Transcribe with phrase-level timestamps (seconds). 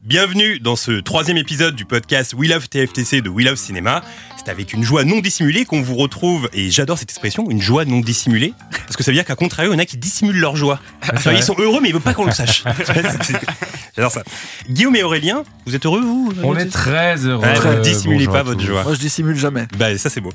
[0.00, 4.02] Bienvenue dans ce troisième épisode du podcast We Love TFTC de We Love Cinéma.
[4.50, 8.00] Avec une joie non dissimulée qu'on vous retrouve, et j'adore cette expression, une joie non
[8.00, 8.52] dissimulée,
[8.84, 10.80] parce que ça veut dire qu'à contrario, il y en a qui dissimulent leur joie.
[11.02, 12.64] C'est-à-dire, Ils sont heureux, mais ils veulent pas qu'on le sache.
[13.96, 14.22] j'adore ça.
[14.68, 17.44] Guillaume et Aurélien, vous êtes heureux, vous On est très heureux.
[17.44, 18.82] Ouais, Euh, dissimulez bonjour pas votre joie.
[18.82, 19.66] Moi, je dissimule jamais.
[19.78, 20.32] Bah ça c'est beau.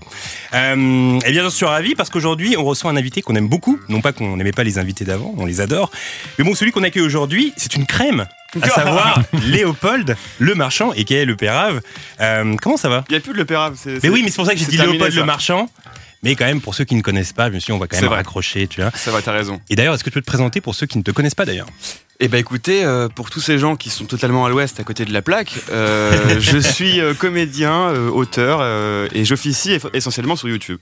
[0.54, 3.80] Euh, et bien j'en suis ravi parce qu'aujourd'hui on reçoit un invité qu'on aime beaucoup.
[3.90, 5.92] Non pas qu'on n'aimait pas les invités d'avant, on les adore.
[6.38, 8.26] Mais bon celui qu'on accueille aujourd'hui c'est une crème.
[8.62, 11.82] À savoir Léopold Le Marchand et qui est le Pérave.
[12.22, 13.04] Euh, comment ça va?
[13.10, 13.76] Il n'y a plus de le Pérave.
[13.76, 15.20] c'est- Mais c'est- oui mais c'est pour ça que j'ai c'est dit Léopold ça.
[15.20, 15.70] Le Marchand.
[16.24, 17.86] Mais quand même pour ceux qui ne connaissent pas, je me suis dit on va
[17.88, 18.18] quand C'est même vrai.
[18.18, 18.90] raccrocher, tu vois.
[18.96, 19.60] Ça va, t'as raison.
[19.70, 21.46] Et d'ailleurs est-ce que tu peux te présenter pour ceux qui ne te connaissent pas
[21.46, 21.68] d'ailleurs?
[22.20, 25.06] Eh ben écoutez, euh, pour tous ces gens qui sont totalement à l'ouest, à côté
[25.06, 28.64] de la plaque, euh, je suis euh, comédien, auteur,
[29.14, 30.80] et j'officie essentiellement sur YouTube.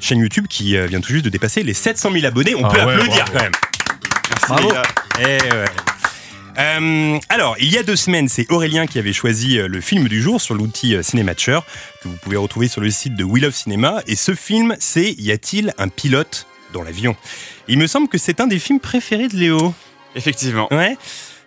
[0.00, 2.54] Chaîne YouTube qui vient tout juste de dépasser les 700 000 abonnés.
[2.54, 3.32] On Ah peut ouais, applaudir bravo.
[3.32, 3.52] quand même.
[4.30, 4.68] Merci Bravo.
[4.68, 4.82] les gars.
[5.20, 5.64] Eh ouais.
[6.58, 10.08] Euh, alors, il y a deux semaines, c'est Aurélien qui avait choisi euh, le film
[10.08, 11.60] du jour sur l'outil euh, Cinématcher,
[12.02, 14.02] que vous pouvez retrouver sur le site de We Love Cinéma.
[14.06, 17.16] Et ce film, c'est Y a-t-il un pilote dans l'avion?
[17.68, 19.74] Il me semble que c'est un des films préférés de Léo.
[20.14, 20.68] Effectivement.
[20.72, 20.96] Ouais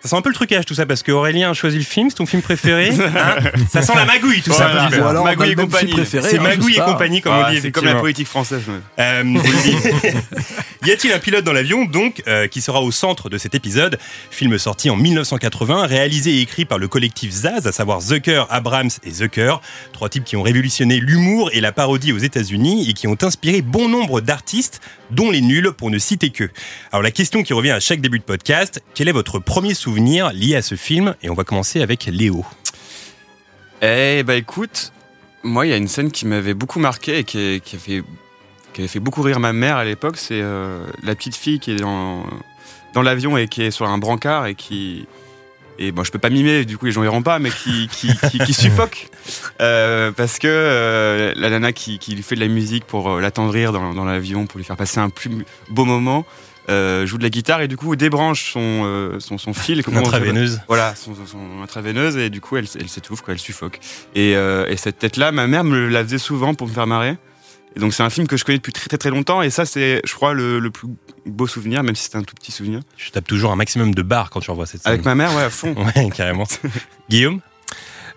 [0.04, 2.10] ça sent un peu le trucage tout ça parce que Aurélien a choisi le film,
[2.10, 2.90] c'est ton film préféré.
[2.90, 3.36] hein
[3.72, 4.68] ça sent la magouille tout ça.
[4.68, 4.90] Voilà.
[5.06, 5.94] Ou alors, Magouille le et compagnie.
[6.06, 7.62] C'est hein, magouille et compagnie comme Ah, on dit.
[7.62, 8.64] c'est comme la politique française.
[9.00, 9.24] Euh,
[10.86, 13.98] y a-t-il un pilote dans l'avion, donc, euh, qui sera au centre de cet épisode?
[14.30, 18.90] Film sorti en 1980, réalisé et écrit par le collectif Zaz, à savoir Zucker, Abrams
[19.06, 19.62] et Zucker,
[19.94, 23.62] trois types qui ont révolutionné l'humour et la parodie aux États-Unis et qui ont inspiré
[23.62, 26.50] bon nombre d'artistes, dont les nuls, pour ne citer que.
[26.92, 29.93] Alors la question qui revient à chaque début de podcast, quel est votre premier souvenir?
[29.96, 32.46] Lié à ce film Et on va commencer avec Léo.
[33.82, 34.94] Eh bah écoute,
[35.44, 38.04] moi il y a une scène qui m'avait beaucoup marqué et qui, qui a fait,
[38.74, 41.72] qui avait fait beaucoup rire ma mère à l'époque, c'est euh, la petite fille qui
[41.72, 42.24] est dans,
[42.94, 45.06] dans l'avion et qui est sur un brancard et qui...
[45.80, 48.16] Et bon, je peux pas mimer, du coup les gens iront pas, mais qui, qui,
[48.30, 49.08] qui, qui suffoque.
[49.60, 53.94] Euh, parce que euh, la nana qui, lui fait de la musique pour l'attendrir dans,
[53.94, 55.32] dans l'avion, pour lui faire passer un plus
[55.70, 56.26] beau moment,
[56.70, 59.84] euh, joue de la guitare et du coup débranche son, euh, son, son fil.
[59.84, 60.62] comment Intraveineuse.
[60.68, 63.80] voilà, son, son- son intraveineuse et du coup elle, elle s'étouffe, quoi, elle suffoque.
[64.16, 67.18] Et, euh, et cette tête-là, ma mère me la faisait souvent pour me faire marrer.
[67.76, 69.66] Et donc c'est un film que je connais depuis très très très longtemps et ça
[69.66, 70.88] c'est, je crois, le, le plus
[71.26, 72.82] beau souvenir, même si c'est un tout petit souvenir.
[72.98, 74.92] Je tape toujours un maximum de barres quand tu revois cette scène.
[74.94, 75.74] Avec ma mère, ouais, à fond.
[75.96, 76.46] Ouais, carrément.
[77.10, 77.40] Guillaume?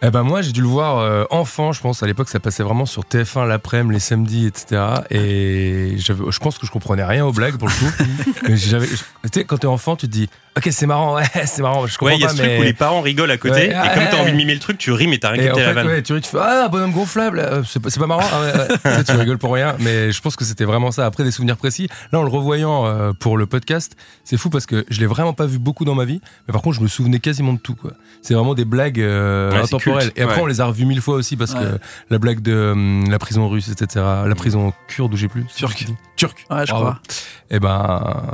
[0.03, 2.03] Eh ben moi j'ai dû le voir euh, enfant, je pense.
[2.03, 4.83] À l'époque ça passait vraiment sur TF1 l'après-midi, les samedis, etc.
[5.11, 8.47] Et je pense que je comprenais rien aux blagues pour le coup.
[8.55, 8.97] J'avais, tu
[9.33, 11.87] sais, quand t'es enfant, tu te dis, ok c'est marrant, ouais c'est marrant.
[11.87, 13.37] Je comprends Ouais, il y a pas, ce mais truc où les parents rigolent à
[13.37, 15.31] côté, Ouais, et ah, comme t'as envie de mimer le truc, tu rimes et t'as
[15.31, 15.87] rien capté la vanne.
[15.87, 18.22] ouais, tu, ris, tu fais ah bonhomme gonflable, euh, c'est pas, marrant.
[18.33, 18.53] Ah ouais,
[18.93, 19.05] ouais.
[19.06, 21.06] Tu rigoles pour rien, mais je pense que c'était vraiment ça.
[21.06, 24.67] Après des souvenirs précis, là en le revoyant euh, pour le podcast, c'est fou parce
[24.67, 26.88] que je l'ai vraiment pas vu beaucoup dans ma vie, mais par contre je me
[26.88, 27.75] souvenais quasiment de tout.
[27.75, 27.93] quoi.
[28.23, 30.11] C'est vraiment des blagues euh, intemporelles.
[30.17, 30.43] Et après Ouais.
[30.43, 31.61] on les a revus mille fois aussi parce Ouais.
[31.61, 31.78] que
[32.11, 34.05] la blague de hum, la prison russe, etc.
[34.27, 35.44] La prison kurde ou j'ai plus.
[35.56, 35.87] Turc.
[36.17, 36.44] Turc.
[36.50, 36.99] Ouais, je crois.
[37.51, 37.69] Et ben,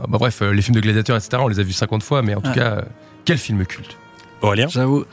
[0.09, 1.39] bah bref, euh, les films de gladiateurs, etc.
[1.41, 2.55] On les a vus 50 fois, mais en tout Ouais.
[2.55, 2.83] cas, euh,
[3.25, 3.97] quel film culte.
[4.41, 5.05] Aurélien J'avoue.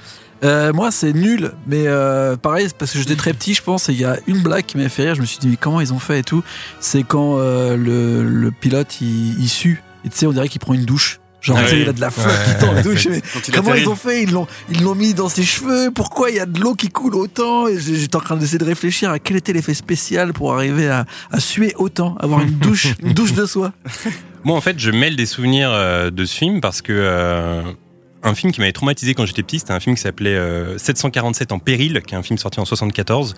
[0.44, 3.90] Euh, moi, c'est nul, mais euh, pareil, c'est parce que j'étais très petit, je pense,
[3.90, 5.16] et il y a une blague qui m'a fait rire.
[5.16, 6.44] Je me suis dit, mais comment ils ont fait et tout
[6.80, 10.62] C'est quand euh, le, le pilote il, il sue, et tu sais, on dirait qu'il
[10.62, 11.20] prend une douche.
[11.42, 11.82] Genre, Ah tu sais, oui.
[11.84, 12.54] il a de la flotte Ouais.
[12.54, 12.96] qui tombe et tout.
[12.98, 13.10] Je
[13.48, 14.24] il Comment ils ont fait?
[14.24, 15.90] Ils l'ont, ils l'ont mis dans ses cheveux?
[15.94, 17.68] Pourquoi il y a de l'eau qui coule autant?
[17.68, 21.06] Et J'étais en train d'essayer de réfléchir à quel était l'effet spécial pour arriver à,
[21.32, 23.72] à suer autant, avoir une douche, une douche de soie.
[24.44, 27.62] Moi, en fait, je mêle des souvenirs euh, de ce film parce que euh,
[28.24, 31.52] un film qui m'avait traumatisé quand j'étais petit, c'était un film qui s'appelait euh, 747
[31.52, 33.36] en péril, qui est un film sorti en 74.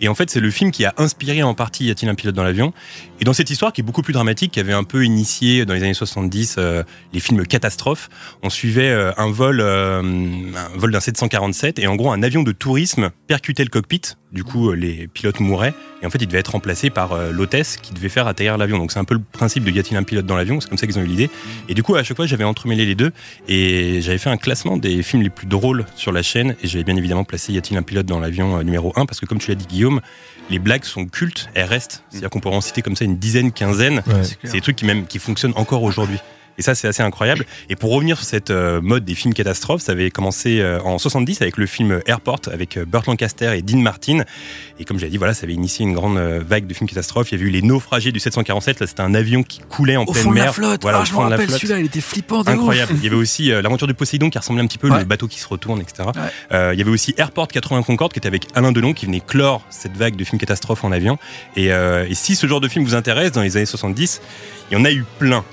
[0.00, 2.34] Et en fait, c'est le film qui a inspiré en partie Y a-t-il un pilote
[2.34, 2.72] dans l'avion?
[3.20, 5.74] Et dans cette histoire qui est beaucoup plus dramatique, qui avait un peu initié dans
[5.74, 6.82] les années 70 euh,
[7.12, 8.08] les films catastrophes,
[8.42, 12.42] on suivait euh, un vol, euh, un vol d'un 747 et en gros un avion
[12.42, 14.02] de tourisme percutait le cockpit.
[14.34, 17.32] Du coup, euh, les pilotes mouraient et en fait, il devait être remplacé par euh,
[17.32, 18.76] l'hôtesse qui devait faire atterrir l'avion.
[18.76, 20.76] Donc c'est un peu le principe de y a-t-il un pilote dans l'avion C'est comme
[20.76, 21.30] ça qu'ils ont eu l'idée.
[21.70, 23.10] Et du coup, à chaque fois, j'avais entremêlé les deux
[23.48, 26.84] et j'avais fait un classement des films les plus drôles sur la chaîne et j'avais
[26.84, 29.38] bien évidemment placé Y a-t-il un pilote dans l'avion euh, numéro 1 parce que comme
[29.38, 30.02] tu l'as dit Guillaume,
[30.50, 32.04] les blagues sont cultes, elles restent.
[32.10, 34.02] C'est-à-dire qu'on pourrait en citer comme ça une dizaine, quinzaine.
[34.06, 34.24] Ouais.
[34.42, 36.18] C'est des trucs qui même qui fonctionnent encore aujourd'hui.
[36.58, 37.44] Et ça, c'est assez incroyable.
[37.68, 40.98] Et pour revenir sur cette euh, mode des films catastrophes, ça avait commencé euh, en
[40.98, 44.22] 70 avec le film Airport avec euh, Burt Lancaster et Dean Martin.
[44.78, 47.32] Et comme j'ai dit, voilà, ça avait initié une grande vague de films catastrophes.
[47.32, 48.80] Il y a eu les naufragés du 747.
[48.80, 50.44] Là, c'était un avion qui coulait en Au pleine fond de mer.
[50.46, 50.82] la flotte.
[50.82, 51.60] Voilà, ah, au je me fond de la rappelle flotte.
[51.60, 52.54] celui-là, il était flippant de ouf.
[52.54, 52.92] Incroyable.
[52.98, 54.98] Il y avait aussi euh, l'aventure du Poséidon qui ressemblait un petit peu Ouais.
[54.98, 56.08] le bateau qui se retourne, etc.
[56.14, 56.22] Ouais.
[56.52, 59.20] Euh, il y avait aussi Airport 80 Concorde qui était avec Alain Delon qui venait
[59.20, 61.18] clore cette vague de films catastrophes en avion.
[61.56, 64.20] Et, euh, et si ce genre de film vous intéresse, dans les années 70,
[64.70, 65.44] il y en a eu plein.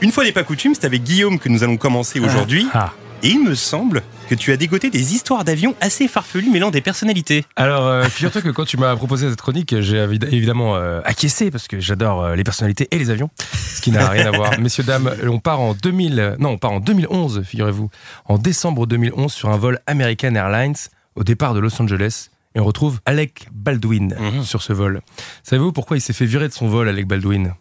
[0.00, 2.66] Une fois n'est pas coutume, c'est avec Guillaume que nous allons commencer aujourd'hui.
[2.72, 2.92] Ah.
[3.24, 6.80] Et il me semble que tu as dégoté des histoires d'avions assez farfelues mêlant des
[6.80, 7.44] personnalités.
[7.56, 11.50] Alors, euh, figure-toi que quand tu m'as proposé cette chronique, j'ai évi- évidemment euh, acquiescé
[11.50, 14.56] parce que j'adore euh, les personnalités et les avions, ce qui n'a rien à voir.
[14.60, 17.90] Messieurs, dames, on part en 2000, non, on part en 2011, figurez-vous,
[18.26, 20.76] en décembre 2011 sur un vol American Airlines
[21.16, 22.28] au départ de Los Angeles.
[22.54, 24.44] Et on retrouve Alec Baldwin Mhm.
[24.44, 25.00] sur ce vol.
[25.42, 27.54] Savez-vous pourquoi il s'est fait virer de son vol, Alec Baldwin?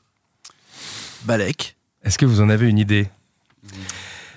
[1.26, 1.77] Balek.
[2.04, 3.08] Est-ce que vous en avez une idée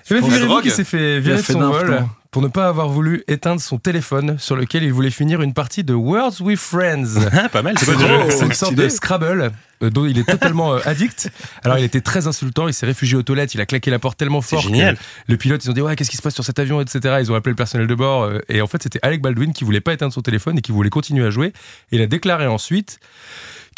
[0.05, 3.61] figurez-vous drogue qu'il s'est fait virer de son vol pour ne pas avoir voulu éteindre
[3.61, 7.19] son téléphone sur lequel il voulait finir une partie de Words with Friends.
[7.33, 9.51] Ah, pas mal, c'est une sorte de Scrabble
[9.83, 11.31] euh, dont il est totalement euh, addict.
[11.65, 14.19] Alors il était très insultant, il s'est réfugié aux toilettes, il a claqué la porte
[14.19, 14.97] tellement fort génial.
[14.97, 17.17] que le pilote ils ont dit ouais qu'est-ce qui se passe sur cet avion etc.
[17.21, 19.65] Ils ont appelé le personnel de bord euh, et en fait c'était Alec Baldwin qui
[19.65, 21.53] voulait pas éteindre son téléphone et qui voulait continuer à jouer.
[21.93, 23.01] Et il a déclaré ensuite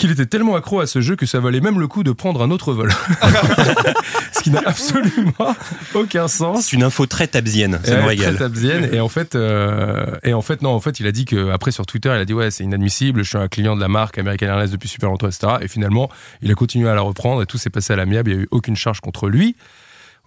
[0.02, 2.42] qu'il était tellement accro à ce jeu que ça valait même le coup de prendre
[2.42, 2.90] un autre vol.
[4.32, 5.56] ce qui n'a absolument
[5.94, 6.64] aucun sens.
[6.66, 8.34] C'est une info très tabzienne, ça régale.
[8.36, 8.88] très tabzienne.
[8.92, 11.70] et en fait euh, et en fait non en fait il a dit que après
[11.70, 14.18] sur Twitter il a dit ouais c'est inadmissible je suis un client de la marque
[14.18, 16.08] American Airlines depuis super longtemps etc et finalement
[16.42, 18.44] il a continué à la reprendre et tout s'est passé à l'amiable il n'y a
[18.44, 19.54] eu aucune charge contre lui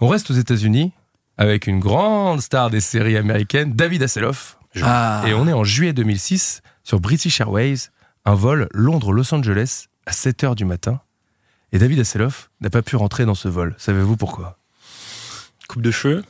[0.01, 0.91] on reste aux États-Unis
[1.37, 5.23] avec une grande star des séries américaines David Hasselhoff Ah.
[5.27, 7.89] et on est en juillet 2006 sur British Airways
[8.25, 11.01] un vol Londres-Los Angeles à 7h du matin.
[11.71, 13.75] Et David Hasselhoff n'a pas pu rentrer dans ce vol.
[13.77, 14.57] Savez-vous pourquoi?
[15.67, 16.23] Coupe de cheveux?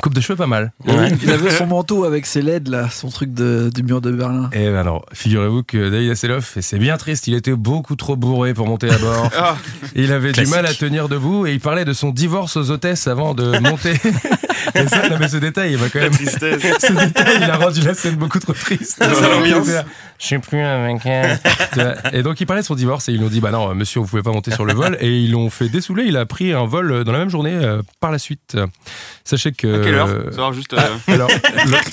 [0.00, 3.32] Coupe de cheveux pas mal Il avait son manteau avec ses LED là, son truc
[3.32, 4.50] de, du mur de Berlin.
[4.52, 8.16] Et ben alors, figurez-vous que David Hasselhoff, et c'est bien triste, il était beaucoup trop
[8.16, 9.30] bourré pour monter à bord.
[9.42, 9.56] Ah.
[9.94, 10.52] il avait Classique.
[10.52, 13.58] du mal à tenir debout et il parlait de son divorce aux hôtesses avant de
[13.60, 13.92] monter.
[14.74, 16.12] et ça, non, mais ce détail, il va quand La même.
[16.14, 16.62] tristesse.
[16.80, 19.02] Ce détail, il a rendu la scène beaucoup trop triste.
[19.02, 19.68] L'ambiance.
[20.18, 21.38] Je suis plus avec elle.
[22.12, 24.00] Et donc il parlait de son divorce et ils lui ont dit bah non monsieur
[24.00, 26.04] vous pouvez pas monter sur le vol et ils l'ont fait dessouler.
[26.06, 28.56] Il a pris un vol dans la même journée euh, par la suite.
[29.24, 30.78] Sachez que quelle heure Savoir juste euh,
[31.08, 31.30] alors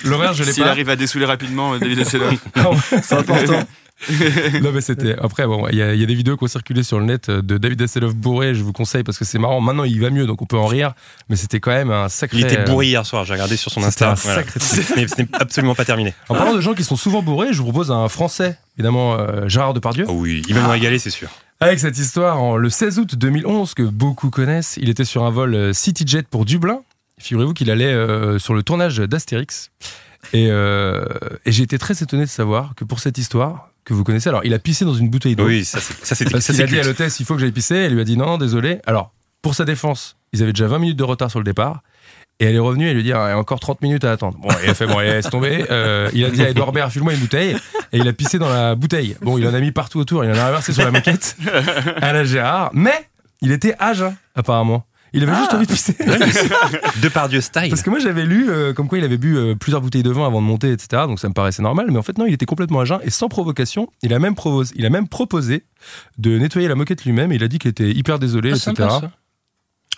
[0.03, 0.69] l'horaire je l'ai s'il pas.
[0.69, 2.33] arrive à dessouler rapidement euh, David Hasselhoff.
[3.03, 3.63] C'est important.
[4.61, 6.47] non mais c'était après bon il y, a- il y a des vidéos qui ont
[6.47, 9.39] circulé sur le net euh, de David Hasselhoff bourré je vous conseille parce que c'est
[9.39, 10.93] marrant maintenant il va mieux donc on peut en rire
[11.29, 13.81] mais c'était quand même un sacré Il était bourré hier soir, j'ai regardé sur son
[13.81, 14.11] C'était Insta.
[14.11, 14.43] un Voilà.
[14.43, 16.13] sacré Ce n'est- absolument pas terminé.
[16.29, 19.47] en parlant de gens qui sont souvent bourrés je vous propose un français évidemment euh,
[19.47, 21.29] Gérard Depardieu Oh oui, il va nous régaler, c'est sûr.
[21.59, 25.31] avec cette histoire en, le 16 août 2011 que beaucoup connaissent il était sur un
[25.31, 26.81] vol CityJet pour Dublin
[27.19, 29.71] figurez-vous qu'il allait euh, sur le tournage d'Astérix
[30.33, 31.05] et, euh,
[31.45, 34.41] et j'ai été très étonné de savoir que pour cette histoire que vous connaissez alors
[34.43, 36.83] il a pissé dans une bouteille d'eau Oui, ça, c'est- Parce qu'il a dit à
[36.83, 37.75] l'hôtesse, il faut que j'aille pisser.
[37.75, 38.79] Elle lui a dit non, désolé.
[38.85, 39.11] Alors,
[39.41, 41.81] pour sa défense, ils avaient déjà 20 minutes de retard sur le départ.
[42.39, 44.11] Et elle est revenue et lui dit, ah, il y a encore 30 minutes à
[44.11, 44.37] attendre.
[44.39, 45.65] Bon, il a fait, bon, laisse tomber.
[45.71, 47.55] Euh, il a dit à Edouard Baird, file-moi une bouteille.
[47.93, 49.15] Et il a pissé dans la bouteille.
[49.21, 50.23] Bon, il en a mis partout autour.
[50.23, 51.35] Il en a reversé sur la moquette
[52.01, 52.69] à la Gérard.
[52.73, 52.93] Mais
[53.41, 54.85] il était jeun, apparemment.
[55.17, 55.93] Il avait juste envie de pisser.
[57.01, 57.69] De par Dieu style.
[57.69, 60.11] Parce que moi j'avais lu euh, comme quoi il avait bu euh, plusieurs bouteilles de
[60.11, 61.03] vin avant de monter, etc.
[61.07, 61.87] Donc ça me paraissait normal.
[61.89, 63.89] Mais en fait non, il était complètement à jeun et sans provocation.
[64.03, 65.63] Il a même, proposé, il a même proposé
[66.17, 67.31] de nettoyer la moquette lui-même.
[67.31, 68.73] Et il a dit qu'il était hyper désolé, Ah, etc.
[68.89, 69.11] sympa.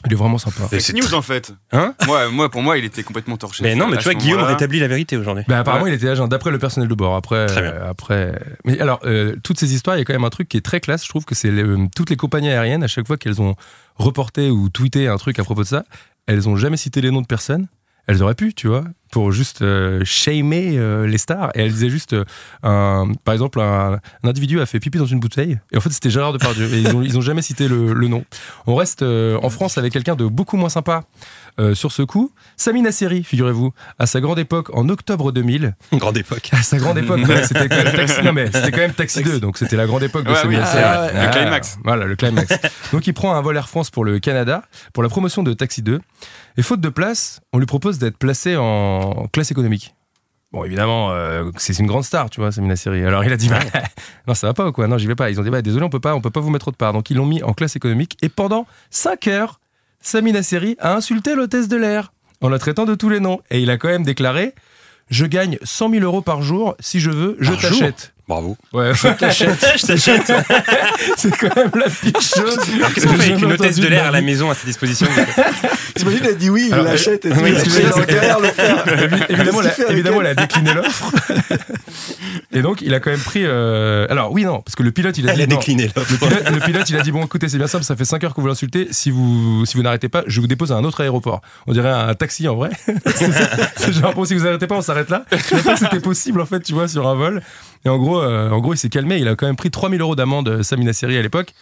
[0.06, 0.68] Il est vraiment sympa.
[0.68, 1.54] Fake c'est news en fait.
[1.74, 3.64] Hein moi, moi, pour moi, il était complètement torché.
[3.64, 5.44] Mais non, mais tu vois, Guillaume rétablit la vérité aujourd'hui.
[5.48, 7.16] Ben, apparemment, il était jeun, d'après le personnel de bord.
[7.16, 7.72] Après, Très bien.
[7.72, 8.40] euh, après.
[8.64, 10.62] Mais alors, euh, toutes ces histoires, il y a quand même un truc qui est
[10.62, 11.04] très classe.
[11.04, 13.56] Je trouve que c'est euh, toutes les compagnies aériennes, à chaque fois qu'elles ont
[13.96, 15.84] reporté ou tweeté un truc à propos de ça,
[16.28, 17.68] elles ont jamais cité les noms de personnes.
[18.10, 21.52] Elles auraient pu, tu vois, pour juste euh, shamer euh, les stars.
[21.54, 22.26] Et elles disaient juste, euh,
[22.64, 25.60] un, par exemple, un, un individu a fait pipi dans une bouteille.
[25.72, 26.74] Et en fait, c'était Gérard Depardieu.
[26.74, 28.26] Et ils ont, ils ont jamais cité le, le nom.
[28.66, 31.04] On reste en France avec quelqu'un de beaucoup moins sympa
[31.74, 32.32] sur ce coup.
[32.58, 36.50] Sami Nasseri, figurez-vous, à sa grande époque, en octobre 2000, Grande époque.
[36.54, 39.40] à sa grande époque, ouais, c'était quand même Taxi, non, mais quand même Taxi 2,
[39.42, 40.82] donc c'était la grande époque de Ouais, Sami oui, Nasseri.
[40.84, 41.78] ah, ouais, le climax.
[41.84, 42.54] Voilà, le climax.
[42.94, 44.64] donc il prend un vol Air France pour le Canada,
[44.94, 46.00] pour la promotion de Taxi 2.
[46.60, 49.96] Et faute de place, on lui propose d'être placé en classe économique.
[50.52, 53.02] Bon, évidemment, euh, c'est une grande star, tu vois, Sami Nasseri.
[53.06, 53.62] Alors il a dit, bah,
[54.28, 54.86] non, ça va pas ou quoi?
[54.90, 55.30] Non, j'y vais pas.
[55.30, 56.92] Ils ont dit, bah, désolé, on peut pas, on peut pas vous mettre autre part.
[56.92, 58.18] Donc ils l'ont mis en classe économique.
[58.22, 59.62] Et pendant 5 heures,
[60.02, 62.12] Sami Nasseri a insulté l'hôtesse de l'air
[62.42, 63.40] en la traitant de tous les noms.
[63.52, 64.54] Et il a quand même déclaré,
[65.10, 66.76] je gagne 100 000 euros par jour.
[66.82, 68.14] Si je veux, je t'achète.
[68.30, 68.56] Bravo.
[68.74, 69.50] Ouais, je t'achète.
[71.18, 72.60] c'est quand même la pire chose.
[72.76, 75.08] Alors qu'est-ce qu'on fait avec une hôtesse de l'air à la maison à sa disposition
[75.96, 77.42] T'imagines, elle dit oui, il Alors, l'achète et euh, tout.
[77.44, 78.86] oui, je galère le faire.
[79.30, 81.12] évidemment, fait elle, évidemment, a décliné l'offre.
[82.52, 83.42] Et donc, il a quand même pris.
[83.44, 85.42] euh, Alors, oui, non, parce que le pilote, il a dit.
[85.42, 87.84] Elle a décliné Le pilote, le pilote, il a dit bon, écoutez, c'est bien simple,
[87.84, 88.88] ça fait 5 heures que vous l'insultez.
[88.92, 91.42] Si vous, si vous n'arrêtez pas, je vous dépose à un autre aéroport.
[91.66, 92.70] On dirait un taxi en vrai.
[93.76, 95.26] c'est genre bon, si vous n'arrêtez pas, on s'arrête là.
[95.32, 97.42] Je savais pas que c'était possible en fait, tu vois, sur un vol.
[97.86, 99.18] Et en gros, euh, en gros, il s'est calmé.
[99.18, 101.54] Il a quand même pris 3000 euros d'amende, euh, Samina Seri à l'époque.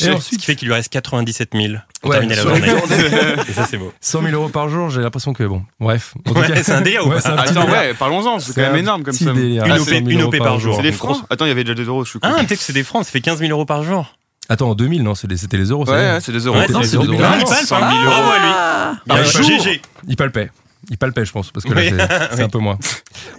[0.00, 2.60] Et Ce ensuite, qui fait qu'il lui reste 97 000 pour Ouais, terminer la journée.
[3.48, 3.92] Et ça, c'est beau.
[4.00, 6.14] 100 000 euros par jour, j'ai l'impression que bon, bref.
[6.32, 7.68] Ouais, c'est un délire ou un petit Attends, délire.
[7.68, 9.32] ouais, parlons-en, c'est quand même énorme comme ça.
[9.32, 9.64] délire.
[9.66, 10.76] Une Ah, OP 100 000 une OP par par jour.
[10.76, 12.64] C'est des francs Attends, il y avait déjà des euros, je suis Ah, peut-être que
[12.64, 14.14] c'est des francs, ça fait 15 000 euros par jour.
[14.48, 15.84] Attends, en 2000, non, c'était les euros.
[15.84, 16.56] ça, Ouais, ouais, c'est des euros.
[16.56, 17.22] Ouais, non, c'est c'est des des euros.
[17.22, 17.28] euros.
[17.28, 17.94] Ah, il parle, 100 000 parle.
[18.06, 18.14] euros.
[19.06, 19.58] Bravo à lui.
[19.60, 19.82] GG.
[20.06, 20.50] Il palpait.
[20.88, 21.90] Il palpait, je pense, parce que là, Oui.
[22.36, 22.78] c'est- un peu moins.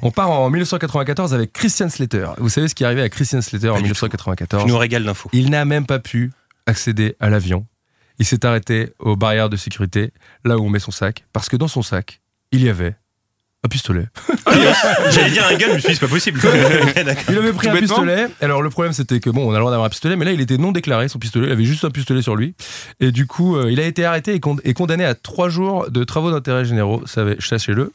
[0.02, 2.28] On part en 1994 avec Christian Slater.
[2.38, 3.84] Vous savez ce qui est arrivé à Christian Slater en Pas tout.
[3.86, 5.30] 1994 Tu nous régales d'infos.
[5.34, 6.32] Il n'a même pas pu
[6.68, 7.66] accéder à l'avion.
[8.20, 10.12] Il s'est arrêté aux barrières de sécurité,
[10.46, 12.22] là où on met son sac, parce que dans son sac,
[12.52, 12.96] il y avait
[13.64, 14.06] un pistolet.
[15.12, 16.40] J'allais dire un gars, je me suis dit, c'est pas possible.
[16.96, 17.24] D'accord.
[17.30, 17.96] Il avait pris Tout un bêtement.
[17.96, 18.28] pistolet.
[18.42, 20.32] Alors le problème c'était que bon, on a le droit d'avoir un pistolet, mais là
[20.32, 21.46] il était non déclaré son pistolet.
[21.48, 22.56] Il avait juste un pistolet sur lui.
[23.00, 25.92] Et du coup, euh, il a été arrêté et, con- et condamné à trois jours
[25.92, 27.04] de travaux d'intérêt généraux.
[27.06, 27.94] savez- Sachez-le.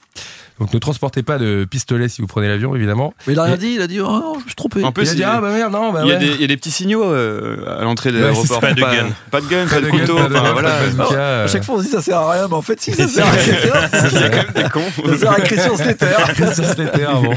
[0.58, 3.12] Donc ne transportez pas de pistolet si vous prenez l'avion, évidemment.
[3.26, 4.82] Mais il a rien Et- dit, il a dit, oh non, je me suis trompé.
[4.84, 6.20] En plus, il a dit ah bah merde non bah Il y, a ouais.
[6.20, 8.46] des, il y a des petits signaux euh, à l'entrée de Ouais, l'aéroport.
[8.46, 9.08] c'est pas de gun.
[9.30, 10.16] Pas de gun, Pas de couteau.
[10.16, 10.80] pas de- enfin, pas de voilà.
[10.80, 12.80] bazooka, À euh, chaque fois, on se dit ça sert à rien, mais en fait,
[12.80, 13.52] si, ça C'est sert à ça.
[13.52, 14.08] quelqu'un.
[14.12, 15.08] Il y a quand même des cons.
[15.12, 16.16] Ça sert à Christian Slater.
[16.34, 17.34] Christian Slater, bon.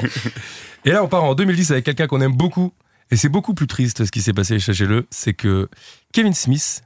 [0.86, 2.72] Et là, on part en 2010 avec quelqu'un qu'on aime beaucoup.
[3.12, 5.08] Et c'est beaucoup plus triste ce qui s'est passé, sachez-le.
[5.10, 5.68] C'est que
[6.14, 6.84] Kevin Smith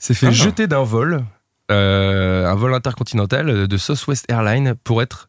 [0.00, 0.32] s'est fait Ah.
[0.32, 1.22] jeter d'un vol,
[1.70, 5.28] euh, un vol intercontinental de Southwest Airlines pour être,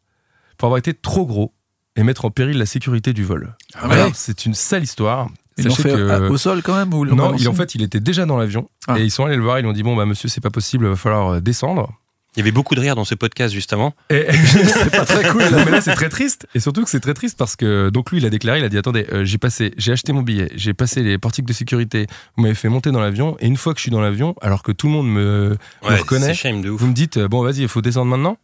[0.58, 1.54] pour avoir été trop gros
[1.96, 3.56] et mettre en péril la sécurité du vol.
[3.74, 4.10] Ah ouais.
[4.14, 5.28] C'est une sale histoire.
[5.58, 8.00] Ils l'ont fait que- au sol quand même ou non, il, en fait, il était
[8.00, 8.98] déjà dans l'avion Ah.
[8.98, 9.58] et ils sont allés le voir.
[9.58, 11.92] Ils lui ont dit bon bah monsieur, c'est pas possible, il va falloir euh, descendre.
[12.36, 13.94] Il y avait beaucoup de rire dans ce podcast, justement.
[14.10, 15.44] Et c'est pas très cool.
[15.64, 18.18] Mais là c'est très triste et surtout que c'est très triste parce que donc lui
[18.18, 20.74] il a déclaré il a dit attendez euh, j'ai passé j'ai acheté mon billet j'ai
[20.74, 23.78] passé les portiques de sécurité vous m'avez fait monter dans l'avion et une fois que
[23.78, 26.78] je suis dans l'avion alors que tout le monde me, reconnaît c'est shame de ouf.
[26.78, 28.36] vous me dites euh, bon vas-y il faut descendre maintenant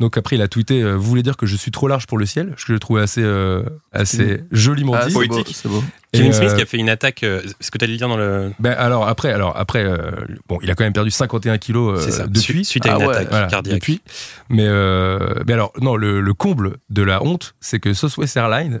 [0.00, 2.18] donc après il a tweeté euh, vous voulez dire que je suis trop large pour
[2.18, 2.54] le ciel?
[2.56, 3.62] Ce que je trouvais assez euh,
[3.92, 5.54] assez joliment Ah, dit Poétique.
[5.54, 5.82] c'est beau.
[6.12, 7.22] Kevin Smith euh, qui a fait une attaque.
[7.22, 8.52] euh, ce que tu allais dire dans le.
[8.58, 10.12] ben alors après alors après euh,
[10.48, 12.26] bon il a quand même perdu 51 kilos euh, C'est ça.
[12.26, 13.14] depuis Suite, à Ah une ouais.
[13.14, 13.74] attaque Voilà, cardiaque.
[13.74, 14.00] depuis.
[14.48, 18.80] Mais, euh, mais alors, non, le, le comble de la honte, c'est que Southwest Airlines,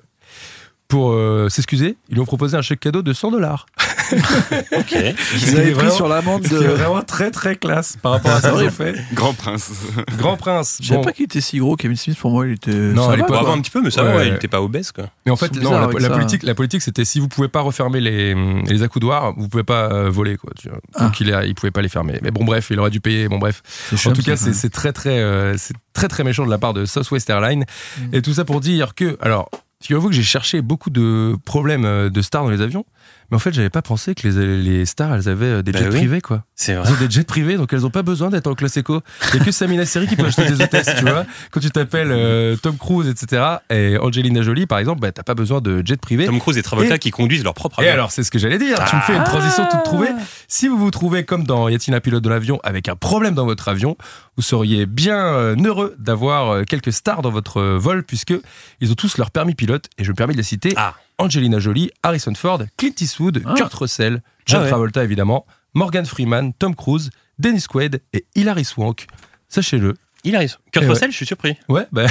[0.88, 3.66] pour euh, s'excuser, ils lui ont proposé un chèque cadeau de 100 dollars.
[4.78, 4.94] Ok.
[5.42, 6.64] Ils avaient pris sur l'amende C'est de.
[6.64, 8.94] vraiment très très classe par rapport à ça qu'ils ont fait.
[9.14, 9.70] Grand prince.
[10.18, 10.78] Grand Prince.
[10.80, 11.04] Je savais Bon.
[11.04, 12.18] pas qu'il était si gros, Kevin Smith.
[12.18, 12.70] Pour moi, il était.
[12.72, 14.28] Non, à l'époque, avant un petit peu, mais ça Ouais, va, ouais.
[14.28, 15.06] il était pas obèse, quoi.
[15.26, 18.34] Mais en fait, non, la, politique, la politique, c'était si vous pouvez pas refermer les,
[18.64, 20.50] les accoudoirs, vous pouvez pas euh, voler, quoi.
[20.58, 20.78] tu vois.
[21.00, 21.18] Donc Ah.
[21.20, 22.18] il, a, il pouvait pas les fermer.
[22.22, 23.28] Mais bon, bref, il aurait dû payer.
[23.28, 23.62] Bon, bref.
[23.90, 26.58] C'est En chum, tout cas, c'est très très euh, c'est très très méchant de la
[26.58, 27.64] part de Southwest Airlines
[27.98, 28.14] Mm.
[28.14, 29.48] et tout ça pour dire que alors
[29.82, 32.84] figurez-vous que j'ai cherché beaucoup de problèmes euh, de stars dans les avions,
[33.30, 35.80] mais en fait j'avais pas pensé que les, les stars elles avaient euh, des Bah
[35.80, 35.96] jets oui.
[35.96, 36.44] privés quoi.
[36.54, 36.92] C'est Elles vrai.
[36.92, 39.00] ont des jets privés donc elles ont pas besoin d'être en classe éco.
[39.32, 41.24] Il y a que Samina Seri qui peut acheter des hôtesses, tu vois.
[41.50, 43.42] Quand tu t'appelles euh, Tom Cruise etc.
[43.70, 46.26] et Angelina Jolie par exemple, bah t'as pas besoin de jet privé.
[46.26, 47.94] Tom Cruise et Travolta Et- qui conduisent leur propre Et avion.
[47.94, 48.78] alors, c'est ce que j'allais dire.
[48.88, 50.08] Tu me fais une transition toute trouvée.
[50.48, 53.34] Si vous vous trouvez comme dans Y a-t-il un pilote de l'avion avec un problème
[53.34, 53.96] dans votre avion,
[54.36, 58.34] vous seriez bien euh, heureux d'avoir quelques stars dans votre vol puisque
[58.80, 60.72] ils ont tous leur permis pilote et je me permets de les citer.
[60.76, 60.94] Ah.
[61.18, 63.54] Angelina Jolie, Harrison Ford, Clint Eastwood, Ah.
[63.56, 64.68] Kurt Russell, John Ah ouais.
[64.70, 69.06] Travolta évidemment, Morgan Freeman, Tom Cruise, Dennis Quaid et Hilary Swank.
[69.48, 69.94] Sachez-le.
[70.24, 70.56] Il arrive.
[70.72, 70.92] Kurt Et ouais.
[70.94, 71.56] Russell, je suis surpris.
[71.68, 72.06] Ouais, bah,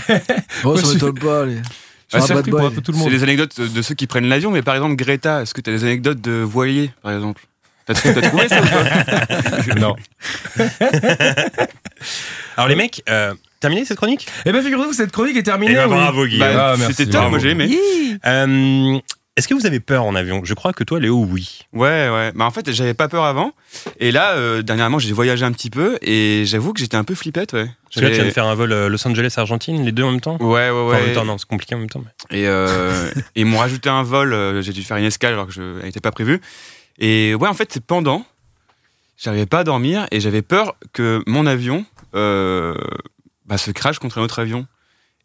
[0.63, 1.45] Oh, ça m'étonne pas.
[1.45, 1.57] Les...
[2.13, 2.69] Ah, c'est bad surpris pour boy.
[2.69, 3.11] un peu tout le C'est monde.
[3.13, 5.73] des anecdotes de ceux qui prennent l'avion, mais par exemple, Greta, est-ce que tu as
[5.73, 7.45] des anecdotes de voiliers, par exemple?
[7.85, 9.75] T'as t'as trouvé ça ou pas?
[9.77, 9.95] Non.
[12.57, 15.71] Alors, les mecs, euh, terminé cette chronique Eh ben, figurez-vous, cette chronique est terminée.
[15.73, 15.95] Eh ben, oui.
[15.95, 16.37] bravo, Guy.
[16.39, 17.69] Bah, Ah, C'était top, moi j'ai aimé.
[18.25, 18.99] Euh,
[19.35, 20.41] Est-ce que vous avez peur en avion?
[20.43, 21.59] Je crois que toi, Léo, oui.
[21.73, 22.31] Ouais, ouais.
[22.33, 23.51] Bah, en fait, j'avais pas peur avant.
[23.99, 27.13] Et là, euh, dernièrement, j'ai voyagé un petit peu et j'avoue que j'étais un peu
[27.13, 27.65] flippette, ouais.
[27.83, 30.03] Parce que là, tu viens de J'avais- faire un vol euh, Los Angeles-Argentine, les deux
[30.03, 30.37] en même temps?
[30.39, 30.87] Ouais, ouais, ouais.
[30.87, 32.03] Enfin, en même temps, non, c'est compliqué en même temps.
[32.31, 34.61] mais- Et, euh, ils m'ont rajouté un vol.
[34.61, 36.41] J'ai dû faire une escale alors que je n'était pas prévu.
[36.99, 38.25] Et ouais, en fait, c'est pendant.
[39.19, 41.85] J'arrivais pas à dormir et j'avais peur que mon avion
[42.15, 42.75] euh,
[43.47, 44.67] bah, se crache contre un autre avion.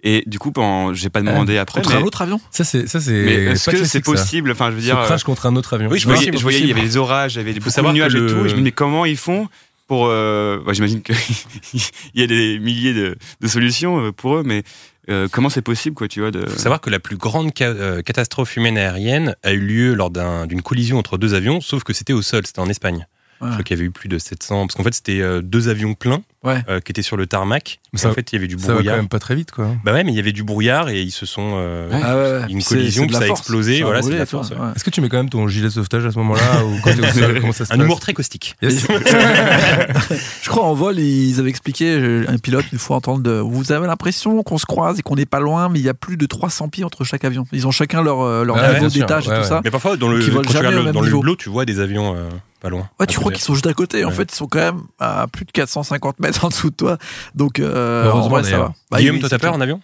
[0.05, 1.81] Et du coup, ben, j'ai pas demandé après.
[1.81, 2.41] Contre mais un autre avion?
[2.51, 3.13] Ça, c'est, ça, c'est.
[3.13, 4.51] mais est-ce que c'est possible?
[4.51, 5.01] Enfin, je veux Se dire.
[5.03, 5.89] crash contre un autre avion.
[5.91, 7.69] Oui, je voyais, possible, je voyais, il y avait des orages, il y avait beaucoup
[7.69, 8.45] de savoir nuages et tout.
[8.45, 9.49] Et je me dis, mais comment ils font
[9.87, 10.07] pour.
[10.09, 11.15] euh, bah, J'imagine qu'il
[12.15, 14.65] y a des milliers de, de solutions euh, pour eux, mais
[15.09, 16.47] euh, comment c'est possible, quoi, tu vois de...
[16.47, 20.11] faut savoir que la plus grande ca- euh, catastrophe humaine aérienne a eu lieu lors
[20.11, 23.07] d'un- d'une collision entre deux avions, sauf que c'était au sol, c'était en Espagne.
[23.41, 23.49] Ouais.
[23.49, 25.69] Je crois qu'il y avait eu plus de 700, parce qu'en fait c'était euh, deux
[25.69, 26.63] avions pleins Ouais.
[26.69, 27.81] euh, qui étaient sur le tarmac.
[27.93, 28.97] Mais Et ça- en fait il y avait du Ça va quand brouillard.
[28.97, 29.69] même pas très vite, quoi.
[29.85, 31.53] Bah ouais, mais il y avait du brouillard et ils se sont.
[31.57, 31.89] euh.
[31.93, 32.53] Ah ouais.
[32.53, 34.57] Une collision, la ça a explosé, Ça a voilà, c'est la force, ouais.
[34.75, 36.95] Est-ce que tu mets quand même ton gilet de sauvetage à ce moment-là ou quand
[36.95, 38.57] t'es au sol Comment ça se Un passe humour très caustique.
[38.63, 38.87] Yes.
[40.43, 43.73] Je crois en vol, ils avaient expliqué, euh, un pilote, une fois entendre de, vous
[43.73, 46.17] avez l'impression qu'on se croise et qu'on n'est pas loin, mais il y a plus
[46.17, 47.45] de 300 pieds entre chaque avion.
[47.53, 49.45] Ils ont chacun leur, euh, leur Ah ouais, niveau d'étage et tout ouais.
[49.45, 49.61] ça.
[49.65, 52.29] Mais parfois, dans le, Qui hublot, tu vois des avions euh,
[52.61, 52.89] pas loin.
[53.01, 54.05] Ouais, tu À crois qu'ils sont juste à côté.
[54.05, 54.15] En Ouais.
[54.15, 56.99] fait, ils sont quand même à plus de 450 mètres en dessous de toi.
[57.35, 58.75] Donc, euh, Heureusement, ça va.
[58.91, 59.81] Bah, Guillaume, il- toi, t'as peur en avion?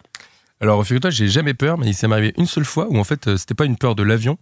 [0.60, 3.28] Alors, figure-toi, j'ai jamais peur, mais il s'est arrivé une seule fois où en fait,
[3.28, 4.38] euh, c'était pas une peur de l'avion.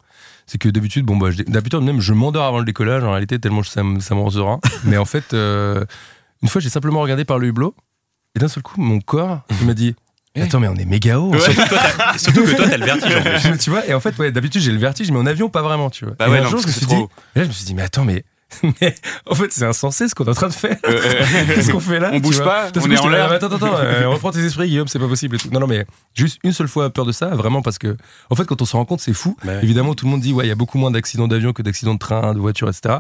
[0.47, 3.63] C'est que d'habitude, bon, bah, d'habitude, même, je m'endors avant le décollage, en réalité, tellement
[3.63, 4.61] ça, me- ça me rend serein.
[4.85, 5.85] mais en fait, euh,
[6.43, 7.75] une fois, j'ai simplement regardé par le hublot,
[8.35, 9.95] et d'un seul coup, mon corps, il m'a dit,
[10.39, 10.43] Eh.
[10.43, 11.33] Attends, mais on est méga haut.
[12.19, 13.59] Surtout, que toi, t'as le vertige en plus.
[13.63, 15.89] tu vois, et en fait, ouais, d'habitude, j'ai le vertige, mais en avion, pas vraiment,
[15.91, 16.15] tu vois.
[16.19, 17.53] Bah et ouais, un non, jour, je me que suis dit, et là, je me
[17.53, 18.23] suis dit, mais attends, mais,
[18.81, 18.95] mais
[19.29, 20.77] en fait, c'est insensé ce qu'on est en train de faire.
[20.87, 21.25] Euh, euh,
[21.55, 23.33] Qu'est-ce qu'on fait là On bouge pas, on est en l'air.
[23.33, 25.49] Attends, attends, attends, euh, reprends tes esprits, Guillaume, c'est pas possible et tout.
[25.53, 25.85] Non, non, mais
[26.15, 27.97] juste une seule fois peur de ça, vraiment, parce que,
[28.31, 29.37] en fait, quand on se rend compte, c'est fou.
[29.45, 29.61] Bah ouais.
[29.65, 31.95] Évidemment, tout le monde dit, ouais, il y a beaucoup moins d'accidents d'avion que d'accidents
[31.95, 32.97] de train, de voiture, etc.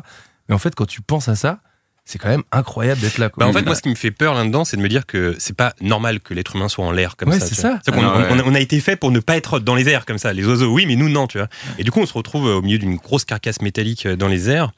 [0.49, 1.59] Mais en fait, quand tu penses à ça,
[2.05, 3.29] c'est quand même incroyable d'être là.
[3.31, 3.45] Quoi.
[3.45, 5.35] Bah, en fait, moi, ce qui me fait peur là-dedans, c'est de me dire que
[5.41, 7.47] c'est pas normal que l'être humain soit en l'air comme Ouais, ça.
[7.47, 7.81] c'est ça.
[7.87, 8.26] Ah ouais.
[8.31, 10.33] on, a- on a été fait pour ne pas être dans les airs comme ça.
[10.33, 11.49] Les oiseaux, oui, mais nous, non, tu vois.
[11.79, 14.49] Et du coup, on se retrouve au milieu d'une grosse carcasse métallique euh, dans les
[14.50, 14.71] airs.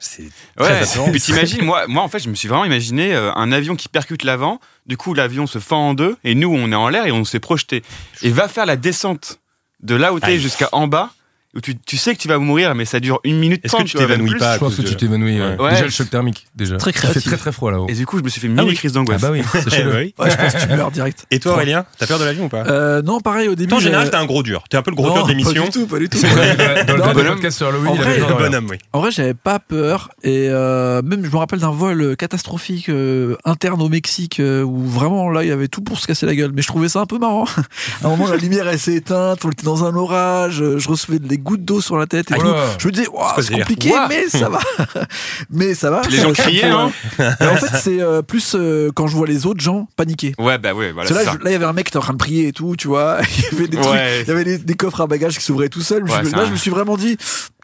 [0.00, 0.24] C'est
[0.58, 3.76] Ouais, puis t'imagines, moi, moi en fait, je me suis vraiment imaginé euh, un avion
[3.76, 6.88] qui percute l'avant, du coup l'avion se fend en deux, et nous on est en
[6.88, 7.82] l'air et on s'est projeté.
[8.22, 9.40] Et va faire la descente
[9.82, 11.10] de là où t'es jusqu'à en bas,
[11.54, 13.82] où tu, tu sais que tu vas mourir, mais ça dure une minute Est-ce que
[13.82, 15.40] tu t'évanouis pas à Je pense que de- tu t'évanouis.
[15.40, 15.46] Ouais.
[15.56, 15.60] ouais.
[15.60, 15.70] Ouais.
[15.70, 16.76] Déjà, le choc thermique, déjà.
[16.76, 17.24] Très créatif.
[17.24, 17.86] très très froid là-haut.
[17.88, 19.20] Et du coup, je me suis fait Ah crise Ah d'angoisse.
[19.20, 19.90] bah oui, Eh sachez-le.
[19.96, 20.14] oui.
[20.18, 21.26] Ouais, je pense que tu meurs direct.
[21.30, 23.68] Et toi, Aurélien, t'as peur de l'avion ou pas Euh, non, pareil, au début.
[23.68, 24.62] Toi, en général, t'es un gros dur.
[24.70, 25.62] T'es un peu le gros non, dur de l'émission.
[25.64, 26.18] Pas du tout, pas du tout.
[26.20, 28.76] Dans le podcast sur Halloween, En il vrai, avait de bonhomme, oui.
[28.92, 30.10] En vrai, j'avais pas peur.
[30.22, 34.84] Et euh, même, je me rappelle d'un vol catastrophique euh, interne au Mexique euh, où
[34.84, 36.52] vraiment là, il y avait tout pour se casser la gueule.
[36.54, 37.44] Mais je trouvais ça un peu marrant.
[38.02, 40.88] à un moment, la lumière elle s'est éteinte, on était dans un orage, euh, je
[40.88, 42.54] recevais des gouttes d'eau sur la tête et Oh tout.
[42.78, 44.60] Je me disais, quoi c'est compliqué, mais ça va.
[45.50, 46.02] mais ça va.
[46.10, 49.60] Les gens criaient, hein en fait, c'est euh, plus euh, quand je vois les autres
[49.60, 50.34] gens paniquer.
[50.38, 51.10] Ouais, bah ouais, voilà.
[51.10, 52.88] Là, il y avait un mec qui était en train de prier et tout, tu
[52.88, 53.18] vois.
[53.52, 54.22] Il y avait des trucs, Ouais.
[54.22, 56.04] il y avait des, des coffres à bagages qui s'ouvraient tout seuls.
[56.06, 57.16] Je Ouais, là, un- je me suis vraiment dit,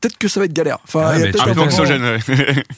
[0.06, 0.78] peut-être que ça va être galère.
[0.84, 1.70] Enfin, Ah, y a peut-être Un moment-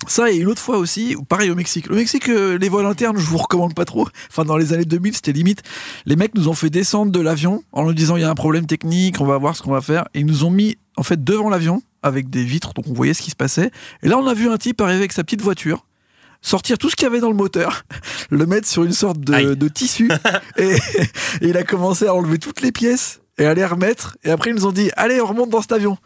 [0.06, 1.86] ça et une autre fois aussi, pareil au Mexique.
[1.88, 4.08] Le Mexique, euh, les vols internes, je vous recommande pas trop.
[4.30, 5.62] Enfin, dans les années 2000, c'était limite.
[6.06, 8.34] Les mecs nous ont fait descendre de l'avion en nous disant il y a un
[8.34, 10.06] problème technique, on va voir ce qu'on va faire.
[10.14, 13.14] Et ils nous ont mis en fait devant l'avion avec des vitres, donc on voyait
[13.14, 13.70] ce qui se passait.
[14.02, 15.84] Et là, on a vu un type arriver avec sa petite voiture.
[16.40, 17.82] Sortir tout ce qu'il y avait dans le moteur,
[18.30, 20.08] le mettre sur une sorte de, tissu,
[20.56, 20.78] et, et
[21.48, 24.16] il a commencé à enlever toutes les pièces et à les remettre.
[24.22, 25.98] Et après, ils nous ont dit Allez, on remonte dans cet avion.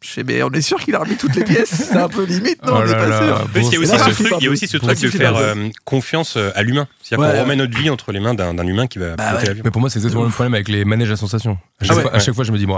[0.00, 1.70] Je sais, mais on est sûr qu'il a remis toutes les pièces.
[1.90, 3.48] C'est un peu limite, non Oh On n'est là pas sûr.
[3.52, 4.66] Parce qu'il y a Bon, aussi c'est ce là, truc, c'est il y a aussi
[4.68, 6.86] ce truc de faire euh, confiance euh, à l'humain.
[7.02, 7.42] C'est-à-dire Ouais, qu'on ouais.
[7.42, 9.44] remet notre vie entre les mains d'un d'un humain qui va Bah ouais.
[9.46, 9.62] l'avion.
[9.64, 11.58] Mais pour moi, c'est exactement le problème avec les manèges à sensation.
[11.80, 12.02] À chaque, Ah ouais.
[12.02, 12.76] fois, à chaque fois, je me dis, bon,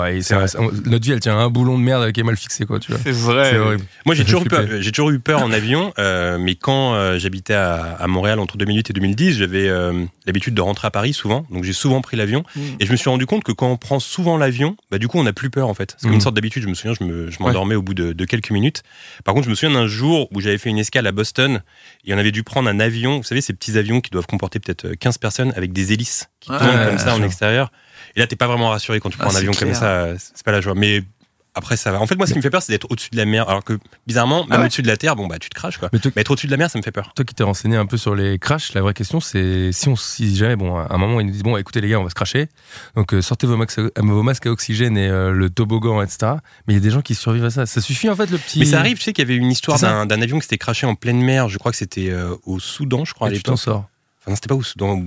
[0.87, 3.01] notre vie, elle tient un boulon de merde qui est mal fixé, quoi, tu vois.
[3.05, 3.77] C'est vrai.
[4.07, 4.45] Moi, j'ai toujours,
[4.81, 8.57] j'ai toujours eu peur en avion, euh, mais quand euh, j'habitais à, à Montréal entre
[8.57, 12.17] 2008 et 2010, j'avais euh, l'habitude de rentrer à Paris souvent, donc j'ai souvent pris
[12.17, 12.61] l'avion, Mm.
[12.81, 15.19] et je me suis rendu compte que quand on prend souvent l'avion, bah, du coup,
[15.19, 15.95] on n'a plus peur en fait.
[15.99, 16.15] C'est comme Mm.
[16.15, 18.51] une sorte d'habitude, je me souviens, je me- je m'endormais au bout de, de quelques
[18.51, 18.83] minutes.
[19.25, 21.63] Par contre, je me souviens d'un jour où j'avais fait une escale à Boston,
[22.05, 24.59] et on avait dû prendre un avion, vous savez, ces petits avions qui doivent comporter
[24.61, 27.25] peut-être euh, 15 personnes avec des hélices qui Ouais, tournent ouais, comme ça en sûr.
[27.27, 27.71] extérieur.
[28.17, 29.65] Et là, t'es pas vraiment rassuré quand tu Ah, prends un c'est avion clair.
[29.71, 30.75] comme ça, c'est pas la joie.
[30.75, 31.03] Mais
[31.55, 32.01] après, ça va.
[32.01, 33.49] En fait, moi, ce qui me fait peur, c'est d'être au-dessus de la mer.
[33.49, 34.65] Alors que, bizarrement, même Ah ouais.
[34.67, 35.89] au-dessus de la terre, bon, bah, tu te craches, quoi.
[35.93, 37.13] Mais toi, Mais être au-dessus de la mer, ça me fait peur.
[37.15, 39.97] toi qui t'es renseigné un peu sur les crashs, la vraie question, c'est si on,
[39.97, 42.11] si jamais, bon, à un moment, ils nous disent, bon, écoutez, les gars, on va
[42.11, 42.49] se cracher.
[42.95, 46.35] Donc, euh, sortez vos, max- euh, vos masques à oxygène et euh, le toboggan, etc.
[46.67, 47.67] Mais il y a des gens qui survivent à ça.
[47.67, 48.59] Ça suffit, en fait, le petit.
[48.61, 50.87] Mais ça arrive, tu sais qu'il y avait une histoire d'un avion qui s'était craché
[50.87, 51.49] en pleine mer.
[51.49, 53.87] Je crois que c'était euh, au Soudan, je crois, à Et tu t'en sors.
[54.21, 55.03] Enfin, non, c'était pas au Soudan,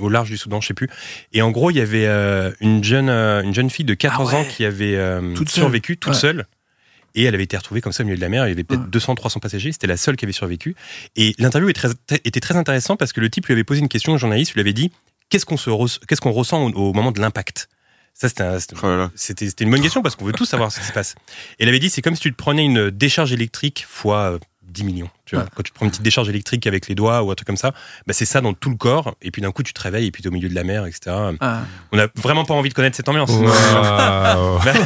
[0.00, 0.88] au, au large du Soudan, je sais plus.
[1.32, 4.30] Et en gros, il y avait euh, une jeune, euh, une jeune fille de 14
[4.32, 4.40] Ah ouais.
[4.40, 6.18] ans qui avait euh, Toute survécu toute Ouais.
[6.18, 6.46] seule.
[7.14, 8.46] Et elle avait été retrouvée comme ça au milieu de la mer.
[8.46, 8.88] Il y avait peut-être Ouais.
[8.90, 9.72] 200, 300 passagers.
[9.72, 10.74] C'était la seule qui avait survécu.
[11.16, 14.18] Et l'interview était très intéressant parce que le type lui avait posé une question, le
[14.18, 14.90] journaliste lui avait dit
[15.28, 17.68] qu'est-ce qu'on qu'est-ce qu'on ressent au, au moment de l'impact?
[18.14, 20.80] Ça, c'était un- c'était- Oh c'était une bonne question parce qu'on veut tous savoir ce
[20.80, 21.14] qui se passe.
[21.58, 24.38] Et elle avait dit c'est comme si tu te prenais une décharge électrique fois
[24.70, 25.10] 10 millions.
[25.26, 25.50] Tu vois, Ouais.
[25.54, 27.72] quand tu prends une petite décharge électrique avec les doigts ou un truc comme ça,
[28.06, 29.14] bah c'est ça dans tout le corps.
[29.22, 30.64] Et puis d'un coup, tu te réveilles et puis tu es au milieu de la
[30.64, 31.14] mer, etc.
[31.40, 31.60] Ah.
[31.92, 33.30] On n'a vraiment pas envie de connaître cette ambiance.
[33.40, 34.36] Bah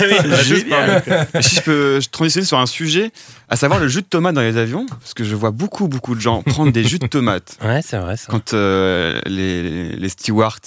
[0.00, 3.10] oui, si je peux je transitionner sur un sujet,
[3.48, 6.14] à savoir le jus de tomate dans les avions, parce que je vois beaucoup, beaucoup
[6.14, 8.26] de gens prendre des jus de tomate Ouais, c'est vrai ça.
[8.30, 10.58] quand euh, les, les stewards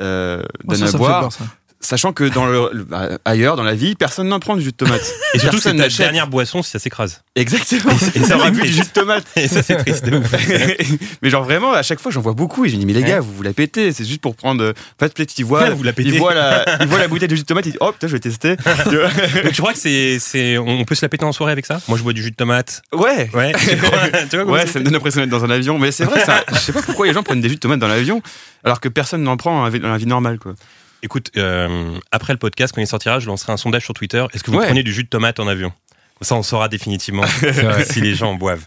[0.00, 1.44] euh, Moi, donne ça, à ça me fait boire, peur, ça.
[1.82, 4.70] Sachant que dans le, le- bah, ailleurs dans la vie, personne n'en prend du jus
[4.72, 5.02] de tomate.
[5.34, 5.98] Et surtout, c'est n'achète.
[5.98, 7.22] dernière boisson si ça s'écrase.
[7.36, 7.92] Exactement.
[8.14, 8.62] Et ça ça aura plus.
[8.62, 9.24] du jus de tomate.
[9.36, 10.32] Et ça, c'est triste de ouf.
[11.22, 13.02] mais genre vraiment, à chaque fois, j'en vois beaucoup et je me dis, mais les
[13.02, 13.92] gars, vous vous la pétez.
[13.92, 14.62] C'est juste pour prendre.
[14.62, 16.10] euh, En fait, peut-être qu'ils voient, Vous la pétez.
[16.10, 18.06] ils voient la, ils voient la bouteille de jus de tomate, ils disent, oh putain,
[18.06, 18.56] je vais tester.
[18.88, 19.08] Tu vois
[19.42, 21.80] Donc, tu crois que c'est, c'est, on peut se la péter en soirée avec ça?
[21.88, 22.82] Moi, je bois du jus de tomate.
[22.92, 23.30] ouais.
[23.34, 23.52] Ouais.
[23.62, 23.98] Tu crois,
[24.30, 25.78] tu vois Ouais, c'est ça me donne l'impression d'être dans un avion.
[25.78, 27.78] Mais c'est vrai, ça, je sais pas pourquoi les gens prennent des jus de tomate
[27.78, 28.22] dans l'avion,
[28.64, 30.54] alors que personne n'en prend dans la vie normale, quoi.
[31.02, 34.24] Écoute, euh, après le podcast, quand il sortira, je lancerai un sondage sur Twitter.
[34.32, 34.66] Est-ce que vous Ouais.
[34.66, 35.72] prenez du jus de tomate en avion?
[36.20, 37.24] Ça, on saura définitivement
[37.90, 38.64] si les gens en boivent.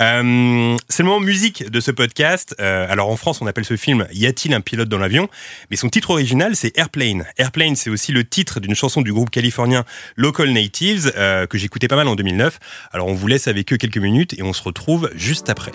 [0.00, 2.54] Euh, c'est le moment musique de ce podcast.
[2.58, 5.28] Euh, alors en France, on appelle ce film Y a-t-il un pilote dans l'avion
[5.70, 7.26] Mais son titre original, c'est Airplane.
[7.36, 9.84] Airplane, c'est aussi le titre d'une chanson du groupe californien
[10.16, 12.58] Local Natives euh, que j'écoutais pas mal en 2009.
[12.92, 15.72] Alors on vous laisse avec eux quelques minutes et on se retrouve juste après.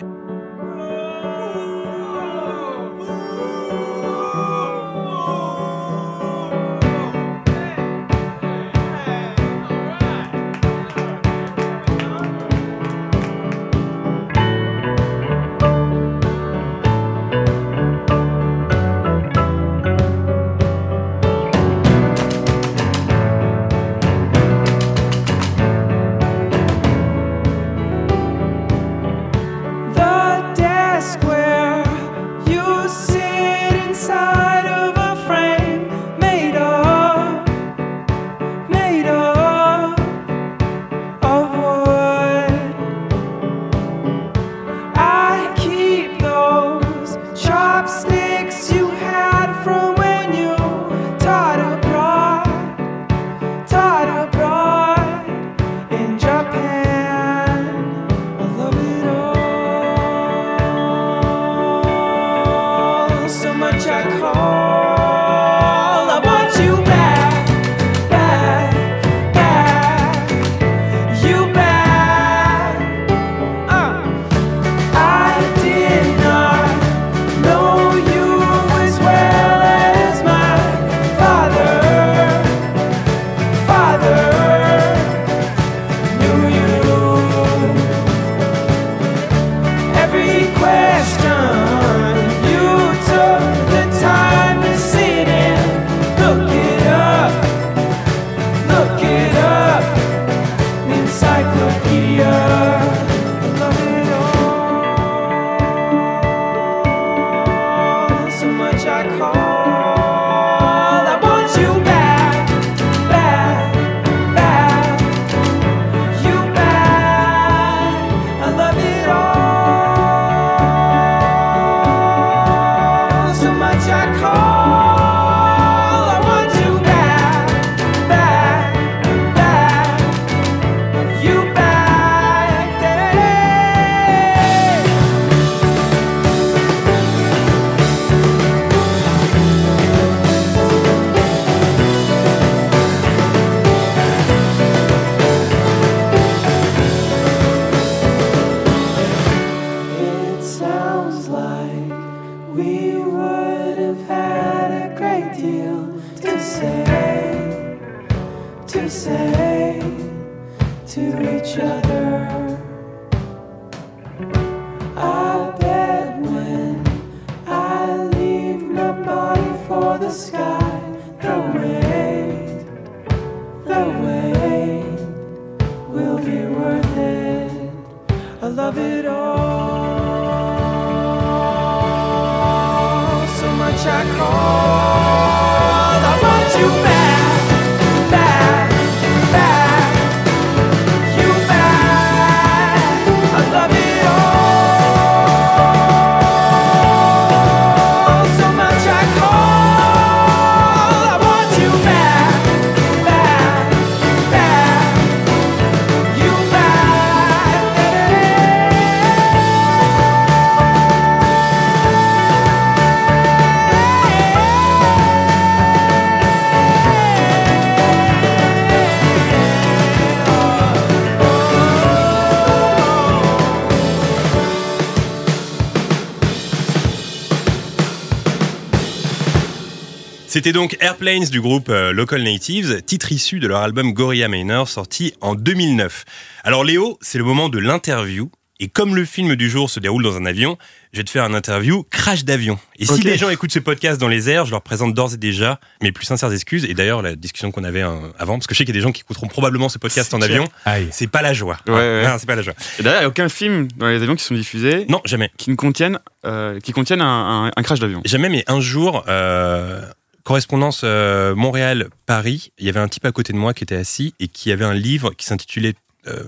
[230.32, 234.66] C'était donc Airplanes du groupe euh, Local Natives, titre issu de leur album Gorilla Manor
[234.70, 236.06] sorti en 2009.
[236.46, 238.32] Alors Léo, c'est le moment de l'interview.
[238.62, 240.58] Et comme le film du jour se déroule dans un avion,
[240.94, 242.58] je vais te faire un interview crash d'avion.
[242.80, 245.18] Et si les gens écoutent ce podcast dans les airs, je leur présente d'ores et
[245.18, 246.64] déjà mes plus sincères excuses.
[246.64, 248.80] Et d'ailleurs, la discussion qu'on avait euh, avant, parce que je sais qu'il y a
[248.80, 250.46] des gens qui écouteront probablement ce podcast en avion,
[250.92, 251.58] c'est pas la joie.
[251.68, 252.04] Ouais, ouais.
[252.08, 252.54] Non, c'est pas la joie.
[252.80, 255.30] Et d'ailleurs, il n'y a aucun film dans les avions qui sont diffusés Non, jamais.
[255.38, 258.02] qui ne contiennent, euh, qui contiennent un, un- un crash d'avion.
[258.06, 259.82] Jamais, mais un jour, euh,
[260.24, 264.14] correspondance euh, Montréal-Paris, il y avait un type à côté de moi qui était assis
[264.20, 265.74] et qui avait un livre qui s'intitulait
[266.08, 266.24] euh,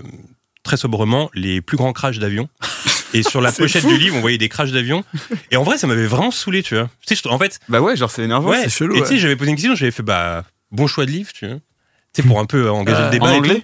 [0.62, 2.48] très sobrement Les plus grands crashs d'avion.
[3.12, 3.88] Et sur la pochette fou.
[3.88, 5.04] du livre, on voyait des crashs d'avion.
[5.50, 6.88] Et en vrai, ça m'avait vraiment saoulé, tu vois.
[7.06, 8.50] Tu sais, je- en fait, Bah ouais, genre c'est énervant.
[8.50, 8.62] ouais.
[8.64, 9.18] c'est chelou, et tu sais, ouais.
[9.20, 11.56] j'avais posé une question, j'avais fait, bah, bon choix de livre, tu vois.
[12.12, 13.26] Tu sais, pour un peu engager Euh, le débat.
[13.26, 13.62] en anglais?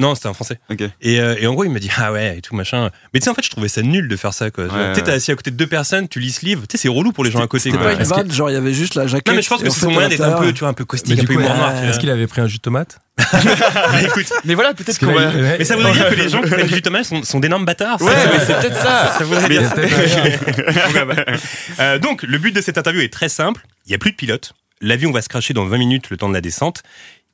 [0.00, 0.58] Non, c'était en français.
[1.02, 2.90] Et, euh, et en gros, il m'a dit, ah ouais, et tout, machin.
[3.12, 4.64] Mais tu sais, en fait, je trouvais ça nul de faire ça, quoi.
[4.64, 6.62] Ouais, tu sais, t'es assis à côté de deux personnes, tu lis ce livre.
[6.66, 8.54] Tu sais, c'est relou pour les gens à côté, C'était pas une vanne, genre il
[8.54, 9.28] y avait juste la jaquette.
[9.28, 10.82] non, mais je pense que c'est son moyen d'être un peu, tu vois, un peu
[10.84, 11.84] Mais caustique, un peu humour noir.
[11.84, 12.98] est-ce qu'il avait pris un jus de tomate?
[13.32, 15.30] Bah, écoute, Mais voilà, peut-être qu'on va.
[15.32, 17.38] mais ça voudrait dire que les gens qui prennent du jus de tomate sont, sont
[17.40, 18.00] d'énormes bâtards.
[18.00, 19.14] Ouais, mais c'est peut-être ça.
[19.18, 19.62] ça voudrait dire.
[19.62, 21.00] un-.
[21.80, 23.62] Euh, donc, le but de cette interview est très simple.
[23.86, 24.52] Il n'y a plus de pilote.
[24.80, 26.82] L'avion va se cracher dans 20 minutes, le temps de la descente.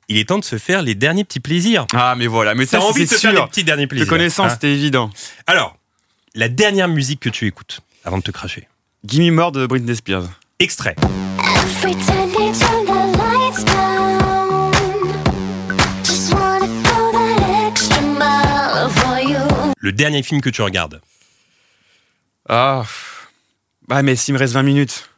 [0.09, 1.85] Il est temps de se faire les derniers petits plaisirs.
[1.93, 4.07] Ah, mais voilà, mais T'as envie de te faire les petits derniers De plaisirs.
[4.07, 4.53] connaissance, hein.
[4.53, 5.09] c'était évident.
[5.47, 5.77] Alors,
[6.33, 8.67] la dernière musique que tu écoutes avant de te cracher.
[9.03, 10.29] Gimme More de Britney Spears.
[10.59, 10.95] Extrait.
[19.79, 21.01] Le dernier film que tu regardes.
[22.49, 22.83] Ah.
[23.87, 25.09] Bah, mais s'il me reste 20 minutes.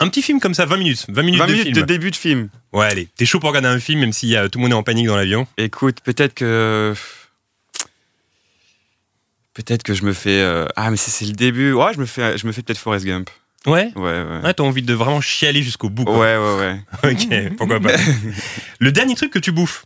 [0.00, 1.06] Un petit film comme ça, 20 minutes.
[1.08, 1.76] 20 minutes 20 de minutes film.
[1.80, 2.48] de début de film.
[2.72, 3.08] Ouais, allez.
[3.16, 5.06] T'es chaud pour regarder un film, même si euh, tout le monde est en panique
[5.06, 5.46] dans l'avion.
[5.56, 6.94] Écoute, peut-être que.
[9.54, 10.40] Peut-être que je me fais.
[10.40, 11.72] euh, Ah, mais si c'est le début.
[11.72, 13.28] Ouais, je me fais, je me fais peut-être Forrest Gump.
[13.66, 13.90] Ouais?
[13.96, 14.40] Ouais, ouais.
[14.44, 16.04] Ouais, t'as envie de vraiment chialer jusqu'au bout.
[16.04, 16.16] quoi.
[16.18, 16.80] Ouais, ouais, ouais.
[17.50, 17.90] Ok, pourquoi pas.
[18.78, 19.84] Le dernier truc que tu bouffes?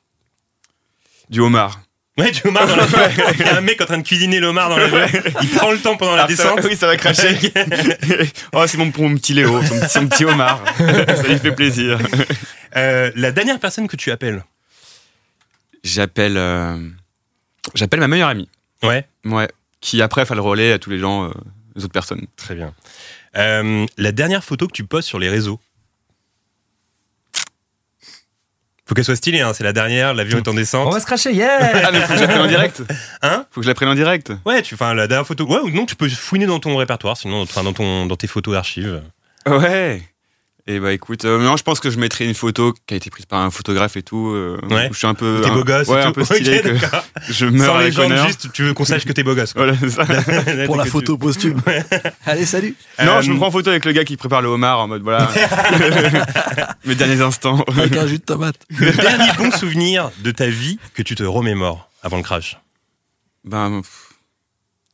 [1.30, 1.80] Du homard.
[2.18, 2.98] Ouais, du homard dans l'avion.
[3.34, 4.98] Il y a un mec en train de cuisiner l'homard dans l'avion.
[5.42, 6.60] Il prend le temps pendant la Ah, descente.
[6.64, 7.34] oui, ça va cracher.
[8.52, 10.62] oh, c'est mon, mon petit Léo, son, petit- son petit homard.
[10.76, 11.98] ça lui fait plaisir.
[12.76, 14.44] Euh, la dernière personne que tu appelles.
[15.84, 16.36] J'appelle.
[16.36, 16.76] euh,
[17.74, 18.48] J'appelle ma meilleure amie.
[18.82, 19.48] Ouais, Ouais.
[19.80, 21.32] Qui après fait le relais à tous les gens, euh,
[21.76, 22.26] les autres personnes.
[22.36, 22.74] très bien.
[23.34, 25.58] La dernière photo que tu postes sur les réseaux.
[28.92, 30.92] Faut qu'elle soit stylée, hein, c'est la dernière, l'avion est en On descente.
[30.92, 32.82] va se cracher, yeah Ah, mais faut que je la prenne en direct.
[33.22, 34.32] Hein Faut que je la prenne en direct.
[34.44, 35.46] Ouais, tu, enfin, la dernière photo.
[35.46, 38.26] Ouais, ou non, tu peux fouiner dans ton répertoire, sinon, enfin, dans, ton, dans tes
[38.26, 39.00] photos d'archives.
[39.46, 40.02] Ouais.
[40.68, 43.10] Et bah écoute, euh, non, je pense que je mettrai une photo qui a été
[43.10, 44.28] prise par un photographe et tout.
[44.28, 44.88] euh, Ouais.
[44.88, 45.40] où je suis un peu.
[45.42, 46.60] T'es un- beau gosse Ouais, et un peu stylé.
[46.62, 46.68] Que
[47.32, 48.26] je meurs Sans honneur.
[48.28, 49.54] juste, tu veux qu'on sache que t'es beau gosse.
[49.54, 49.62] quoi.
[49.72, 50.04] Voilà, c'est ça.
[50.66, 51.60] Pour la tu- photo posthume.
[52.26, 52.76] Allez, salut.
[53.04, 54.86] Non, Euh, je me prends en photo avec le gars qui prépare le homard en
[54.86, 55.28] mode voilà.
[56.84, 57.64] Mes derniers instants.
[57.76, 58.56] Avec un jus de tomate.
[58.70, 62.58] Le dernier bon souvenir de ta vie que tu te remémores avant le crash.
[63.44, 63.82] Ben.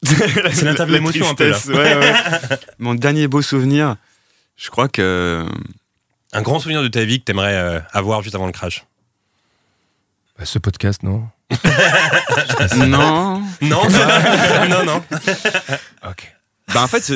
[0.02, 1.58] C'est l'interview La émotion un peu, là.
[1.68, 2.12] ouais, ouais.
[2.78, 3.96] Mon dernier beau souvenir,
[4.58, 5.46] je crois que.
[6.34, 8.84] Un grand souvenir de ta vie que t'aimerais euh, avoir juste avant le crash.
[10.38, 11.26] Bah, Ce podcast, non
[12.76, 13.42] non.
[13.62, 13.82] Non,
[14.68, 15.02] non, non.
[16.08, 16.34] Ok.
[16.74, 17.10] Ben, en fait,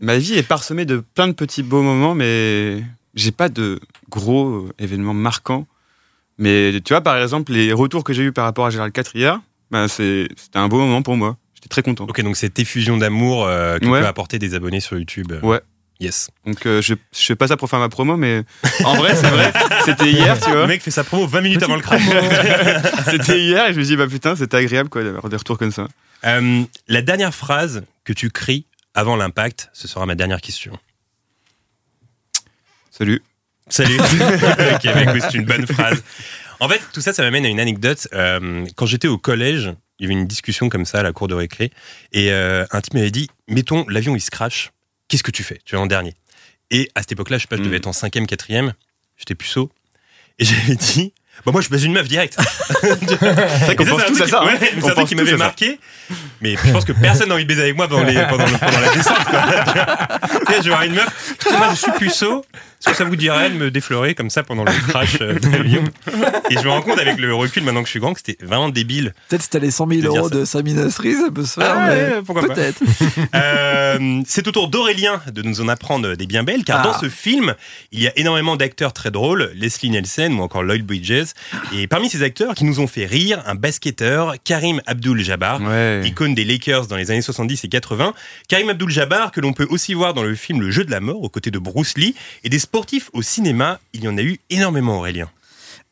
[0.00, 2.82] ma vie est parsemée de plein de petits beaux moments, mais
[3.14, 5.66] j'ai pas de gros euh, événements marquants.
[6.38, 9.14] Mais tu vois, par exemple, les retours que j'ai eu par rapport à Gérald 4
[9.14, 11.36] hier, ben, c'est- c'était un beau moment pour moi.
[11.54, 12.04] J'étais très content.
[12.08, 14.00] Ok, donc cette effusion d'amour euh, que Ouais.
[14.00, 15.30] peut apporter des abonnés sur YouTube.
[15.32, 15.60] euh, Ouais.
[16.00, 16.28] Yes.
[16.44, 18.42] Donc, euh, je, je fais pas ça pour faire ma promo, mais
[18.84, 19.52] en vrai, c'est vrai.
[19.84, 20.66] C'était hier, tu Le vois.
[20.66, 22.02] mec fait sa promo 20 minutes avant le crash.
[23.10, 25.70] C'était hier et je me dis, bah putain, c'était agréable quoi d'avoir des retours comme
[25.70, 25.86] ça.
[26.24, 30.76] Euh, la dernière phrase que tu cries avant l'impact, ce sera ma dernière question.
[32.90, 33.22] Salut.
[33.68, 33.98] Salut.
[34.00, 36.02] ok, bah écoute, c'est une bonne phrase.
[36.60, 38.08] En fait, tout ça, ça m'amène à une anecdote.
[38.12, 41.28] Euh, quand j'étais au collège, il y avait une discussion comme ça à la cour
[41.28, 41.70] de récré,
[42.12, 44.70] et euh, un type m'avait dit mettons l'avion il se crache,
[45.08, 45.60] qu'est-ce que tu fais?
[45.64, 46.14] Tu es en dernier.
[46.70, 47.78] Et à cette époque-là, je sais pas, je devais Mm.
[47.80, 48.74] être en cinquième, quatrième,
[49.16, 49.70] j'étais puceau,
[50.38, 51.12] et j'avais dit
[51.44, 52.38] bah moi je baise une meuf direct.
[52.80, 54.40] C'est qu'on ça, pense un tous à ça.
[54.42, 54.46] hein.
[54.46, 55.36] ouais, On c'est un truc qui m'avait ça.
[55.36, 55.80] marqué.
[56.40, 58.56] Mais je pense que personne n'a envie de baiser avec moi pendant, les, pendant, le-
[58.58, 59.24] pendant la descente.
[59.24, 59.42] Quoi.
[60.46, 61.34] Tu je vais voir une meuf.
[61.40, 62.44] Tu sais, moi, je suis puceau.
[62.86, 65.48] Est-ce que ça vous dirait de me déflorer comme ça pendant le crash euh, de
[65.48, 65.82] l'avion
[66.50, 68.44] Et je me rends compte avec le recul maintenant que je suis grand que c'était
[68.44, 69.14] vraiment débile.
[69.30, 70.34] Peut-être si t'as les 100 000 De dire euros ça.
[70.34, 71.74] de Sami Nasri, ça peut se faire.
[71.78, 72.54] Ah mais pourquoi pas.
[72.54, 72.82] Peut-être.
[73.34, 76.82] Euh, c'est au tour d'Aurélien de nous en apprendre des bien belles, car Ah.
[76.92, 77.54] dans ce film,
[77.92, 81.28] il y a énormément d'acteurs très drôles, Leslie Nielsen ou encore Lloyd Bridges.
[81.72, 86.02] Et parmi ces acteurs qui nous ont fait rire, un basketteur, Karim Abdul-Jabbar, Ouais.
[86.04, 88.14] icône des Lakers dans les années 70 et 80.
[88.48, 91.22] Karim Abdul-Jabbar, que l'on peut aussi voir dans le film Le Jeu de la mort,
[91.22, 94.40] aux côtés de Bruce Lee, et des sportifs au cinéma, il y en a eu
[94.50, 95.30] énormément, Aurélien.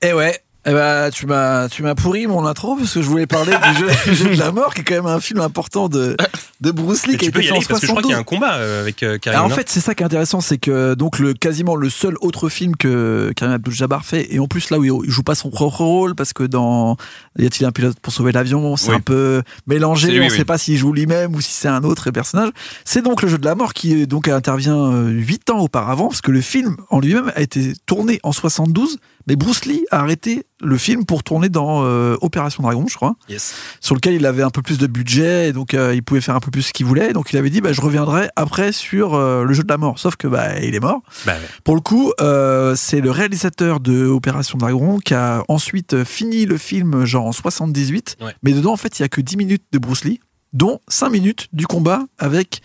[0.01, 3.27] Et ouais, Eh ben, tu m'as, tu m'as pourri mon intro parce que je voulais
[3.27, 5.88] parler du jeu, du jeu de la mort, qui est quand même un film important
[5.88, 6.16] de,
[6.61, 7.87] de Bruce Lee Mais qui a tu peux été y fait en aller parce que
[7.88, 8.03] je crois 72.
[8.03, 9.40] qu'il y a un combat euh, avec euh, Karim.
[9.40, 12.14] Alors, en fait, c'est ça qui est intéressant, c'est que donc le quasiment le seul
[12.20, 15.51] autre film que Karim Abdul-Jabbar fait, et en plus là où il joue pas son
[15.51, 16.96] propre rôle, parce que dans
[17.37, 18.96] y a-t-il un pilote pour sauver l'avion, c'est Oui.
[18.96, 20.31] un peu mélangé, lui, on oui.
[20.31, 22.51] sait pas s'il joue lui-même ou si c'est un autre personnage.
[22.85, 26.20] C'est donc le jeu de la mort qui donc intervient euh, huit ans auparavant, parce
[26.20, 30.46] que le film en lui-même a été tourné en 72, mais Bruce Lee a arrêté
[30.61, 33.54] le film pour tourner dans euh, Opération Dragon, je crois Yes.
[33.80, 36.37] sur lequel il avait un peu plus de budget et donc euh, il pouvait faire
[36.37, 37.12] un peu plus ce qu'il voulait.
[37.12, 39.98] Donc il avait dit bah, je reviendrai après sur euh, le jeu de la mort.
[39.98, 41.00] Sauf que bah, il est mort.
[41.26, 41.48] Bah, ouais.
[41.64, 42.12] Pour le coup,
[42.76, 48.16] c'est le réalisateur de Opération Dragon qui a ensuite fini le film genre en 78.
[48.20, 48.35] Ouais.
[48.42, 50.20] Mais dedans en fait il y a que 10 minutes de Bruce Lee,
[50.52, 52.62] dont 5 minutes du combat avec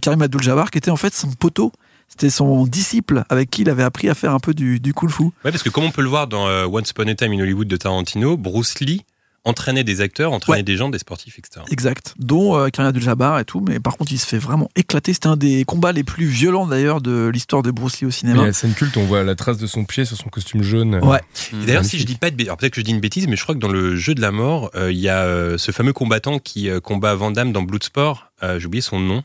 [0.00, 1.72] Karim Abdul-Jabbar qui était en fait son poteau.
[2.16, 5.10] C'était son disciple avec qui il avait appris à faire un peu du, du kung
[5.10, 5.24] fu.
[5.24, 7.40] Ouais, parce que comme on peut le voir dans euh, Once Upon a Time in
[7.40, 9.02] Hollywood de Tarantino, Bruce Lee
[9.46, 10.62] entraînait des acteurs, entraînait Ouais.
[10.62, 11.60] des gens, des sportifs, etc.
[11.70, 12.14] Exact.
[12.18, 13.60] Dont euh, Karim Abdul-Jabbar et tout.
[13.68, 15.12] Mais par contre, il se fait vraiment éclater.
[15.12, 18.12] C'était un des combats les plus violents d'ailleurs de l'histoire de Bruce Lee au Mais
[18.12, 18.46] cinéma.
[18.46, 20.94] la scène culte, on voit la trace de son pied sur son costume jaune.
[21.02, 21.20] Ouais.
[21.52, 23.26] Et D'ailleurs, si je dis pas de bêtises, alors peut-être que je dis une bêtise,
[23.26, 25.58] mais je crois que dans le jeu de la mort, euh, il y a euh,
[25.58, 28.30] ce fameux combattant qui euh, combat Van Damme dans Bloodsport.
[28.44, 29.24] Euh, J'ai oublié son nom.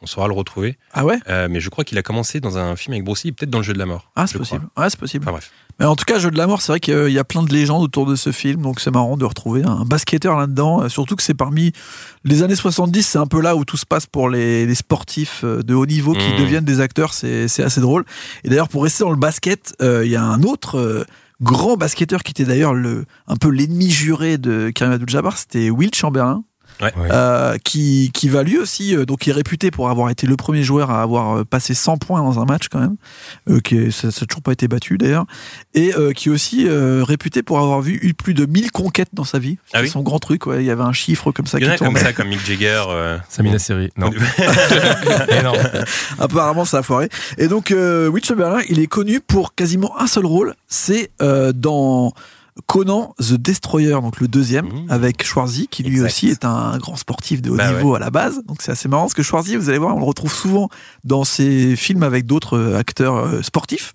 [0.00, 0.78] On saura le retrouver.
[0.92, 1.18] Ah ouais?
[1.28, 3.58] Euh, mais je crois qu'il a commencé dans un film avec Bruce Lee, peut-être dans
[3.58, 4.10] le jeu de la mort.
[4.14, 4.66] Ah, c'est possible.
[4.76, 5.24] Ouais, c'est possible.
[5.24, 5.50] Enfin bref.
[5.80, 7.52] Mais en tout cas, Jeu de la mort, c'est vrai qu'il y a plein de
[7.52, 10.82] légendes autour de ce film, donc c'est marrant de retrouver un basketteur là-dedans.
[10.82, 11.72] euh, Surtout que c'est parmi
[12.24, 15.42] les années 70, c'est un peu là où tout se passe pour les, les sportifs
[15.44, 16.38] euh, de haut niveau qui Mhm.
[16.38, 18.04] deviennent des acteurs, c'est assez drôle.
[18.44, 21.04] Et d'ailleurs, pour rester dans le basket, euh, il y a un autre euh,
[21.40, 25.94] grand basketteur qui était d'ailleurs le un peu l'ennemi juré de Karim Abdul-Jabbar, c'était Will
[25.94, 26.42] Chamberlain.
[26.80, 26.92] Ouais.
[27.10, 30.36] Euh, qui, qui va lui aussi, euh, donc il est réputé pour avoir été le
[30.36, 32.96] premier joueur à avoir euh, passé 100 points dans un match quand même,
[33.50, 35.24] euh, qui est- ça n'a toujours pas été battu d'ailleurs,
[35.74, 39.08] et euh, qui est aussi euh, réputé pour avoir vu eu plus de 1000 conquêtes
[39.12, 39.58] dans sa vie.
[39.72, 40.62] Ah oui son grand truc, ouais.
[40.62, 42.28] il y avait un chiffre comme ça Il y en qui a comme ça, comme
[42.28, 42.84] Mick Jagger.
[42.88, 43.90] euh, Samina Seri.
[43.96, 44.10] Non.
[45.30, 45.52] Eh non.
[46.18, 47.08] Apparemment, ça a foiré.
[47.38, 51.52] Et donc, euh, Will Chamberlain, il est connu pour quasiment un seul rôle, c'est euh,
[51.52, 52.12] dans
[52.66, 54.86] Conan the Destroyer, donc le deuxième, Mmh.
[54.90, 56.06] avec Schwarzy, qui lui Exact.
[56.06, 58.42] aussi est un grand sportif de haut Bah niveau à la base.
[58.46, 60.68] Donc c'est assez marrant, parce que Schwarzy, vous allez voir, on le retrouve souvent
[61.04, 63.92] dans ses films avec d'autres euh, acteurs euh, sportifs.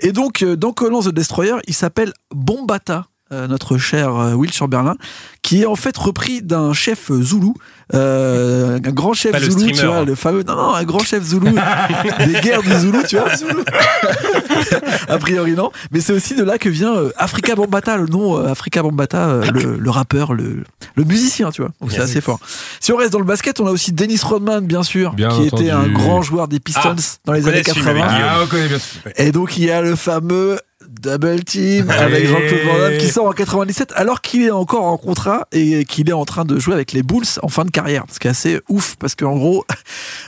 [0.00, 3.06] Et donc, euh, dans Conan the Destroyer, il s'appelle Bombata.
[3.32, 4.96] Euh, notre cher euh, Will Chamberlain,
[5.42, 7.54] qui est en fait repris d'un chef zoulou,
[7.94, 10.04] euh, un grand chef Pas le zoulou, tu vois, hein.
[10.04, 11.48] le fameux, non, non, un grand chef zoulou
[12.26, 13.28] des guerres du zoulou, tu vois.
[15.08, 18.36] a priori non, mais c'est aussi de là que vient euh, Africa Bambata, le nom
[18.38, 20.64] euh, Africa Bambata, euh, le, le rappeur, le,
[20.94, 21.70] le musicien, tu vois.
[21.80, 22.40] Donc c'est assez fort.
[22.80, 25.46] Si on reste dans le basket, on a aussi Dennis Rodman, bien sûr, Bien qui
[25.46, 25.62] entendu.
[25.64, 28.14] était un grand joueur des Pistons Ah, dans les années ce film avec 80.
[28.16, 28.30] Guillaume.
[28.32, 28.78] Ah, on connaît bien.
[28.78, 29.00] sûr.
[29.16, 30.58] Et donc il y a le fameux
[30.88, 32.26] Double Team avec.
[32.26, 36.08] Jean-Claude Van Damme qui sort en 97 alors qu'il est encore en contrat et qu'il
[36.08, 38.04] est en train de jouer avec les Bulls en fin de carrière.
[38.12, 39.64] Ce qui est assez ouf parce qu'en gros,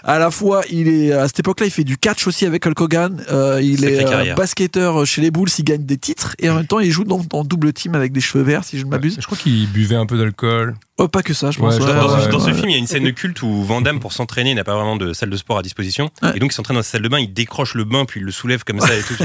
[0.04, 2.80] à la fois il est à cette époque-là il fait du catch aussi avec Hulk
[2.80, 4.36] Hogan, euh, il est euh, carrière.
[4.36, 7.20] basketteur chez les Bulls, il gagne des titres et en même temps il joue dans,
[7.30, 9.16] dans Double Team avec des cheveux verts si je ne m'abuse.
[9.20, 10.74] Je crois qu'il buvait un peu d'alcool.
[10.98, 11.78] Oh pas que ça je pense.
[11.78, 12.54] Ouais, ouais, je Dans, ce, dans ce ouais.
[12.54, 14.74] film, il y a une scène de culte où Van Damme, pour s'entraîner, n'a pas
[14.74, 16.10] vraiment de salle de sport à disposition.
[16.22, 16.32] Ouais.
[16.36, 18.24] Et donc, il s'entraîne dans sa salle de bain, il décroche le bain, puis il
[18.24, 19.14] le soulève comme ça et tout.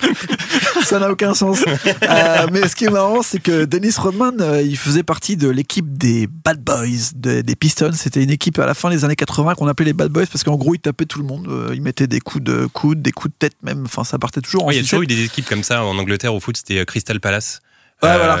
[0.84, 1.60] Ça n'a aucun sens.
[1.66, 5.48] Euh, mais ce qui est marrant, c'est que Dennis Rodman, euh, il faisait partie de
[5.48, 7.92] l'équipe des Bad Boys, de- des Pistons.
[7.94, 10.44] C'était une équipe à la fin des années 80 qu'on appelait les Bad Boys parce
[10.44, 11.46] qu'en gros, ils tapaient tout le monde.
[11.48, 13.84] Euh, Ils mettaient des coups de coude, des coups de tête même.
[13.84, 15.96] Enfin, ça partait toujours Ouais, il y a toujours eu des équipes comme ça en
[15.98, 17.60] Angleterre au foot, c'était euh, Crystal Palace.
[18.02, 18.38] Ouais, voilà.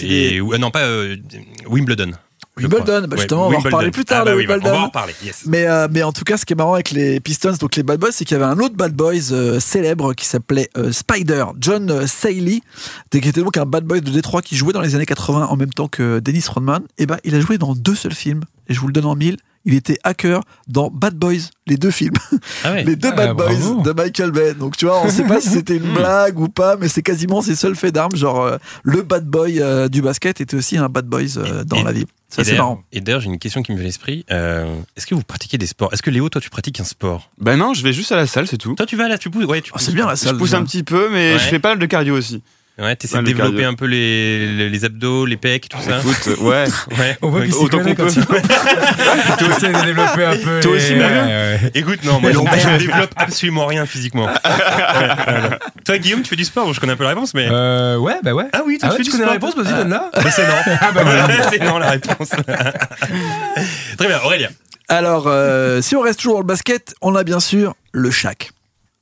[0.00, 0.86] Et, des- non, pas
[1.66, 2.12] Wimbledon.
[2.58, 4.74] Wimbledon, bah Ouais, justement, on va en reparler plus tard Ah bah oui, bah, Wimbledon.
[4.74, 5.44] On va en reparler, yes.
[5.46, 7.82] Mais, euh, mais en tout cas, ce qui est marrant avec les Pistons, donc les
[7.82, 10.92] Bad Boys, c'est qu'il y avait un autre Bad Boys euh, célèbre qui s'appelait euh,
[10.92, 12.60] Spider, John euh, Saley,
[13.10, 15.56] qui était donc un Bad Boy de Détroit qui jouait dans les années 80 en
[15.56, 16.82] même temps que Dennis Rodman.
[16.98, 19.16] Et ben, il a joué dans deux seuls films, et je vous le donne en
[19.16, 19.38] mille.
[19.64, 22.14] Il était hacker dans Bad Boys, les deux films,
[22.64, 22.84] Ah ouais.
[22.84, 23.82] les deux Ah, Bad Boys bravo.
[23.82, 24.54] de Michael Bay.
[24.54, 27.42] Donc tu vois, on sait pas si c'était une blague ou pas, mais c'est quasiment
[27.42, 28.16] ses seuls faits d'armes.
[28.16, 31.76] Genre euh, le Bad Boy euh, du basket était aussi un Bad Boys euh, dans
[31.76, 32.06] Et- la vie.
[32.28, 32.82] Ça c'est marrant.
[32.92, 34.24] Et d'ailleurs, j'ai une question qui me vient à l'esprit.
[34.30, 35.92] Euh, Est-ce que vous pratiquez des sports?
[35.92, 37.30] Est-ce que Léo, toi, tu pratiques un sport?
[37.38, 38.74] Bah non, je vais juste à la salle, c'est tout.
[38.74, 39.84] Toi, tu vas là, tu pousses Ouais, tu Oh, pousses.
[39.84, 40.38] c'est bien la Je salle.
[40.38, 40.56] pousse déjà.
[40.58, 41.38] un petit peu, mais Ouais.
[41.38, 42.42] je fais pas mal de cardio aussi.
[42.78, 43.68] Ouais, t'essaies de développer cardio.
[43.68, 45.98] un peu les, les, les abdos, les pecs, tout ça.
[45.98, 46.64] Écoute, euh, ouais.
[46.98, 47.16] Ouais.
[47.20, 50.60] On voit qu'il s'y Autant connaît qu'on quand il Toi aussi, de développer un peu.
[50.60, 51.26] Toi les- aussi, gars Ouais,
[51.62, 51.70] ouais.
[51.74, 54.26] Écoute, non, moi, je, je développe absolument rien physiquement.
[54.32, 55.58] Ouais, voilà.
[55.84, 57.46] Toi, Guillaume, tu fais du sport Je connais un peu la réponse, mais.
[57.50, 58.46] Euh, ouais, bah ouais.
[58.52, 60.10] Ah oui, toi, Ah tu ouais, fais tu du connais la réponse, vas-y, donne-la.
[60.24, 60.54] Mais c'est non.
[60.80, 61.50] Ah bah voilà.
[61.50, 62.30] c'est non la réponse.
[63.98, 64.48] Très bien, Aurélien.
[64.88, 68.50] Alors, euh, si on reste toujours dans le basket, on a bien sûr le Shaq.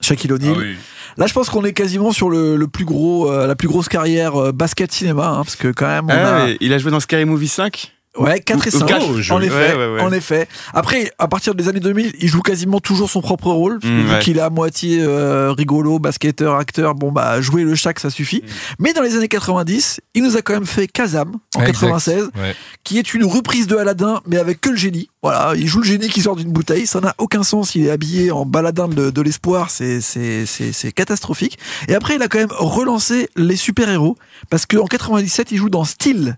[0.00, 0.54] Shaquille O'Neal.
[0.56, 0.76] Ah oui.
[1.16, 3.88] Là, je pense qu'on est quasiment sur le, le plus gros, euh, la plus grosse
[3.88, 6.90] carrière euh, basket cinéma, hein, parce que quand même, on Ah, a il a joué
[6.90, 10.00] dans Scary Movie 5 ouais 4 et ou 5 quatre, en effet, Ouais, ouais, ouais.
[10.00, 10.48] en effet.
[10.74, 14.10] Après, à partir des années 2000, il joue quasiment toujours son propre rôle, Mm, vu
[14.10, 14.18] ouais.
[14.20, 16.94] qu'il est à moitié euh, rigolo, basketteur, acteur.
[16.94, 18.42] Bon bah, jouer le Shaq, ça suffit.
[18.78, 22.30] Mais dans les années 90, il nous a quand même fait Kazam en Ouais, 96
[22.36, 22.54] Ouais.
[22.84, 25.08] qui est une reprise de Aladdin, mais avec que le génie.
[25.22, 27.90] Voilà, il joue le génie qui sort d'une bouteille, ça n'a aucun sens, il est
[27.90, 31.58] habillé en baladin de, de l'espoir, c'est, c'est, c'est, c'est catastrophique.
[31.88, 34.16] Et après, il a quand même relancé les super-héros,
[34.48, 36.34] parce qu'en 97, il joue dans Steel,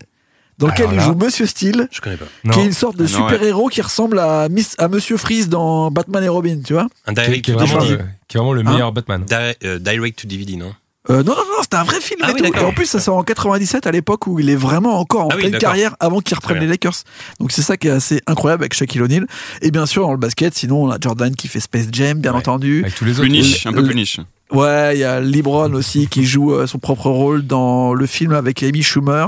[0.63, 2.25] dans lequel Alors il joue Monsieur Steel, Je connais pas.
[2.51, 5.91] qui est une sorte de Ah super-héros qui ressemble à, Miss, à Monsieur Freeze dans
[5.91, 7.97] Batman et Robin, tu vois Un direct qui est to vraiment DVD.
[7.97, 9.23] le, qui est vraiment le Hein meilleur Batman.
[9.25, 9.35] Di-
[9.67, 10.73] euh, direct to DVD, non?
[11.09, 12.45] Euh, non, non, non, c'était un vrai film Ah et oui, tout.
[12.45, 12.69] Et d'accord.
[12.69, 15.35] en plus, ça sort en 97 à l'époque où il est vraiment encore en Ah
[15.35, 16.93] pleine carrière avant qu'il reprenne les Lakers.
[17.41, 19.27] Donc c'est ça qui est assez incroyable avec Shaquille O'Neal.
[19.61, 22.31] Et bien sûr, dans le basket, sinon, on a Jordan qui fait Space Jam, bien
[22.31, 22.37] Ouais.
[22.37, 22.83] entendu.
[22.83, 23.27] Avec tous les autres.
[23.27, 24.21] Niche, un peu plus niche.
[24.53, 28.31] Ouais, il y a LeBron aussi qui joue euh, son propre rôle dans le film
[28.31, 29.27] avec Amy Schumer.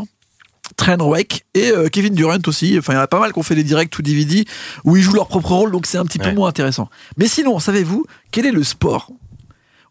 [0.78, 2.76] Trainwreck et euh, Kevin Durant aussi.
[2.78, 4.46] Enfin, il y en a pas mal qui ont fait des directs ou DVD
[4.84, 6.90] où ils jouent leur propre rôle, donc c'est un petit peu moins intéressant.
[7.18, 9.12] Mais sinon, savez-vous quel est le sport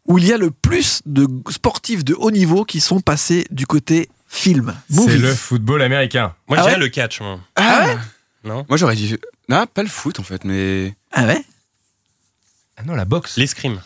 [0.06, 3.66] où il y a le plus de sportifs de haut niveau qui sont passés du
[3.66, 6.34] côté film C'est le football américain.
[6.48, 6.76] Moi, Ah ouais?
[6.76, 7.40] le catch, moi.
[7.56, 7.96] Ah ouais?
[8.44, 8.66] Non?
[8.68, 9.16] Moi j'aurais dit.
[9.48, 10.94] Non, pas le foot en fait, mais.
[11.12, 11.42] Ah ouais?
[12.76, 13.36] Ah non, la boxe.
[13.38, 13.80] L'escrime.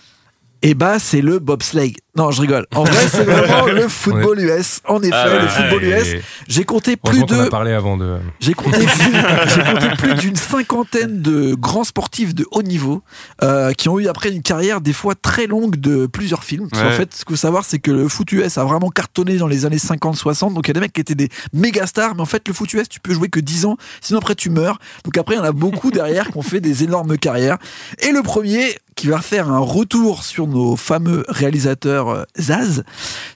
[0.62, 1.94] Eh bah, c'est le bobsleigh.
[2.16, 2.66] Non, je rigole.
[2.74, 4.80] En vrai, c'est vraiment le football US.
[4.88, 6.16] En effet, Ah le football Ah, US.
[6.48, 8.16] J'ai compté plus Heureusement qu'on a de parlé avant de.
[8.40, 9.12] J'ai compté, plus-
[9.54, 13.02] j'ai compté plus d'une cinquantaine de grands sportifs de haut niveau
[13.44, 16.68] euh, qui ont eu après une carrière des fois très longue de plusieurs films.
[16.70, 16.92] Parce Ouais.
[16.92, 19.64] fait, ce qu'il faut savoir, c'est que le foot US a vraiment cartonné dans les
[19.64, 20.54] années 50-60.
[20.54, 22.52] Donc il y a des mecs qui étaient des méga stars, mais en fait, le
[22.54, 24.80] foot US, tu peux jouer que 10 ans, sinon après tu meurs.
[25.04, 27.58] Donc après, il y en a beaucoup derrière qui ont fait des énormes carrières.
[28.00, 32.82] Et le premier qui va faire un retour sur nos fameux réalisateurs euh, Zaz,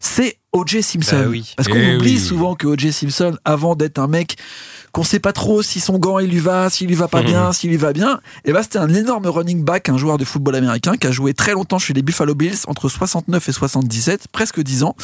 [0.01, 0.83] c'est O.J.
[0.83, 1.21] Simpson.
[1.21, 1.55] Bah oui.
[1.57, 2.19] Parce qu'on Eh oublie oui.
[2.21, 2.93] souvent que O.J.
[2.93, 4.37] Simpson, avant d'être un mec
[4.93, 7.53] qu'on sait pas trop si son gant il lui va, s'il lui va pas bien,
[7.53, 10.55] s'il lui va bien, et bah c'était un énorme running back, un joueur de football
[10.55, 14.61] américain qui a joué très longtemps chez les Buffalo Bills entre 69 et 77, presque
[14.63, 14.95] 10 ans,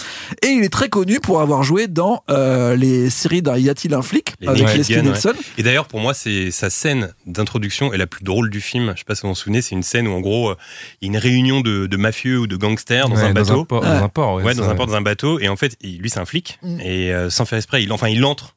[0.42, 3.94] et il est très connu pour avoir joué dans euh, les séries d'un Y a-t-il
[3.94, 5.02] un flic Les avec Leslie ouais.
[5.02, 5.32] Nielsen.
[5.56, 8.92] Et d'ailleurs, pour moi, c'est sa scène d'introduction est la plus drôle du film.
[8.94, 10.56] Je sais pas si vous vous en souvenez, c'est une scène où, en gros, euh,
[11.00, 13.64] il y a une réunion de, de mafieux ou de gangsters dans Ouais, un bateau.
[13.64, 13.88] port, Ouais.
[13.88, 15.38] Dans un port, ouais, Ouais, dans un port, dans un bateau.
[15.40, 16.58] Et en fait, il- lui, c'est un flic.
[16.62, 16.80] Mm.
[16.80, 18.54] Et euh, sans faire esprit, il, enfin, il entre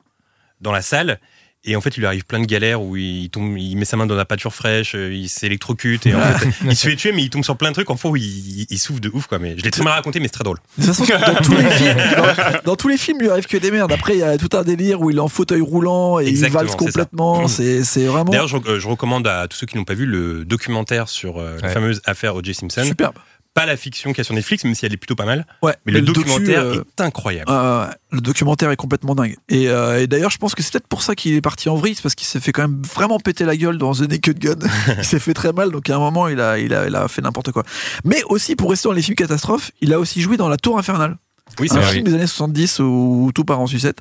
[0.61, 1.19] dans la salle.
[1.63, 3.95] Et en fait, il lui arrive plein de galères où il tombe, il met sa
[3.95, 7.11] main dans la pâture fraîche, euh, il s'électrocute et en fait, il se fait tuer,
[7.11, 7.91] mais il tombe sur plein de trucs.
[7.91, 9.37] En où il, il souffre de ouf, quoi.
[9.37, 10.57] Mais je l'ai très mal raconté, mais c'est très drôle.
[10.79, 13.45] De toute façon, dans tous les films, dans, dans tous les films, il lui arrive
[13.45, 13.91] que des merdes.
[13.91, 16.61] Après, il y a tout un délire où il est en fauteuil roulant et Exactement,
[16.61, 17.47] il valse complètement.
[17.47, 20.07] C'est c'est vraiment D'ailleurs, je, euh, je recommande à tous ceux qui n'ont pas vu
[20.07, 21.73] le documentaire sur euh, la Ouais.
[21.75, 22.55] fameuse affaire O.J.
[22.55, 22.83] Simpson.
[22.85, 23.13] superbe.
[23.53, 25.45] Pas la fiction qu'il y a sur Netflix, même si elle est plutôt pas mal.
[25.61, 27.51] Ouais, Mais le, docu, documentaire euh, est incroyable.
[27.51, 29.35] Euh, le documentaire est complètement dingue.
[29.49, 31.75] Et, euh, et d'ailleurs, je pense que c'est peut-être pour ça qu'il est parti en
[31.75, 34.39] vrille, c'est parce qu'il s'est fait quand même vraiment péter la gueule dans The Naked
[34.39, 34.55] Gun.
[34.97, 37.09] il s'est fait très mal, donc à un moment, il a, il a, il a
[37.09, 37.63] fait n'importe quoi.
[38.05, 40.77] Mais aussi, pour rester dans les films catastrophes, il a aussi joué dans La Tour
[40.77, 41.17] Infernale.
[41.59, 41.91] oui, c'est un vrai.
[41.91, 43.99] film des années 70 où, tout part en sucette.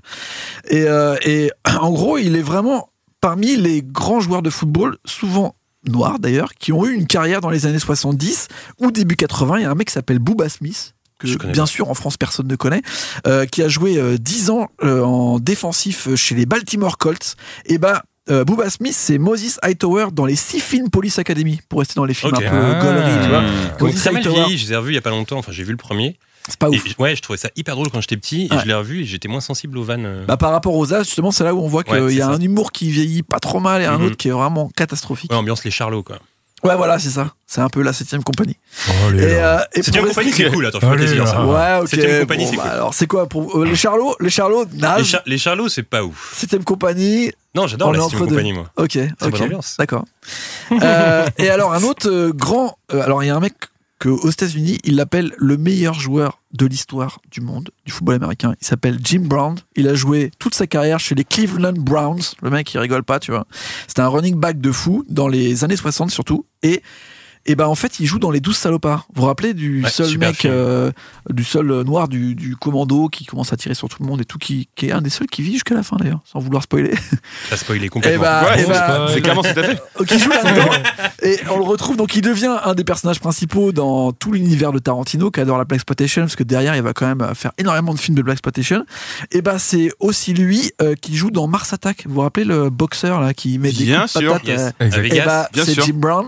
[0.68, 2.90] Et, euh, et en gros, il est vraiment
[3.20, 5.56] parmi les grands joueurs de football, souvent
[5.88, 8.48] noirs d'ailleurs, qui ont eu une carrière dans les années 70
[8.80, 9.58] ou début 80.
[9.58, 10.94] Il y a un mec qui s'appelle Booba Smith.
[11.18, 12.80] Que Je connais bien sûr en France personne ne connaît,
[13.26, 17.36] euh, qui a joué euh, 10 ans euh, en défensif chez les Baltimore Colts.
[17.66, 21.80] Et bah euh, Booba Smith, c'est Moses Hightower dans les six films Police Academy, pour
[21.80, 22.42] rester dans les films Ok.
[22.44, 22.80] un peu Ah.
[22.82, 23.42] gauleries, tu vois.
[23.80, 25.52] Moses très mal Hightower, vieilli, je les ai revus il y a pas longtemps, enfin
[25.52, 26.16] j'ai vu le premier.
[26.48, 26.84] C'est pas Et, ouf.
[26.98, 28.60] ouais, je trouvais ça hyper drôle quand j'étais petit et Ouais.
[28.62, 30.04] je l'ai revu et j'étais moins sensible aux vannes.
[30.06, 30.24] euh.
[30.26, 32.26] Bah, par rapport aux As, justement, c'est là où on voit qu'il Ouais, y a
[32.26, 32.30] ça.
[32.32, 34.04] un humour qui vieillit pas trop mal et un Mhm.
[34.06, 35.30] autre qui est vraiment catastrophique.
[35.32, 36.18] Ouais, ambiance les Charlots quoi.
[36.62, 37.32] Ouais, voilà, c'est ça.
[37.46, 38.54] C'est un peu la septième compagnie.
[39.08, 39.60] Allez, Et, là.
[39.60, 41.30] euh, et une compagnie, c'est cool, attends, fais-moi Allez, plaisir là.
[41.30, 41.46] ça.
[41.46, 41.88] Ouais, ok.
[41.88, 42.70] Septième compagnie, bon, c'est bah, cool.
[42.72, 45.06] Alors, c'est quoi pour euh, les Charlots Les Charlots, Les, naze.
[45.06, 46.34] Char- les Charlots, c'est pas ouf.
[46.36, 47.32] Septième compagnie.
[47.54, 48.70] Non, j'adore la septième compagnie, moi.
[48.76, 49.42] Ok, ok.
[49.78, 50.04] D'accord.
[50.82, 52.76] Euh, et alors, un autre euh, grand.
[52.92, 53.54] alors, il y a un mec
[54.00, 58.54] que, aux États-Unis, il l'appelle le meilleur joueur de l'histoire du monde, du football américain.
[58.60, 59.56] Il s'appelle Jim Brown.
[59.76, 62.22] Il a joué toute sa carrière chez les Cleveland Browns.
[62.42, 63.46] Le mec, il rigole pas, tu vois.
[63.86, 66.46] C'était un running back de fou dans les années 60 surtout.
[66.64, 66.82] Et.
[67.46, 69.06] Et ben en fait, il joue dans les 12 salopards.
[69.14, 70.92] Vous vous rappelez du Ouais, seul mec, euh,
[71.30, 74.20] du seul euh, noir du, du commando qui commence à tirer sur tout le monde
[74.20, 76.38] et tout, qui, qui est un des seuls qui vit jusqu'à la fin d'ailleurs, sans
[76.38, 76.92] vouloir spoiler.
[77.50, 78.22] T'as spoilé Et complètement.
[78.22, 79.80] bah, Ouais, eh c'est bah, pas- C'est clairement tout à fait.
[80.06, 80.70] qui joue là-dedans.
[81.22, 84.78] Et on le retrouve, donc il devient un des personnages principaux dans tout l'univers de
[84.78, 87.94] Tarantino, qui adore la Black Exploitation, parce que derrière, il va quand même faire énormément
[87.94, 88.84] de films de Black Exploitation.
[89.32, 92.04] Et bah, c'est aussi lui euh, qui joue dans Mars Attack.
[92.06, 94.32] Vous vous rappelez le boxeur là qui met des Bien coups de sûr.
[94.32, 94.72] patate Yes.
[94.82, 95.24] euh, et Gas.
[95.24, 95.84] bah, bien c'est sûr.
[95.84, 96.26] Jim Brown.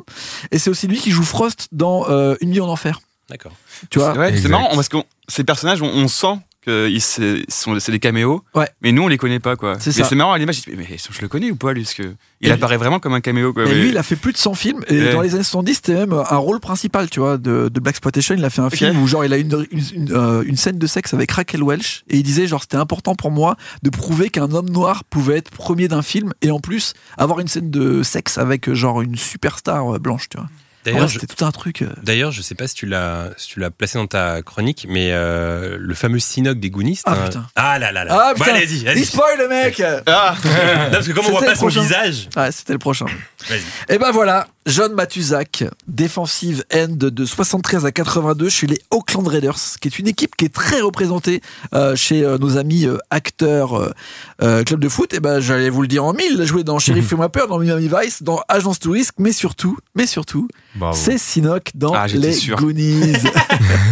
[0.50, 3.00] Et c'est aussi lui qui joue Frost dans euh, Une nuit en enfer.
[3.28, 3.52] D'accord.
[3.90, 4.98] Tu vois Ouais, c'est marrant parce que
[5.28, 8.68] ces personnages, on, on sent que ils se- sont c'est des caméos, Ouais.
[8.82, 9.76] mais nous on les connaît pas quoi.
[9.80, 10.08] C'est mais ça.
[10.08, 10.62] c'est marrant à l'image.
[10.64, 13.00] je dis, Mais je le connais ou pas lui parce que il Et apparaît vraiment
[13.00, 13.52] comme un caméo.
[13.52, 14.84] Quoi, Et mais- lui, il a fait plus de 100 films.
[14.88, 15.12] Et Ouais.
[15.12, 18.34] dans les années 70, c'était même un rôle principal, tu vois, de, de Black Exploitation.
[18.36, 20.78] Il a fait un film où, genre, il a une, une, une, euh, une scène
[20.78, 22.04] de sexe avec Raquel Welch.
[22.10, 25.50] Et il disait, genre, c'était important pour moi de prouver qu'un homme noir pouvait être
[25.50, 26.32] premier d'un film.
[26.42, 30.28] Et en plus, avoir une scène de sexe avec, euh, genre, une superstar euh, blanche,
[30.28, 30.48] tu vois.
[30.84, 31.82] D'ailleurs, c'était tout un truc.
[31.82, 34.86] euh, d'ailleurs, je sais pas si tu l'as, si tu l'as placé dans ta chronique,
[34.88, 37.00] mais euh, le fameux Sinoc des Goonies.
[37.04, 37.46] Ah, un- putain.
[37.54, 38.28] Ah là là là.
[38.28, 38.54] Ah, putain.
[38.54, 38.98] allez, vas-y, vas-y.
[38.98, 40.50] Il spoil, le mec Ah Non,
[40.90, 42.28] parce que comme on voit pas son visage.
[42.36, 43.06] Ouais, c'était le prochain.
[43.48, 43.62] Vas-y.
[43.94, 49.56] Et ben voilà, John Matuzak, défensive end de 73 à 82 chez les Oakland Raiders,
[49.80, 51.40] qui est une équipe qui est très représentée
[51.74, 53.92] euh, chez euh, nos amis euh, acteurs
[54.38, 55.14] club de foot.
[55.14, 57.46] Et ben j'allais vous le dire en mille, il a joué dans Sheriff Fais-moi peur,
[57.48, 60.48] dans Miami Vice, dans Agence Touriste, mais surtout, mais surtout.
[60.92, 62.56] C'est Sinoc dans Ah, les sûr.
[62.56, 63.12] Goonies.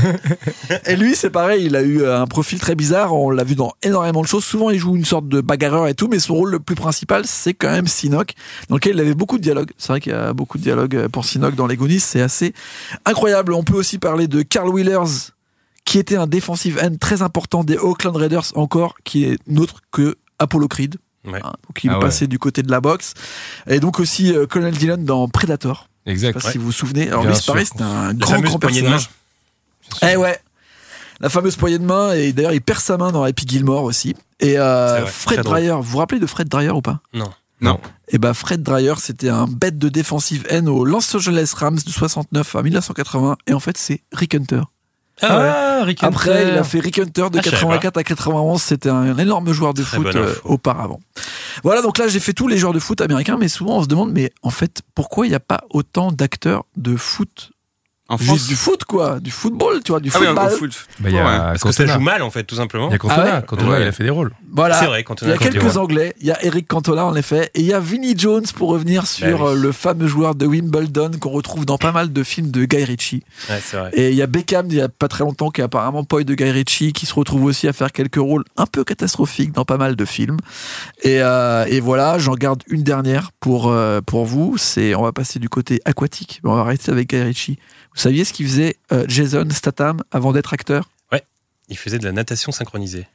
[0.87, 3.15] et lui, c'est pareil, il a eu euh, un profil très bizarre.
[3.15, 4.45] On l'a vu dans énormément de choses.
[4.45, 7.27] Souvent, il joue une sorte de bagarreur et tout, mais son rôle le plus principal,
[7.27, 8.35] c'est quand même Sinoc,
[8.69, 9.71] dans lequel il avait beaucoup de dialogues.
[9.79, 12.01] C'est vrai qu'il y a beaucoup de dialogues euh, pour Sinoc dans les Goonies.
[12.01, 12.55] C'est assez
[13.05, 13.53] incroyable.
[13.53, 15.31] On peut aussi parler de Carl Wheelers,
[15.85, 20.17] qui était un defensive end très important des Oakland Raiders, encore, qui est autre que
[20.39, 20.97] Apollo Creed.
[21.27, 21.41] Ouais.
[21.45, 22.01] Hein, donc il Ah est ouais.
[22.03, 23.13] passé du côté de la boxe.
[23.67, 25.89] Et donc aussi euh, Colonel Dillon dans Predator.
[26.07, 26.39] Je Exact.
[26.41, 27.09] sais pas si vous vous souvenez.
[27.09, 28.99] Alors Bien lui, c'est pareil, un La grand, fameuse grand poignée de main.
[28.99, 30.13] personnage.
[30.13, 30.39] Eh ouais.
[31.21, 34.15] La fameuse poignée de main, et d'ailleurs, il perd sa main dans Happy Gilmore aussi.
[34.41, 35.41] Et euh, vrai, Fred.
[35.43, 37.01] Dreyer, vous vous rappelez de Fred Dreyer ou pas?
[37.13, 37.31] Non.
[37.61, 37.79] Non.
[38.09, 41.91] Et bah, Fred Dreyer, c'était un bête de défensive N au Los Angeles Rams de
[41.91, 43.37] 69 à 1980.
[43.47, 44.63] Et en fait, c'est Rick Hunter.
[45.23, 45.49] Ah ouais.
[45.49, 46.53] Ah, Rick Après, Hunter.
[46.53, 48.61] il a fait Rick Hunter de Ah, je savais 84 à 91.
[48.63, 51.01] C'était un énorme joueur de Très foot euh, auparavant.
[51.63, 53.89] Voilà, donc là, j'ai fait tous les joueurs de foot américains, mais souvent, on se
[53.89, 57.51] demande, mais en fait, pourquoi il n'y a pas autant d'acteurs de foot
[58.11, 58.37] En France.
[58.39, 59.21] Juste du foot, quoi.
[59.21, 60.51] Du football, tu vois, du Ah oui, football.
[60.51, 60.87] foot.
[60.99, 61.37] Bah, il y a Ouais.
[61.39, 61.95] Parce que ça Cantona.
[61.99, 62.89] joue mal, en fait, tout simplement.
[62.89, 63.23] Il y a Cantona.
[63.33, 63.83] Ah ouais Cantona, Ouais.
[63.83, 64.33] il a fait des rôles.
[64.53, 64.75] Voilà.
[64.81, 65.77] C'est vrai, on Il y a quelques.
[65.77, 66.15] Anglais.
[66.21, 67.51] Il y a Eric Cantona, en effet.
[67.55, 69.51] Et il y a Vinnie Jones, pour revenir sur Bah oui.
[69.53, 72.83] euh, le fameux joueur de Wimbledon qu'on retrouve dans pas mal de films de Guy
[72.85, 73.23] Ritchie.
[73.49, 73.91] Ouais, c'est vrai.
[73.95, 76.25] Et il y a Beckham, il y a pas très longtemps, qui est apparemment poil
[76.25, 79.65] de Guy Ritchie, qui se retrouve aussi à faire quelques rôles un peu catastrophiques dans
[79.65, 80.39] pas mal de films.
[81.05, 84.57] Et, euh, et voilà, j'en garde une dernière pour, euh, pour vous.
[84.59, 86.41] C'est, on va passer du côté aquatique.
[86.43, 87.59] On va rester avec Guy Ritchie.
[87.95, 90.89] Vous saviez ce qu'il faisait euh, Jason Statham avant d'être acteur?
[91.73, 93.07] Il faisait de la natation synchronisée.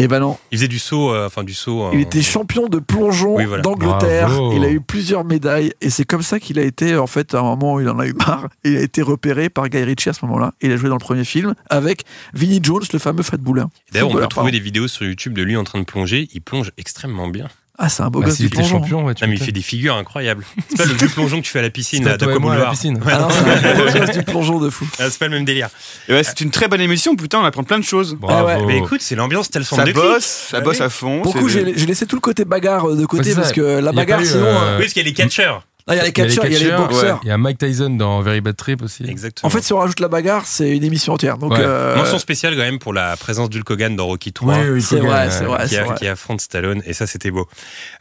[0.00, 1.90] Eh ben non, Il faisait du saut, euh, enfin du saut.
[1.92, 3.64] il était champion de plongeon Oui, voilà.
[3.64, 4.28] d'Angleterre.
[4.28, 4.52] Bravo.
[4.54, 7.40] Il a eu plusieurs médailles et c'est comme ça qu'il a été, en fait, à
[7.40, 10.10] un moment où il en a eu marre, il a été repéré par Guy Ritchie
[10.10, 10.54] à ce moment-là.
[10.60, 12.04] Il a joué dans le premier film avec
[12.34, 13.68] Vinnie Jones, le fameux Fred Boulin.
[13.90, 14.50] D'ailleurs, on peut trouver pardon.
[14.50, 16.28] des vidéos sur YouTube de lui en train de plonger.
[16.32, 17.48] Il plonge extrêmement bien.
[17.80, 18.80] Ah, c'est un beau Bah, gosse du plongeon.
[18.80, 20.44] champion, ouais, tu Non, mais il fait des figures incroyables.
[20.68, 22.70] C'est pas le vieux plongeon que tu fais à la piscine, et moi à la
[22.70, 22.96] piscine.
[22.96, 24.84] Ouais, Ah non, c'est un beau gosse du plongeon de fou.
[24.98, 25.68] ah, c'est pas le même délire.
[26.08, 28.16] Ouais, c'est une très bonne émission, putain, on apprend plein de choses.
[28.16, 28.48] Bravo.
[28.48, 31.22] Ah ouais, Mais écoute, c'est l'ambiance telle son Ça bosse, ça bosse à fond.
[31.22, 34.44] Pour coup, j'ai laissé tout le côté bagarre de côté parce que la bagarre, sinon.
[34.44, 35.64] euh, Oui, parce qu'il y a les catcheurs.
[35.88, 37.20] Là, il y a les catcheurs, il y a les boxeurs.
[37.24, 39.04] Il y a Mike Tyson dans Very Bad Trip aussi.
[39.08, 39.46] Exactement.
[39.46, 41.38] En fait, si on rajoute la bagarre, c'est une émission entière.
[41.38, 41.58] Donc, Ouais.
[41.60, 44.54] euh, Mention spéciale quand même pour la présence d'Hulk Hogan dans Rocky 3.
[44.58, 45.94] Oui, oui, c'est vrai, euh, c'est vrai.
[45.98, 47.48] qui affronte Stallone, et ça c'était beau.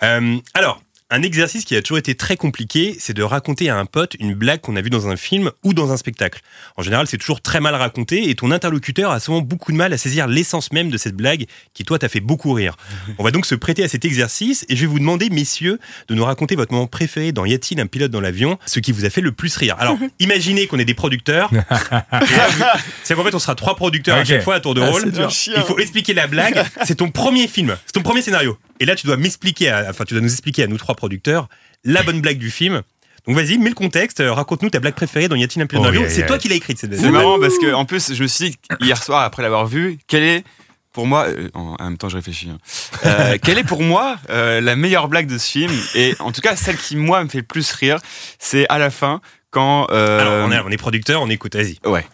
[0.04, 3.86] Euh, alors, un exercice qui a toujours été très compliqué, c'est de raconter à un
[3.86, 6.42] pote une blague qu'on a vue dans un film ou dans un spectacle.
[6.76, 9.94] En général, c'est toujours très mal raconté, et ton interlocuteur a souvent beaucoup de mal
[9.94, 12.76] à saisir l'essence même de cette blague qui, toi, t'a fait beaucoup rire.
[13.20, 15.80] On va donc se prêter à cet exercice, et je vais vous demander, messieurs,
[16.10, 18.92] de nous raconter votre moment préféré dans Y a-t-il un pilote dans l'avion, ce qui
[18.92, 19.78] vous a fait le plus rire.
[19.80, 21.50] Alors, imaginez qu'on est des producteurs.
[23.04, 25.12] C'est qu'en fait, on sera trois producteurs à chaque fois à tour de Ah, rôle.
[25.56, 26.66] Il faut expliquer la blague.
[26.84, 28.58] C'est ton premier film, c'est ton premier scénario.
[28.80, 31.48] Et là, tu dois m'expliquer, enfin, tu dois nous expliquer à nous trois producteurs
[31.86, 32.82] la bonne blague du film.
[33.26, 35.84] Donc vas-y, mets le contexte, euh, raconte-nous ta blague préférée dans Y a-t-il un pilote
[35.84, 36.28] Oh, d'avion yeah, C'est yeah.
[36.28, 37.12] toi qui l'as écrite cette C'est blague.
[37.14, 40.24] marrant parce que en plus, je me suis dit hier soir après l'avoir vu, quelle
[40.24, 40.44] est
[40.94, 42.58] pour moi, euh, en même temps je réfléchis, hein.
[43.06, 45.72] Euh, quelle est pour moi euh, la meilleure blague de ce film?
[45.94, 48.00] Et en tout cas celle qui moi me fait le plus rire,
[48.40, 49.22] c'est à la fin
[49.52, 51.78] quand Alors, on est, on est producteur, on écoute, vas-y.
[51.86, 52.06] ouais.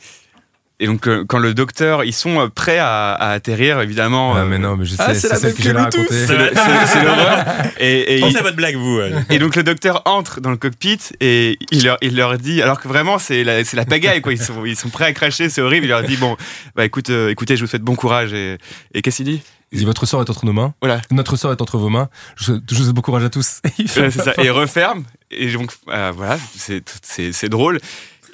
[0.84, 4.36] Et donc euh, quand le docteur, ils sont euh, prêts à, à atterrir évidemment.
[4.36, 5.70] Ah, euh, mais non, mais je sais, Ah, c'est c'est la celle que tous.
[5.72, 6.26] raconter.
[6.28, 7.46] c'est l'horreur.
[7.80, 8.98] Et, et Pensez il- à votre blague, vous.
[9.00, 9.22] euh.
[9.30, 12.82] Et donc le docteur entre dans le cockpit et il leur, il leur dit, alors
[12.82, 15.50] que vraiment c'est la, c'est la pagaille quoi, ils sont, ils sont prêts à cracher,
[15.50, 15.86] c'est horrible.
[15.86, 16.36] Il leur dit bon,
[16.76, 18.58] bah écoute, euh, écoutez, je vous souhaite bon courage et,
[18.94, 19.42] et qu'est-ce qu'il dit?
[19.72, 20.74] Il dit votre sort est entre nos mains.
[20.82, 21.02] Voilà.
[21.12, 22.10] Notre sort est entre vos mains.
[22.36, 23.62] Je, je vous souhaite bon courage à tous.
[23.88, 24.34] Ça.
[24.44, 27.80] Et referme et donc euh, voilà, c'est drôle.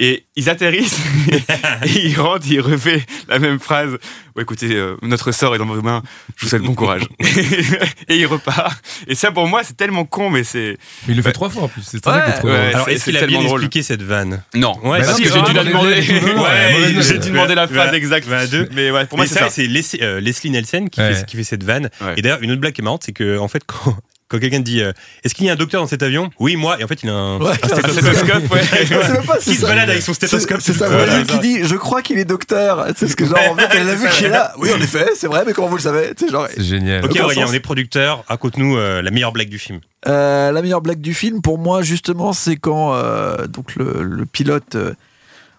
[0.01, 0.97] Et ils atterrissent
[1.83, 3.97] et il rentre, il refait la même phrase.
[4.35, 6.01] Ouais, écoutez, euh, notre sort est dans vos mains.
[6.37, 7.01] Je vous souhaite bon courage.
[8.07, 8.81] et il repart.
[9.07, 10.77] Et ça, pour moi, c'est tellement con, mais c'est.
[11.05, 11.81] Mais il le fait trois fois en plus.
[11.83, 12.73] C'est très Ouais.
[12.73, 13.59] Alors, est-ce qu'il c'est a bien drôle.
[13.61, 14.41] expliqué cette vanne?
[14.55, 14.77] Non.
[14.83, 16.01] Ouais, Bah parce non, que j'ai dû la demander.
[16.01, 18.27] j'ai dû demander la phrase exacte.
[18.73, 21.63] Mais ouais, pour moi, c'est ça, c'est Leslie, euh, Nielsen qui, fait, qui fait cette
[21.63, 21.89] vanne.
[22.15, 23.97] Et d'ailleurs, une autre blague qui est marrante, c'est que en fait, quand,
[24.29, 26.29] quand quelqu'un dit euh, Est-ce qu'il y a un docteur dans cet avion?
[26.39, 26.79] Oui, moi.
[26.79, 28.51] Et en fait, il a un, Ouais, un Un stéthoscope.
[28.51, 28.61] ouais.
[28.71, 28.93] C'est Qui
[29.41, 29.67] c'est se ça.
[29.67, 30.61] balade avec son stéthoscope.
[30.61, 32.85] C'est sa Ouais, voisine ouais, qui dit Je crois qu'il est docteur.
[32.95, 34.53] Sais ce que genre, en fait, elle a vu qu'il est là.
[34.57, 36.13] Oui, en effet, c'est vrai, mais comment vous le savez?
[36.17, 36.47] Sais, genre.
[36.55, 37.03] C'est génial.
[37.05, 38.23] Ok, Aurélien, on est producteur.
[38.27, 39.79] Raconte-nous euh, la meilleure blague du film.
[40.07, 44.25] Euh, la meilleure blague du film, pour moi, justement, c'est quand euh, donc le, le
[44.25, 44.93] pilote, euh,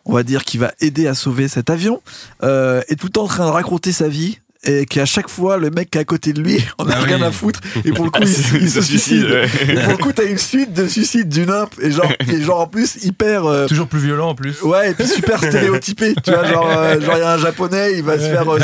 [0.04, 2.00] on va dire, qui va aider à sauver cet avion,
[2.42, 4.38] euh, est tout le temps en train de raconter sa vie.
[4.62, 7.00] Et qu'à chaque fois, le mec qui est à côté de lui, on a Ah
[7.00, 7.22] rien oui.
[7.24, 7.60] à foutre.
[7.82, 9.24] Et pour le coup, il, se- il se suicide.
[9.24, 9.46] ouais.
[9.68, 11.70] Et pour le coup, t'as une suite de suicides d'une imp.
[11.80, 13.46] Et genre, et genre en plus, hyper.
[13.46, 14.60] euh, Toujours plus violent en plus.
[14.60, 16.14] Ouais, et puis super stéréotypé.
[16.22, 18.58] Tu vois, genre, euh, genre, il y a un japonais, il va se faire euh.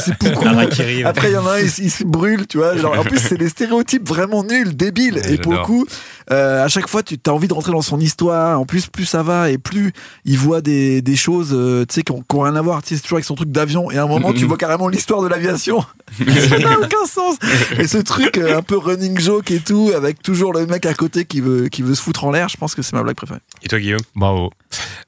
[0.45, 1.05] Harakiri, ouais.
[1.05, 2.77] Après, il y en a un, il, se brûle, tu vois.
[2.77, 5.15] Genre, en plus, c'est des stéréotypes vraiment nuls, débiles.
[5.15, 5.87] Ouais, et pour le coup,
[6.31, 8.61] euh, à chaque fois, tu as envie de rentrer dans son histoire.
[8.61, 9.95] En plus, plus ça va et plus
[10.27, 12.83] il voit des, des choses, euh, tu sais, qui ont, qui ont rien à voir.
[12.83, 13.91] Tu sais, c'est toujours avec son truc d'avion.
[13.91, 15.83] Et à un moment, tu vois carrément l'histoire de l'aviation.
[16.13, 17.37] Ça n'a aucun sens.
[17.79, 20.95] Et ce truc euh, un peu running joke et tout, avec toujours le mec à
[20.95, 23.17] côté qui veut, qui veut se foutre en l'air, je pense que c'est ma blague
[23.17, 23.41] préférée.
[23.63, 24.01] Et toi, Guillaume?
[24.15, 24.51] Bravo.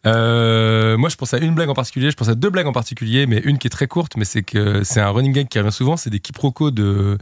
[0.06, 2.10] Euh, moi, je pense à une blague en particulier.
[2.10, 4.42] Je pense à deux blagues en particulier, mais une qui est très courte, mais c'est
[4.42, 5.96] que c'est un running gag qui revient souvent.
[5.96, 7.18] C'est des quiproquos de,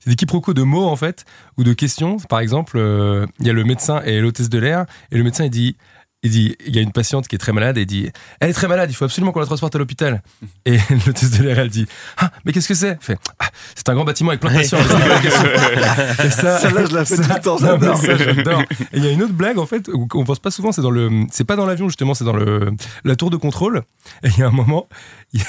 [0.00, 1.24] c'est des quiproquos de mots en fait
[1.56, 2.16] ou de questions.
[2.28, 5.44] Par exemple, euh, il y a le médecin et l'hôtesse de l'air, et le médecin
[5.44, 5.76] il dit.
[6.22, 8.10] Il dit, il y a une patiente qui est très malade et il dit,
[8.40, 10.22] elle est très malade, il faut absolument qu'on la transporte à l'hôpital.
[10.66, 11.86] Et l'hôtesse de l'air, elle dit,
[12.18, 12.88] ah, mais qu'est-ce que c'est?
[12.88, 14.76] Elle Fait, ah, c'est un grand bâtiment avec plein de patients.
[16.24, 17.96] Et ça, Celle-là, je la fais ça- tout le temps, non, mais j'adore.
[17.96, 18.62] ça, j'adore.
[18.92, 20.82] Et il y a une autre blague en fait où on pense pas souvent, c'est
[20.82, 22.70] dans le, c'est pas dans l'avion justement, c'est dans le
[23.04, 23.82] la tour de contrôle.
[24.22, 24.88] Et il y a un moment,
[25.32, 25.46] tu sais,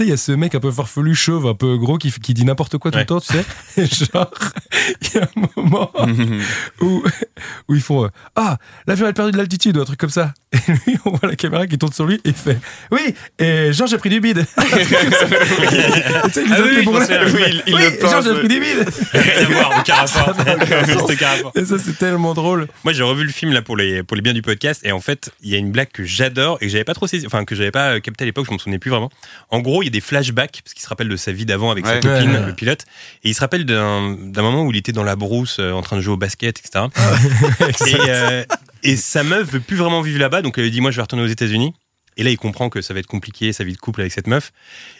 [0.00, 2.44] il y a ce mec un peu farfelu, chauve, un peu gros qui, qui dit
[2.44, 3.02] n'importe quoi tout Ouais.
[3.02, 3.44] le temps, tu sais.
[3.82, 4.30] Et genre,
[5.00, 5.90] il y a un moment
[6.80, 7.02] où
[7.68, 10.32] où ils font euh, ah l'avion a perdu de l'altitude ou un truc comme ça.
[10.52, 12.58] Et lui, on voit la caméra qui tourne sur lui et il fait
[12.90, 13.14] oui.
[13.38, 14.38] Et Georges a pris du bide.
[14.38, 14.44] Et
[14.84, 18.60] tu sais, il nous Ah a oui, il- il Oui, le Georges a pris du
[18.60, 18.84] bide.
[19.12, 21.52] Rien à voir, aucun rapport.
[21.54, 22.68] Et ça, c'est tellement drôle.
[22.84, 25.00] Moi, j'ai revu le film là pour les pour les biens du podcast et en
[25.00, 27.44] fait, il y a une blague que j'adore et que j'avais pas trop saisi, enfin
[27.44, 29.10] que j'avais pas capté à l'époque, je m'en souvenais plus vraiment.
[29.50, 31.70] En gros, il y a des flashbacks parce qu'il se rappelle de sa vie d'avant
[31.70, 32.00] avec sa Ouais.
[32.00, 32.46] copine, Ouais, ouais.
[32.46, 32.82] le pilote,
[33.24, 35.82] et il se rappelle d'un d'un moment où il était dans la brousse euh, en
[35.82, 36.86] train de jouer au basket, etc.
[37.86, 38.44] et, euh,
[38.82, 41.02] et sa meuf veut plus vraiment vivre là-bas, donc elle lui dit moi je vais
[41.02, 41.72] retourner aux États-Unis.
[42.18, 44.26] Et là, il comprend que ça va être compliqué, sa vie de couple avec cette
[44.26, 44.52] meuf.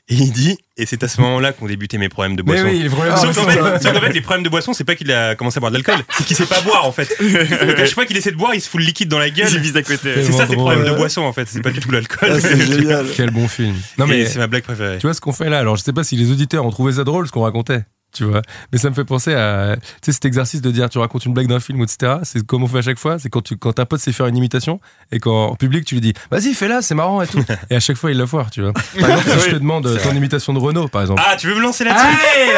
[0.09, 2.69] Et il dit, et c'est à ce moment-là qu'ont débuté mes problèmes de Mais boisson.
[2.69, 3.79] oui, les problèmes Sauf qu'en de boisson.
[3.81, 5.77] fait, qu'en fait, les problèmes de boisson, c'est pas qu'il a commencé à boire de
[5.77, 7.15] l'alcool, c'est qu'il sait pas boire en fait.
[7.21, 9.29] Donc à chaque fois qu'il essaie de boire, il se fout le liquide dans la
[9.29, 9.47] gueule.
[9.53, 10.11] Il vise à côté.
[10.23, 10.73] C'est ça, c'est le drôle.
[10.73, 11.47] problème de boisson en fait.
[11.51, 12.31] C'est pas du tout l'alcool.
[12.33, 13.05] Ah, c'est génial.
[13.15, 13.77] Quel bon film.
[13.99, 14.97] Non mais c'est ma blague préférée.
[14.97, 15.59] tu vois ce qu'on fait là?
[15.59, 17.83] Alors je sais pas si les auditeurs ont trouvé ça drôle ce qu'on racontait.
[18.13, 18.43] Tu vois,
[18.73, 21.33] mais ça me fait penser à tu sais cet exercice de dire tu racontes une
[21.33, 22.17] blague d'un film etc.
[22.25, 23.19] C'est comme on fait à chaque fois.
[23.19, 24.81] C'est quand tu quand un pote sait faire une imitation
[25.13, 27.43] et qu'en public tu lui dis vas-y fais-la c'est marrant et tout.
[27.71, 28.51] et à chaque fois il la foire.
[28.51, 28.73] Tu vois.
[29.01, 31.23] Par exemple si je te demande ton imitation de Renault par exemple.
[31.27, 32.05] Ah, tu veux me lancer là-dessus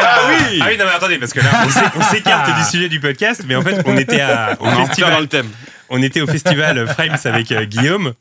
[0.01, 2.63] ah, oui Ah oui, non mais attendez, parce que là, on s'é- on s'écarte du
[2.65, 4.87] sujet du podcast, mais en fait, on était à, au On est en plein dans
[4.87, 5.21] festival.
[5.21, 5.47] le thème.
[5.89, 8.13] On était au festival Frames avec euh, Guillaume.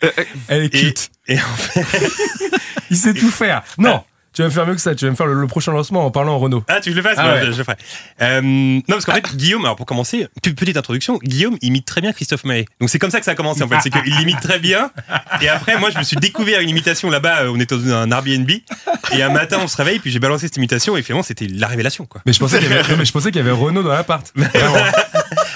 [0.48, 1.10] Elle est Et, cute.
[1.26, 1.84] et en fait,
[2.90, 3.62] Il sait tout faire.
[3.78, 4.04] Non.
[4.34, 4.94] Tu vas me faire mieux que ça.
[4.94, 6.64] Tu vas me faire le, le prochain lancement en parlant en Renault.
[6.68, 7.76] ah, tu veux que je le fasses Ah Ouais, je, je le ferai.
[8.20, 12.12] Euh, non, parce qu'en fait, Guillaume, alors pour commencer, petite introduction, Guillaume imite très bien
[12.12, 12.66] Christophe Maé.
[12.80, 14.90] Donc c'est comme ça que ça a commencé en fait, c'est qu'il l'imite très bien.
[15.40, 18.10] Et après, moi, je me suis découvert une imitation là-bas, euh, on était dans un
[18.10, 18.50] Airbnb.
[19.12, 21.68] Et un matin, on se réveille, puis j'ai balancé cette imitation, et finalement, c'était la
[21.68, 22.20] révélation, quoi.
[22.26, 22.70] Mais je pensais qu'il y
[23.30, 24.32] qu'il y avait Renault dans l'appart.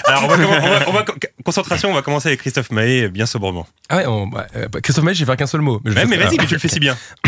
[0.05, 1.05] Alors, on va, commen- on va- on va-
[1.45, 3.67] concentration, on va commencer avec Christophe Maé, bien sobrement.
[3.89, 5.81] Ah ouais, on- bah, euh, bah, Christophe Maé, j'ai fait qu'un seul mot.
[5.85, 6.97] Mais, Ouais, mais vas-y, mais tu le fais si bien.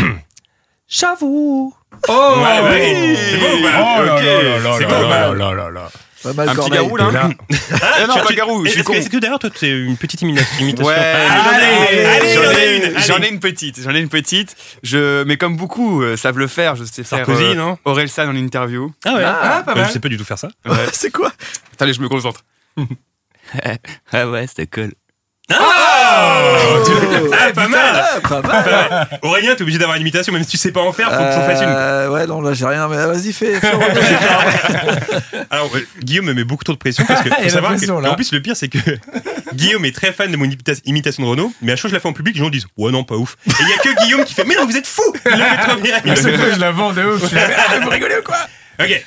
[0.91, 1.73] J'avoue.
[2.09, 4.87] Oh, ouais, ouais, c'est beau ou pas Oh là Ok, là là là c'est là
[5.01, 5.89] beau pas là là.
[6.23, 7.09] Pas mal Un petit garou là.
[7.11, 7.29] Là,
[7.81, 8.93] Ah non, tu- pas garou, je suis que, con.
[8.93, 12.85] est-ce que d'ailleurs, toi, c'est une petite imita- imitation Ouais, Allez, allez, j'en ai ai
[12.91, 14.55] une, j'en ai une petite, j'en ai une petite.
[14.83, 18.29] Je, mais comme beaucoup euh, savent le faire, je sais faire Sarkozy, non Aurel San
[18.29, 18.91] en interview.
[19.05, 19.87] Ah ouais, Ah, pas Ouais, mal.
[19.87, 20.49] Je sais pas du tout faire ça.
[20.93, 21.31] C'est quoi
[21.73, 22.41] Attendez, je me concentre.
[24.11, 24.91] ah ouais, c'était cool.
[25.59, 27.33] Oh.
[27.33, 29.07] Ah, pas mal Ah, pas mal.
[29.21, 31.33] Aurélien, t'es obligé d'avoir une imitation, même si tu sais pas en faire, faut que
[31.33, 31.67] tu en fasses une.
[31.69, 33.55] Euh, ouais, non, là j'ai rien, mais vas-y, fais.
[35.49, 37.97] Alors, euh, Guillaume me met beaucoup trop de pression parce que faut la savoir pression,
[37.97, 38.11] que, là.
[38.11, 38.77] en plus le pire c'est que
[39.53, 41.91] Guillaume est très fan de mon imita- imitation de Renault, mais à chaque fois que
[41.91, 43.35] je la fais en public, les gens disent ouais non pas ouf.
[43.47, 45.03] Et il y a que Guillaume qui fait mais non vous êtes fou.
[45.25, 45.97] Il le fait trop bien.
[46.05, 47.23] je la vends de ouf.
[47.35, 48.37] Ah, vous rigolez ou quoi?
[48.79, 49.05] Ok.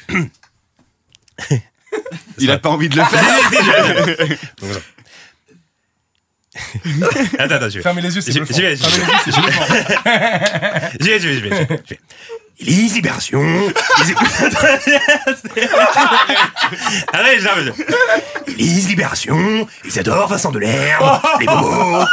[2.38, 3.22] Il a pas envie de le faire.
[4.16, 4.80] Donc, voilà.
[7.39, 7.83] Attends, attends, je vais.
[7.83, 8.55] Fermez les yeux, c'est J'y bluffant.
[8.55, 8.77] j'y vais, les.
[8.77, 8.91] J'y vais,
[9.27, 9.51] j'y vais,
[11.01, 12.01] j'y vais, j'y vais, j'y vais.
[12.61, 12.73] Les
[14.03, 14.29] ils écoutent.
[17.13, 17.75] Allez, j'arrive.
[18.47, 22.05] Les libérations, ils adorent Vincent Delerme, les bobos.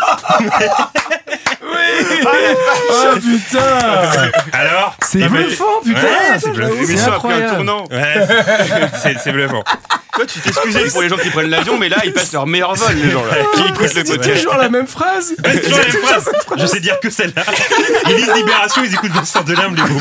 [1.63, 6.75] Oh putain Alors C'est bluffant, putain Ouais, c'est bluffant.
[6.87, 7.55] C'est un incroyable.
[7.55, 7.83] tournant.
[7.91, 8.27] Ouais,
[9.01, 9.63] c'est- c'est bluffant.
[10.13, 12.75] Toi, tu t'excusais pour les gens qui prennent l'avion, mais là, ils passent leur meilleur
[12.75, 13.33] vol, les gens là.
[13.55, 14.43] Qui écoutent le C'est podcast.
[14.43, 16.29] toujours la même phrase Ouais, c'est toujours la même phrase.
[16.57, 17.43] Je sais dire que celle-là.
[18.09, 19.99] Ils lisent Libération, ils écoutent Vincent Delerme, les bobos.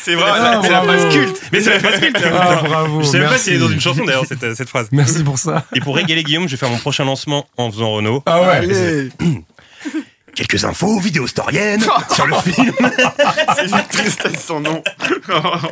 [0.00, 0.98] C'est vrai, Ah, c'est la bravo.
[0.98, 1.40] phrase culte.
[1.52, 2.16] Mais c'est la phrase culte.
[2.24, 4.68] Ah, bravo, Je sais même pas si elle est dans une chanson d'ailleurs, cette, cette
[4.68, 4.88] phrase.
[4.92, 5.64] Merci pour ça.
[5.74, 8.22] Et pour régaler Guillaume, je vais faire mon prochain lancement en faisant Renault.
[8.26, 9.08] Ah ouais Allez.
[10.38, 11.84] Quelques infos vidéostoriennes
[12.14, 12.72] sur le film.
[13.56, 14.84] C'est une tristesse son nom.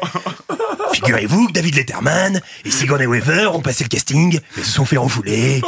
[0.92, 4.96] Figurez-vous que David Letterman et Sigourney Weaver ont passé le casting et se sont fait
[4.96, 5.62] refouler.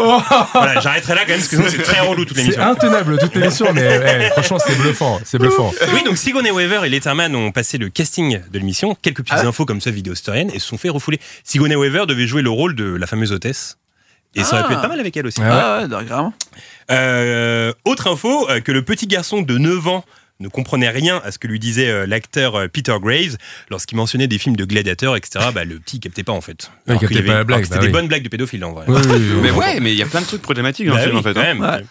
[0.52, 2.62] Voilà, j'arrêterai là quand même parce que c'est très relou toute C'est l'émission.
[2.64, 5.20] intenable toute l'émission, mais eh, franchement, c'est bluffant.
[5.24, 5.72] C'est bluffant.
[5.94, 9.64] Oui, donc Sigourney Weaver et Letterman ont passé le casting de l'émission, quelques petites infos
[9.64, 11.20] comme ça vidéostoriennes et se sont fait refouler.
[11.44, 13.78] Sigourney Weaver devait jouer le rôle de la fameuse hôtesse.
[14.34, 14.76] Et ça aurait pu Ah.
[14.76, 15.40] être pas mal avec elle aussi.
[15.42, 16.32] Ah Ah ouais, carrément.
[16.90, 20.04] Euh, autre info, euh, que le petit garçon de 9 ans
[20.40, 23.36] ne comprenait rien à ce que lui disait euh, l'acteur euh, Peter Graves
[23.70, 25.46] lorsqu'il mentionnait des films de gladiateurs, etc.
[25.52, 26.70] Bah, le petit captait pas en fait.
[26.86, 27.92] il Alors captait qu'il y pas la alors blague, que C'était bah des oui.
[27.92, 28.84] bonnes blagues de pédophiles en vrai.
[28.86, 30.98] Oui, oui, oui, Mais ouais, mais il y a plein de trucs problématiques dans Bah
[31.00, 31.34] le film, oui, en fait.
[31.34, 31.54] quand hein.
[31.54, 31.60] même.
[31.60, 31.84] Ouais.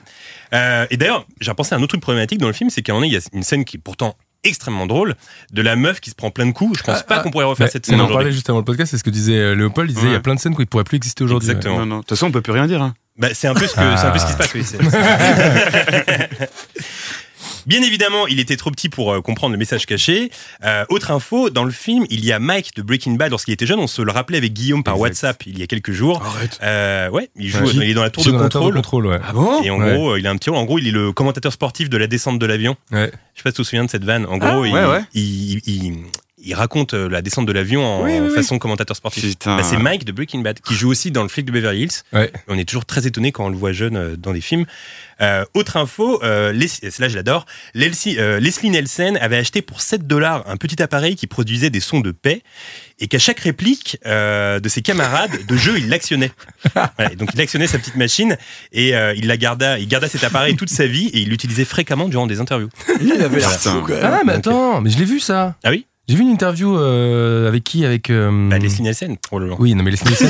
[0.53, 2.93] Euh, et d'ailleurs, j'ai repensé à un autre truc problématique dans le film, c'est qu'à
[2.93, 4.15] un moment il y a une scène qui est pourtant
[4.47, 5.15] extrêmement drôle
[5.51, 6.77] de la meuf qui se prend plein de coups.
[6.79, 8.91] Je pense pas qu'on pourrait refaire cette on scène en parlait juste avant le podcast,
[8.91, 9.89] c'est ce que disait euh, Léopold.
[9.89, 11.49] Il disait il y a plein de scènes qui pourraient plus exister aujourd'hui.
[11.49, 11.79] Exactement.
[11.79, 11.95] Non, non.
[11.97, 12.81] De toute façon, on peut plus rien dire.
[12.81, 12.93] hein.
[13.17, 14.53] Bah, c'est un peu ce que c'est un peu ce qui se passe.
[14.53, 14.77] Oui, c'est-
[17.67, 20.31] Bien évidemment, il était trop petit pour euh, comprendre le message caché.
[20.63, 23.29] Euh, autre info, dans le film, il y a Mike de Breaking Bad.
[23.29, 25.01] Lorsqu'il était jeune, on se le rappelait avec Guillaume par Exact.
[25.03, 26.23] WhatsApp il y a quelques jours.
[26.25, 26.57] Arrête.
[26.63, 29.07] Euh, ouais, il joue, il est dans la tour de la tour contrôle.
[29.07, 29.19] ouais.
[29.23, 29.93] Ah bon Et en Ouais.
[29.93, 30.59] gros, euh, il a un petit rôle.
[30.59, 32.75] En gros, il est le commentateur sportif de la descente de l'avion.
[32.91, 33.11] Ouais.
[33.35, 34.25] Je sais pas si tu te souviens de cette vanne.
[34.25, 35.01] En gros, il, ouais, ouais.
[35.13, 35.97] il- il-
[36.47, 38.33] il raconte euh, la descente de l'avion en Oui, oui, oui.
[38.35, 39.35] façon commentateur sportif.
[39.45, 41.91] Bah, c'est Mike de Breaking Bad qui joue aussi dans le flic de Beverly Hills.
[42.13, 42.31] Ouais.
[42.47, 44.65] On est toujours très étonné quand on le voit jeune euh, dans des films.
[45.21, 49.81] Euh, autre info, euh, Les- celle-là je l'adore, Leslie, euh, Leslie Nielsen avait acheté pour
[49.81, 52.43] 7 dollars un petit appareil qui produisait des sons de paix
[52.99, 56.31] et qu'à chaque réplique euh, de ses camarades de jeu, il l'actionnait.
[56.97, 58.37] Voilà, donc il actionnait sa petite machine
[58.71, 61.65] et euh, il la garda, il garda cet appareil toute sa vie et il l'utilisait
[61.65, 62.69] fréquemment durant des interviews.
[63.01, 63.71] Il avait l'air Putain.
[63.73, 64.01] fou quand même.
[64.03, 65.55] Ah, mais attends, mais je l'ai vu ça.
[65.63, 65.85] Ah oui?
[66.09, 68.09] J'ai vu une interview euh, avec qui Avec.
[68.09, 69.57] euh, bah, Leslie Nielsen, probablement.
[69.59, 70.29] Oui, non, mais Leslie Nielsen,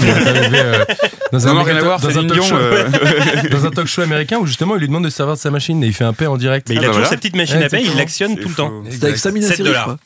[0.55, 0.84] euh,
[1.32, 2.47] dans, un Non, rien à voir, dans, un Céline talk Dion.
[2.49, 2.89] show, euh,
[3.51, 5.51] dans un talk show américain où justement il lui demande de se servir de sa
[5.51, 6.67] machine et il fait un paix en direct.
[6.69, 7.09] Mais il Ah a bah toujours voilà.
[7.11, 8.73] sa petite machine Ouais, à paix, il l'actionne C'est tout le temps.
[8.89, 9.97] C'était avec Samina 7 Seri, je dollars.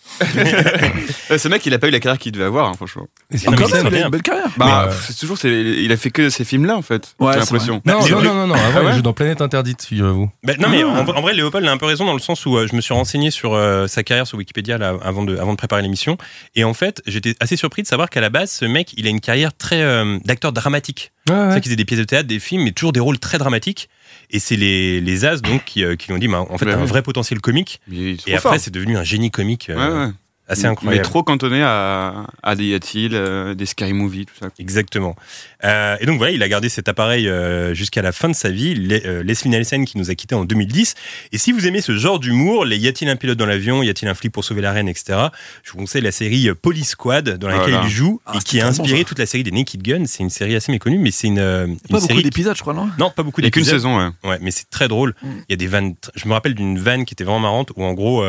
[1.37, 3.07] Ce mec, il a pas eu la carrière qu'il devait avoir, hein, franchement.
[3.33, 4.47] C'est il a une belle carrière.
[4.57, 7.15] Bah, euh, c'est toujours, c'est- il a fait que ces films-là, en fait.
[7.17, 7.81] Ouais, J'ai c'est l'impression.
[7.85, 10.29] Non, non, non, non, avant Ah il joue dans Planète Interdite, figurez-vous.
[10.43, 12.57] Bah, non, mais en, en vrai, Léopold a un peu raison dans le sens où
[12.67, 13.57] je me suis renseigné sur
[13.87, 16.17] sa carrière sur Wikipédia là, avant, de, avant de préparer l'émission.
[16.55, 19.09] Et en fait, j'étais assez surpris de savoir qu'à la base, ce mec, il a
[19.09, 21.11] une carrière très euh, d'acteur dramatique.
[21.29, 21.47] Ouais, C'est ouais.
[21.49, 23.89] vrai qu'il faisait des pièces de théâtre, des films, mais toujours des rôles très dramatiques.
[24.31, 26.65] Et c'est les, les As donc qui, euh, qui lui ont dit, bah, en fait,
[26.65, 27.79] t'as un vrai potentiel comique.
[27.91, 30.09] Et après, c'est devenu un génie comique euh,
[30.47, 31.03] Assez Mais incroyable.
[31.03, 34.49] trop cantonné à, à des Yatil, euh, des Scary Movie, tout ça.
[34.59, 35.15] Exactement.
[35.63, 38.49] Euh, et donc voilà, il a gardé cet appareil euh, jusqu'à la fin de sa
[38.49, 38.73] vie.
[38.75, 40.95] Les- euh, Leslie Nielsen qui nous a quittés en 2010.
[41.31, 43.89] Et si vous aimez ce genre d'humour, les y a-t-il un pilote dans l'avion, y
[43.89, 45.19] a-t-il un flic pour sauver la reine, etc.
[45.63, 47.83] Je vous conseille la série Police Squad dans laquelle Voilà.
[47.87, 50.03] il joue Ah, et qui a inspiré toute la série des Naked Gun.
[50.05, 52.23] C'est une série assez méconnue, mais c'est une, euh, une Pas beaucoup série.
[52.23, 52.89] d'épisodes, je crois, non?
[52.99, 53.79] Non, pas beaucoup Il n'y a qu'une d'épisodes.
[53.79, 54.29] saison, ouais.
[54.31, 55.13] Ouais, mais c'est très drôle.
[55.21, 55.27] Mm.
[55.47, 55.93] Il y a des vannes.
[56.15, 58.25] Je me rappelle d'une vanne qui était vraiment marrante où en gros.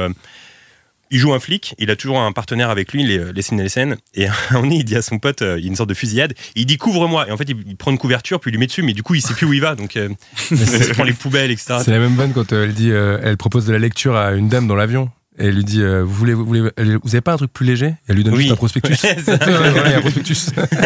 [1.13, 4.27] Il joue un flic, il a toujours un partenaire avec lui, les, les Nielsen, et
[4.53, 6.67] donné, il dit à son pote, euh, il y a une sorte de fusillade, il
[6.67, 8.83] dit couvre-moi, et en fait il, il prend une couverture, puis il lui met dessus,
[8.83, 10.09] mais du coup il sait plus où il va, donc euh,
[10.51, 11.75] il se prend les poubelles, etc.
[11.85, 14.33] C'est la même vanne quand euh, elle dit, euh, elle propose de la lecture à
[14.33, 15.11] une dame dans l'avion.
[15.39, 17.65] Et elle lui dit, euh, vous voulez, vous voulez, vous avez pas un truc plus
[17.65, 17.87] léger?
[17.87, 18.41] Et elle lui donne Oui.
[18.43, 19.03] juste un prospectus.
[19.03, 20.37] Ouais, un prospectus.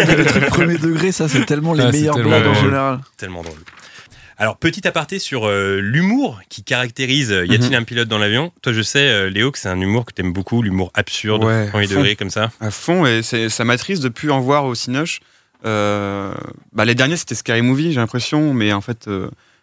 [0.06, 3.00] Les trucs premier degré, ça, c'est tellement les Ah, c'est meilleures tellement blagues en général.
[3.16, 3.58] Tellement drôle.
[4.38, 8.52] Alors, petit aparté sur euh, l'humour qui caractérise euh, Y a-t-il un pilote dans l'avion
[8.60, 11.68] Toi, je sais, euh, Léo, que c'est un humour que t'aimes beaucoup, l'humour absurde, Ouais,
[11.68, 11.80] à fond.
[11.80, 12.50] degré, comme ça.
[12.60, 15.20] À fond, et ça m'attriste de plus en voir au Cinoche.
[15.64, 16.34] Euh,
[16.74, 19.08] bah, les derniers, c'était Scary Movie, j'ai l'impression, mais en fait,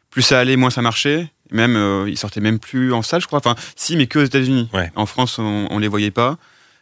[0.10, 1.28] plus ça allait, moins ça marchait.
[1.52, 3.38] Même, ils sortaient même plus en salle, je crois.
[3.38, 4.70] Enfin, si, mais que aux États-Unis.
[4.74, 4.92] Ouais.
[4.96, 6.38] En France, on, on les voyait pas.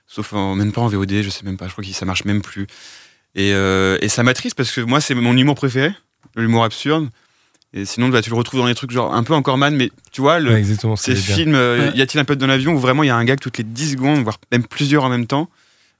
[0.07, 1.67] Sauf en- même pas en VOD, je sais même pas.
[1.67, 2.67] Je crois que ça marche même plus.
[3.35, 5.91] Et, et ça m'attriste parce que moi, c'est mon humour préféré,
[6.37, 7.09] l'humour absurde.
[7.73, 9.91] Et sinon, bah, tu le retrouves dans des trucs genre un peu encore man, mais
[10.11, 10.63] tu vois, le, Ouais,
[10.97, 11.97] ces films, euh, Ouais.
[11.97, 13.63] y a-t-il un pote dans l'avion où vraiment il y a un gag toutes les
[13.63, 15.49] 10 secondes, voire même plusieurs en même temps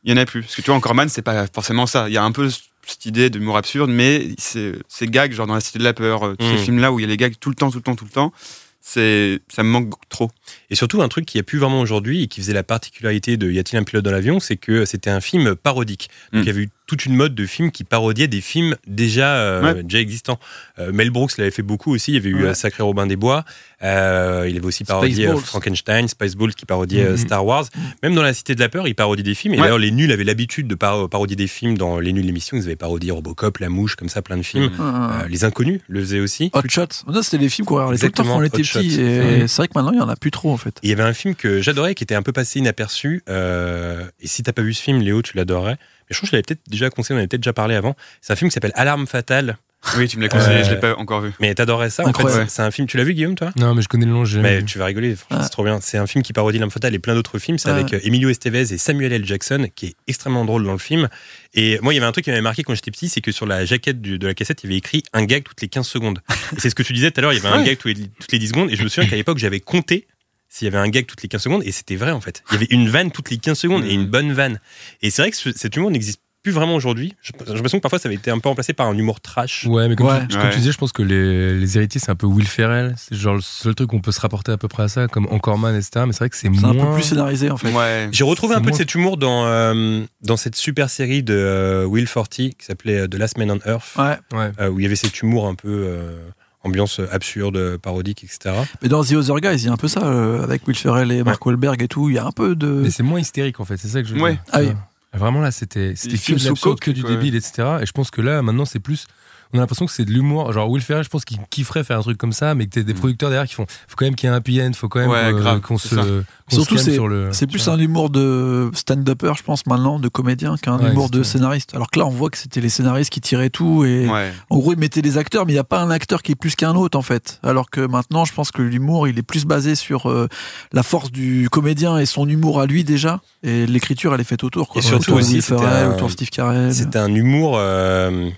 [0.04, 0.42] Il y en a plus.
[0.42, 2.10] Parce que tu vois, encore man, c'est pas forcément ça.
[2.10, 2.50] Il y a un peu
[2.86, 4.74] cette idée d'humour absurde, mais ces
[5.08, 6.58] gags, genre dans La Cité de la Peur, euh, tous Mm.
[6.58, 8.06] ces films-là où il y a les gags tout le temps, tout le temps, tout
[8.06, 8.34] le temps,
[8.82, 10.32] c'est ça me manque trop.
[10.72, 13.50] Et surtout, un truc qui a plus vraiment aujourd'hui et qui faisait la particularité de
[13.52, 16.10] Y a-t-il un pilote dans l'avion, c'est que c'était un film parodique.
[16.34, 16.44] Donc Mm.
[16.44, 19.62] il y avait eu toute une mode de films qui parodiaient des films déjà, euh,
[19.76, 19.84] Ouais.
[19.84, 20.40] déjà existants.
[20.78, 22.12] Euh, Mel Brooks l'avait fait beaucoup aussi.
[22.12, 22.50] Il y avait eu Ouais.
[22.50, 23.46] euh, Sacré Robin des Bois.
[23.82, 25.42] Euh, il avait aussi parodié Spaceballs.
[25.46, 27.18] Frankenstein, Spaceballs qui parodiait Mhm.
[27.18, 27.66] Star Wars.
[28.04, 29.54] Même dans La Cité de la Peur, il parodie des films.
[29.54, 29.64] Et Ouais.
[29.64, 32.58] d'ailleurs, les nuls avaient l'habitude de par- parodier des films dans Les nuls l'émission.
[32.58, 34.66] Ils avaient parodié Robocop, La Mouche, comme ça, plein de films.
[34.66, 34.82] Mm.
[34.82, 34.92] Euh,
[35.24, 36.52] Euh, les Inconnus le faisaient aussi.
[36.54, 36.88] Hot Shot.
[37.22, 39.00] C'était les films qu'on regardait tout le temps quand on était petit.
[39.00, 40.78] Et c'est vrai que maintenant, il y en a plus trop, en fait.
[40.84, 43.22] Et il y avait un film que j'adorais qui était un peu passé inaperçu.
[43.30, 45.78] euh, et si t'as pas vu ce film, Léo, tu l'adorerais.
[46.12, 47.96] Je crois que je l'avais peut-être déjà conseillé, on avait peut-être déjà parlé avant.
[48.22, 49.58] C'est un film qui s'appelle Alarme fatale.
[49.98, 51.32] Oui, tu me l'as conseillé, Euh, je l'ai pas encore vu.
[51.40, 52.08] Mais t'adorerais ça.
[52.08, 52.88] En fait, c'est- un film.
[52.88, 53.52] Tu l'as vu, Guillaume, toi?
[53.58, 54.66] Non, mais je connais le nom, jamais mais vu.
[54.66, 55.44] tu vas rigoler, franchement, Ah.
[55.44, 55.80] c'est trop bien.
[55.82, 57.58] C'est un film qui parodie L'Arme fatale et plein d'autres films.
[57.58, 57.74] C'est Ah.
[57.74, 59.26] avec euh, Emilio Estevez et Samuel L.
[59.26, 61.10] Jackson, qui est extrêmement drôle dans le film.
[61.56, 63.32] Et moi, il y avait un truc qui m'avait marqué quand j'étais petit, c'est que
[63.32, 65.68] sur la jaquette du- de la cassette, il y avait écrit un gag toutes les
[65.68, 66.20] 15 secondes.
[66.60, 67.66] C'est ce que tu disais tout à l'heure, il y avait un Ouais.
[67.66, 68.70] gag tous les- toutes les 10 secondes.
[68.70, 70.06] Et je me souviens qu'à l'époque, j'avais compté
[70.54, 71.64] s'il y avait un gag toutes les 15 secondes.
[71.66, 72.44] Et c'était vrai, en fait.
[72.52, 74.60] Il y avait une vanne toutes les 15 secondes et une bonne vanne.
[75.02, 77.14] Et c'est vrai que ce- cet humour n'existe plus vraiment aujourd'hui.
[77.22, 79.68] J'ai l'impression que parfois ça avait été un peu remplacé par un humour trash.
[79.68, 80.26] Ouais, mais comme, Ouais.
[80.28, 80.52] Tu, comme Ouais.
[80.52, 82.96] tu disais, je pense que les, les héritiers, c'est un peu Will Ferrell.
[82.98, 85.28] C'est genre le seul truc qu'on peut se rapporter à peu près à ça, comme
[85.30, 86.04] Encore Man, etc.
[86.08, 86.88] Mais c'est vrai que c'est C'est un moins.
[86.88, 87.72] peu plus scénarisé, en fait.
[87.72, 88.10] Ouais.
[88.12, 91.36] J'ai retrouvé un peu de moins- cet humour dans, euh, dans cette super série de
[91.36, 94.18] euh, Will Forty qui s'appelait euh, The Last Man on Earth, Ouais.
[94.38, 94.52] Ouais.
[94.60, 96.18] euh, où il y avait cet humour un peu euh,
[96.64, 98.56] ambiance absurde, parodique, etc.
[98.82, 101.12] Mais dans The Other Guys, il y a un peu ça, euh, avec Will Ferrell
[101.12, 102.10] et Mark Wahlberg et tout.
[102.10, 102.68] Il y a un peu de.
[102.68, 104.34] Mais c'est moins hystérique en fait, c'est ça que je veux Ouais.
[104.34, 104.42] dire.
[104.52, 104.72] Ah oui.
[105.14, 107.80] Vraiment là, c'était que du débile, etc.
[107.82, 109.08] Et je pense que là, maintenant, c'est plus.
[109.54, 110.52] On a l'impression que c'est de l'humour.
[110.54, 112.84] Genre Will Ferrell, je pense qu'il kifferait faire un truc comme ça, mais que t'es
[112.84, 112.98] des Mm.
[112.98, 113.66] producteurs derrière qui font.
[113.88, 115.60] Faut quand même qu'il y ait un happy end, faut quand même Ouais, euh, grave,
[115.62, 115.96] qu'on se.
[115.96, 116.24] qu'on
[116.56, 117.30] Surtout, c'est- sur le.
[117.32, 121.24] C'est plus un humour de stand-upper, je pense, maintenant, de comédien, qu'un Ouais, humour de
[121.24, 121.74] scénariste.
[121.76, 124.32] Alors que là, on voit que c'était les scénaristes qui tiraient tout et Ouais.
[124.50, 126.36] en gros, ils mettaient les acteurs, mais il n'y a pas un acteur qui est
[126.36, 127.40] plus qu'un autre, en fait.
[127.44, 130.28] Alors que maintenant, je pense que l'humour, il est plus basé sur euh,
[130.74, 133.22] la force du comédien et son humour à lui déjà.
[133.44, 134.70] Et l'écriture, elle est faite autour.
[134.70, 134.80] Quoi.
[134.82, 136.74] Et surtout autour de aussi, Ferrell, un- autour Steve Carell.
[136.74, 138.30] C'était un humour euh,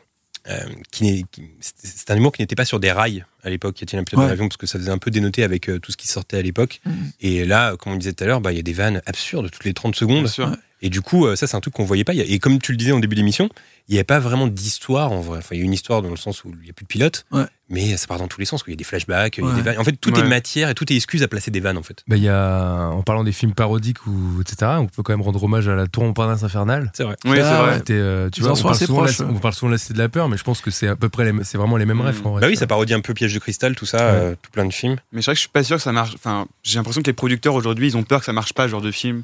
[0.92, 3.80] qui n'est qui- c'était- c'est un humour qui n'était pas sur des rails à l'époque.
[3.82, 4.26] Y a-t-il un pilote Ouais.
[4.26, 6.38] dans l'avion parce que ça faisait un peu dénoter avec euh, tout ce qui sortait
[6.38, 6.82] à l'époque.
[6.86, 6.94] Mhm.
[7.22, 9.50] Et là, comme on disait tout à l'heure, bah, il y a des vannes absurdes
[9.52, 10.24] toutes les 30 secondes.
[10.24, 10.48] Bien sûr.
[10.50, 10.56] Ouais.
[10.82, 12.14] Et du coup, euh, ça, c'est un truc qu'on voyait pas.
[12.14, 13.48] Il Et comme tu le disais en début d'émission,
[13.88, 15.38] il n'y avait pas vraiment d'histoire en vrai.
[15.40, 16.88] Enfin, il y a une histoire dans le sens où il n'y a plus de
[16.90, 17.46] pilote, Ouais.
[17.70, 18.64] mais ça part dans tous les sens.
[18.68, 19.78] Il y a des flashbacks, il y a des vannes.
[19.80, 22.04] En fait, tout est matière et tout est excuse à placer des vannes en fait.
[22.08, 25.22] Bah, il y a, en parlant des films parodiques ou etc., on peut quand même
[25.22, 26.92] rendre hommage à la Tour Montparnasse infernale.
[26.94, 27.16] C'est vrai.
[27.24, 27.70] Oui, c'est vrai.
[27.70, 27.78] ouais.
[27.78, 29.26] C'était, euh, tu Ils vois, en on parle, souvent de la- proches, ouais.
[29.36, 30.98] on parle souvent de la Cité de la Peur, mais je pense que c'est à
[30.98, 32.08] peu près, les- c'est vraiment les mêmes Mm.
[32.08, 32.26] refs.
[32.26, 34.52] en vrai, Bah oui, ça parodie un peu Piège de cristal, tout ça, euh, tout
[34.52, 34.98] plein de films.
[35.12, 36.14] Mais c'est vrai que je suis pas sûr que ça marche.
[36.16, 38.70] Enfin, j'ai l'impression que les producteurs aujourd'hui, ils ont peur que ça marche pas, ce
[38.70, 39.24] genre de film.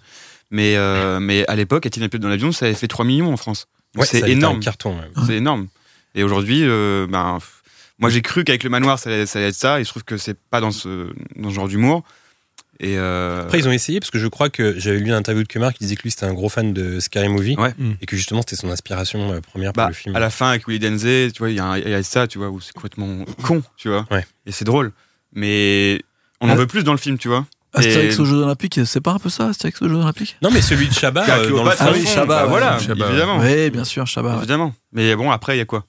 [0.51, 3.37] Mais, euh, mais à l'époque, un pilote dans l'avion, ça avait fait 3 millions en
[3.37, 3.67] France.
[3.95, 4.57] Ouais, c'est énorme.
[4.57, 4.97] Un carton.
[4.97, 5.25] ouais.
[5.25, 5.67] C'est énorme.
[6.15, 7.39] Et aujourd'hui, euh, ben,
[7.99, 9.79] moi j'ai cru qu'avec le manoir, ça allait, ça allait être ça.
[9.79, 12.03] Et je trouve que c'est pas dans ce, dans ce genre d'humour.
[12.81, 15.43] Et euh, Après, ils ont essayé parce que je crois que j'avais lu une interview
[15.43, 17.73] de Kemar qui disait que lui c'était un gros fan de Scary Movie Ouais.
[17.77, 17.91] Mm.
[18.01, 20.15] et que justement c'était son inspiration euh, première pour bah, le film.
[20.15, 22.49] à la fin, avec Willy Denzé, tu vois, il y, a y ça, tu vois,
[22.49, 24.07] où c'est complètement con, tu vois.
[24.11, 24.25] Ouais.
[24.45, 24.93] Et c'est drôle.
[25.33, 26.01] Mais
[26.39, 26.55] on en Ah.
[26.55, 27.45] veut plus dans le film, tu vois.
[27.73, 30.37] Astérix Et- aux Jeux Olympiques, c'est pas un peu ça, Astérix aux Jeux Olympiques?
[30.41, 33.09] Non, mais celui de Chabat euh, dans le Ah oui, Chabat, bah voilà, Chabat.
[33.09, 33.39] évidemment.
[33.39, 34.31] Oui, bien sûr, Chabat.
[34.31, 34.37] ouais.
[34.39, 34.73] Évidemment.
[34.93, 35.85] Mais bon, après, il y a quoi?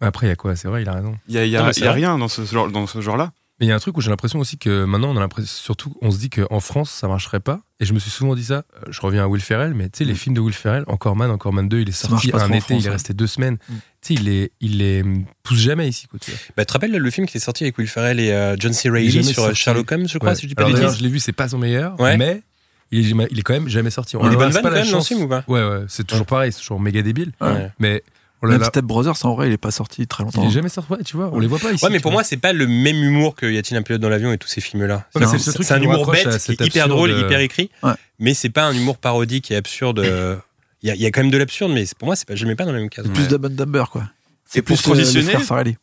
[0.00, 0.56] Après, il y a quoi?
[0.56, 1.16] C'est vrai, il a raison.
[1.28, 3.32] Il y a, y a- y a rien dans ce, genre, dans ce genre-là.
[3.60, 5.46] Mais il y a un truc où j'ai l'impression aussi que maintenant, on a l'impression,
[5.52, 7.60] surtout, on se dit qu'en France, ça marcherait pas.
[7.80, 8.64] Et je me suis souvent dit ça.
[8.76, 10.16] euh, Je reviens à Will Ferrell, mais tu sais, les Mm.
[10.16, 12.60] films de Will Ferrell, Encore Man, Encore Man 2, il est Ça sorti un été,
[12.60, 12.90] France, il est ouais.
[12.90, 13.58] resté deux semaines.
[13.68, 13.74] Mm.
[13.74, 15.04] Tu sais, il est, il est
[15.42, 16.18] pousse jamais ici, quoi.
[16.18, 16.40] Tu vois.
[16.56, 18.72] Bah, tu te rappelles le film qui est sorti avec Will Ferrell et euh, John
[18.72, 18.88] C.
[18.88, 19.60] Reilly sur euh, sorti.
[19.60, 20.34] Sherlock Holmes, je crois, Ouais.
[20.36, 22.16] si je dis pas Alors bêtises je l'ai vu, c'est pas son meilleur, Ouais.
[22.16, 22.42] mais
[22.90, 24.16] il est, il est quand même jamais sorti.
[24.16, 25.44] Leur bonnes laisse vannes pas quand la même dans ce film ou pas?
[25.46, 27.32] Ouais, ouais, c'est toujours pareil, c'est toujours méga débile.
[27.40, 27.70] Ouais.
[27.78, 28.02] Mais
[28.42, 30.46] on l'a Même là- Step Brothers, en vrai, il est pas sorti très il longtemps.
[30.46, 31.84] est jamais sorti, ouais, tu vois, on les voit pas ici.
[31.84, 32.18] Ouais, mais pour vois.
[32.20, 34.48] moi, c'est pas le même humour que Y a-t-il un pilote dans l'avion et tous
[34.48, 35.06] ces films-là.
[35.14, 37.92] Ouais, c'est un humour bête, à qui est hyper absurde, drôle, euh, hyper écrit, Ouais.
[38.18, 40.00] mais c'est pas un humour parodique et absurde.
[40.00, 40.36] euh,
[40.82, 42.34] Il y, a, il y a quand même de l'absurde, mais pour moi, c'est pas,
[42.44, 43.04] mets pas dans la même case.
[43.06, 44.02] C'est plus and Dumber, quoi.
[44.44, 45.76] C'est Et pour plus euh, les transitionner-.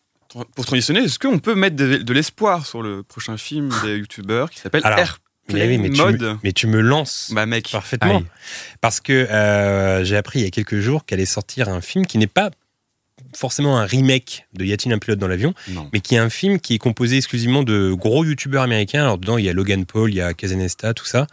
[0.55, 4.49] Pour transitionner, est-ce qu'on peut mettre de, de l'espoir sur le prochain film des youtubeurs
[4.49, 5.07] qui s'appelle Airplane
[5.53, 8.17] Mais, oui, mais, tu me, mais tu me lances Bah mec, parfaitement.
[8.17, 8.25] Aïe.
[8.81, 12.17] Parce que euh, j'ai appris il y a quelques jours qu'allait sortir un film qui
[12.17, 12.51] n'est pas
[13.35, 15.53] forcément un remake de Y a-t-il un pilote dans l'avion,
[15.93, 19.01] mais qui est un film qui est composé exclusivement de gros youtubeurs américains.
[19.01, 21.27] Alors dedans, il y a Logan Paul, il y a Kazenesta, tout ça.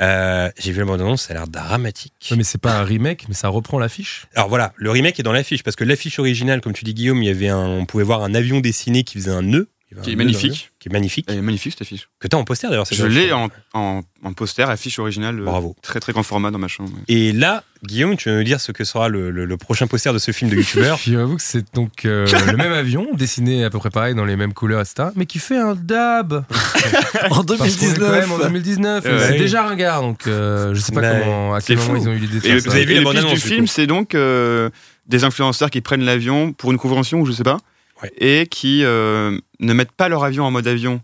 [0.00, 2.14] Euh, j'ai vu la bande-annonce, ça a l'air dramatique.
[2.30, 4.26] Ouais, mais c'est pas un remake, mais ça reprend l'affiche.
[4.34, 7.22] Alors voilà, le remake est dans l'affiche parce que l'affiche originale, comme tu dis Guillaume,
[7.22, 9.68] il y avait un, on pouvait voir un avion dessiné qui faisait un nœud.
[10.02, 10.70] Qui est magnifique.
[10.78, 11.26] Qui est magnifique.
[11.28, 12.08] Elle est magnifique cette affiche.
[12.20, 12.86] Que t'as en poster d'ailleurs.
[12.90, 15.40] Je l'ai en, en, en poster, affiche originale.
[15.40, 15.74] euh, Bravo.
[15.82, 16.92] Très très grand format dans ma chambre.
[17.08, 20.12] Et là, Guillaume, tu vas nous dire ce que sera le, le- le prochain poster
[20.12, 20.96] de ce film de youtubeur.
[21.04, 24.36] J'avoue que c'est donc euh, le même avion, dessiné à peu près pareil, dans les
[24.36, 25.08] mêmes couleurs, etc.
[25.16, 26.44] Mais qui fait un dab
[27.30, 29.02] En Parce qu'on est quand même en 2019.
[29.02, 29.04] 2019.
[29.04, 29.10] Ouais.
[29.26, 29.38] C'est Oui.
[29.38, 31.20] déjà ringard, donc euh, je sais pas Ouais.
[31.24, 31.96] comment, à quel moment fou.
[32.02, 34.70] ils ont eu l'idée de vous avez vu et la du film, c'est donc euh,
[35.06, 37.58] des influenceurs qui prennent l'avion pour une convention ou je sais pas,
[38.02, 38.12] Ouais.
[38.18, 41.00] et qui euh, ne mettent pas leur avion en mode avion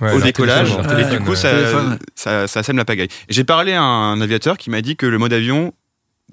[0.00, 0.70] Ouais, au décollage.
[0.72, 1.36] et téléphone, du coup, ouais.
[1.36, 1.50] ça,
[2.14, 3.08] ça, ça sème la pagaille.
[3.28, 5.74] J'ai parlé à un aviateur qui m'a dit que le mode avion,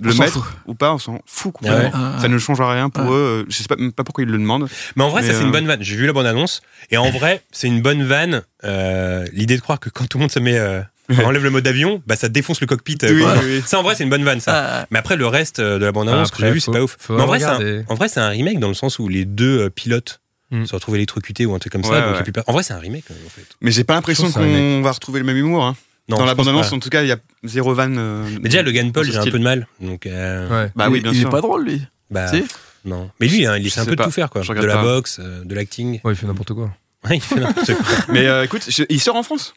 [0.02, 1.92] le mettre ou pas, on s'en fout Ah ouais.
[2.22, 3.12] Ça ne change rien pour Ouais.
[3.12, 3.46] eux.
[3.50, 4.70] Je sais pas, même pas pourquoi ils le demandent.
[4.96, 5.84] Mais en vrai, Mais, ça c'est euh, une bonne vanne.
[5.84, 8.44] J'ai vu la bande annonce et en vrai, c'est une bonne vanne.
[8.64, 11.50] euh, L'idée de croire que quand tout le monde se met, euh, on enlève le
[11.50, 12.98] mode avion, bah ça défonce le cockpit.
[13.04, 13.34] euh, Oui, quoi.
[13.44, 13.62] oui.
[13.66, 14.84] Ça en vrai, c'est une bonne vanne ça.
[14.84, 16.72] Ah, Mais après, le reste euh, de la bande annonce que Après, j'ai vu, c'est
[16.72, 16.96] pas ouf.
[17.10, 17.84] Mais en vrai, c'est un, regarder.
[17.90, 20.22] en vrai, c'est un remake dans le sens où les deux euh, pilotes
[20.52, 20.66] Hmm.
[20.66, 21.92] se retrouvent électrocutés ou un truc comme ça.
[21.92, 22.24] Ouais, donc il y a ouais.
[22.24, 23.46] plus per- En vrai, c'est un remake euh, en fait.
[23.62, 25.64] Mais j'ai pas l'impression qu'on va retrouver le même humour.
[25.64, 25.76] hein.
[26.08, 27.88] Non, Dans la bande-annonce, en tout cas, il y a zéro van.
[27.96, 29.68] euh, Mais déjà, Logan Paul, j'ai un peu de mal.
[29.80, 30.72] Donc, euh, Ouais.
[30.76, 31.28] Bah il, oui, bien il sûr.
[31.28, 31.82] est pas drôle lui.
[32.10, 32.44] bah, Si.
[32.84, 33.12] non.
[33.20, 34.42] Mais lui, hein, il essaie un peu de tout faire quoi.
[34.42, 34.82] De la pas.
[34.82, 36.00] boxe, euh, de l'acting.
[36.04, 36.72] Ouais, il fait n'importe quoi.
[37.08, 37.86] Ouais, il fait n'importe quoi.
[38.10, 39.54] Mais euh, écoute, je- il sort en France.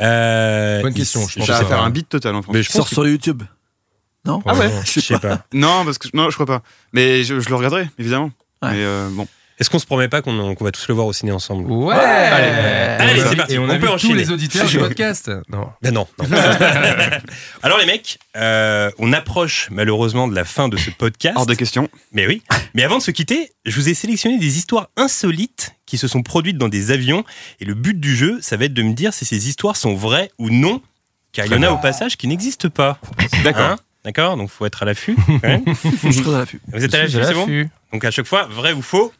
[0.00, 2.54] Euh, Bonne il- question, je pense Ça va faire un beat total en France.
[2.54, 3.42] Mais je Il sort sur YouTube.
[4.24, 4.42] Non?
[4.46, 4.70] Ah ouais?
[4.84, 5.44] Je sais pas.
[5.52, 6.62] Non, parce que non, je crois pas.
[6.92, 8.30] Mais je, le regarderai, évidemment.
[8.62, 9.26] Mais bon.
[9.60, 11.70] Est-ce qu'on se promet pas qu'on va tous le voir au ciné ensemble?
[11.70, 14.14] Ouais Allez, Et on a- c'est parti, Et on on a peut vu tous enchaîner.
[14.14, 15.30] les auditeurs du podcast.
[15.50, 15.68] Non.
[15.82, 16.06] Ben non.
[16.18, 16.24] non.
[17.62, 21.36] Alors les mecs, euh, on approche malheureusement de la fin de ce podcast.
[21.36, 21.88] Hors de question.
[22.12, 22.42] Mais oui.
[22.74, 26.22] Mais avant de se quitter, je vous ai sélectionné des histoires insolites qui se sont
[26.22, 27.24] produites dans des avions.
[27.60, 29.94] Et le but du jeu, ça va être de me dire si ces histoires sont
[29.94, 30.80] vraies ou non.
[31.32, 32.98] Car il y en a au passage qui n'existent pas.
[33.44, 33.62] D'accord.
[33.62, 33.76] Hein?
[34.04, 34.36] D'accord?
[34.38, 35.16] Donc faut être à l'affût.
[35.42, 35.62] même.
[36.04, 36.60] Je serai à l'affût.
[36.72, 37.34] Vous êtes à suis l'affût, c'est
[37.64, 37.68] bon?
[37.92, 39.12] Donc à chaque fois, vrai ou faux.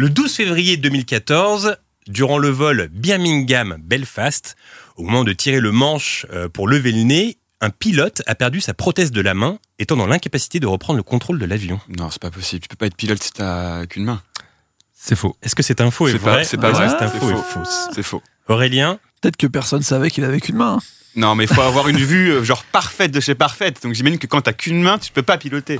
[0.00, 1.76] Le 12 février 2014,
[2.06, 4.56] durant le vol Birmingham-Belfast,
[4.96, 8.62] au moment de tirer le manche euh, pour lever le nez, un pilote a perdu
[8.62, 11.80] sa prothèse de la main, étant dans l'incapacité de reprendre le contrôle de l'avion.
[11.98, 12.62] Non, c'est pas possible.
[12.62, 14.22] Tu peux pas être pilote si t'as qu'une main.
[14.94, 15.36] C'est faux.
[15.42, 17.30] Est-ce que cette info est, C'est pas- vraie c'est pas vrai, Cette c'est info faux.
[17.38, 17.88] est fausse.
[17.94, 18.22] C'est faux.
[18.48, 20.78] Aurélien Peut-être que personne savait qu'il avait qu'une main.
[20.78, 20.82] hein.
[21.16, 23.82] Non, mais il faut avoir une vue euh, genre parfaite de chez parfaite.
[23.82, 25.78] Donc j'imagine que quand t'as qu'une main, tu peux pas piloter.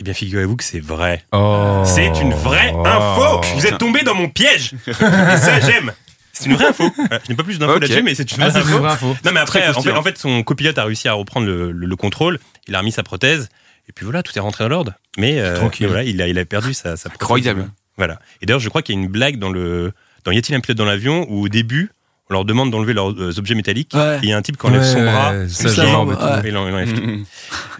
[0.00, 1.22] Eh bien, figurez-vous que c'est vrai.
[1.32, 1.82] Oh.
[1.84, 2.86] C'est une vraie Oh.
[2.86, 5.92] info Vous êtes tombé dans mon piège Et ça, j'aime
[6.32, 6.90] C'est une vraie info.
[6.96, 7.82] Voilà, Je n'ai pas plus d'infos Ok.
[7.82, 8.78] là-dessus, mais c'est une Ah, vraie une info.
[8.78, 9.16] vraie info.
[9.26, 9.96] Non, mais après, en fait, croustillant.
[9.98, 12.38] en fait, son copilote a réussi à reprendre le, le- le contrôle.
[12.66, 13.48] Il a remis sa prothèse.
[13.88, 14.92] Et puis voilà, tout est rentré dans l'ordre.
[15.18, 15.84] Mais euh, Tranquille.
[15.84, 17.16] et voilà, il a, il a perdu sa, sa prothèse.
[17.22, 17.68] Incroyable.
[17.98, 18.18] Voilà.
[18.40, 19.92] Et d'ailleurs, je crois qu'il y a une blague dans le
[20.24, 21.90] dans Y a-t-il un pilote dans l'avion où au début,
[22.30, 23.92] on leur demande d'enlever leurs euh, objets métalliques.
[23.94, 24.16] Ouais.
[24.22, 25.32] Et il y a un type qui enlève son bras,
[25.74, 26.14] jambe, ouais.
[26.46, 27.26] et il en- il enlève tout.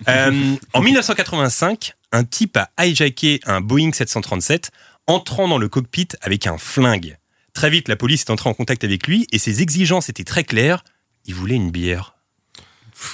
[0.08, 0.32] Euh,
[0.74, 4.70] en 1985, un type a hijacké un Boeing 737,
[5.06, 7.16] entrant dans le cockpit avec un flingue.
[7.54, 10.44] Très vite, la police est entrée en contact avec lui et ses exigences étaient très
[10.44, 10.84] claires.
[11.26, 12.14] Il voulait une bière.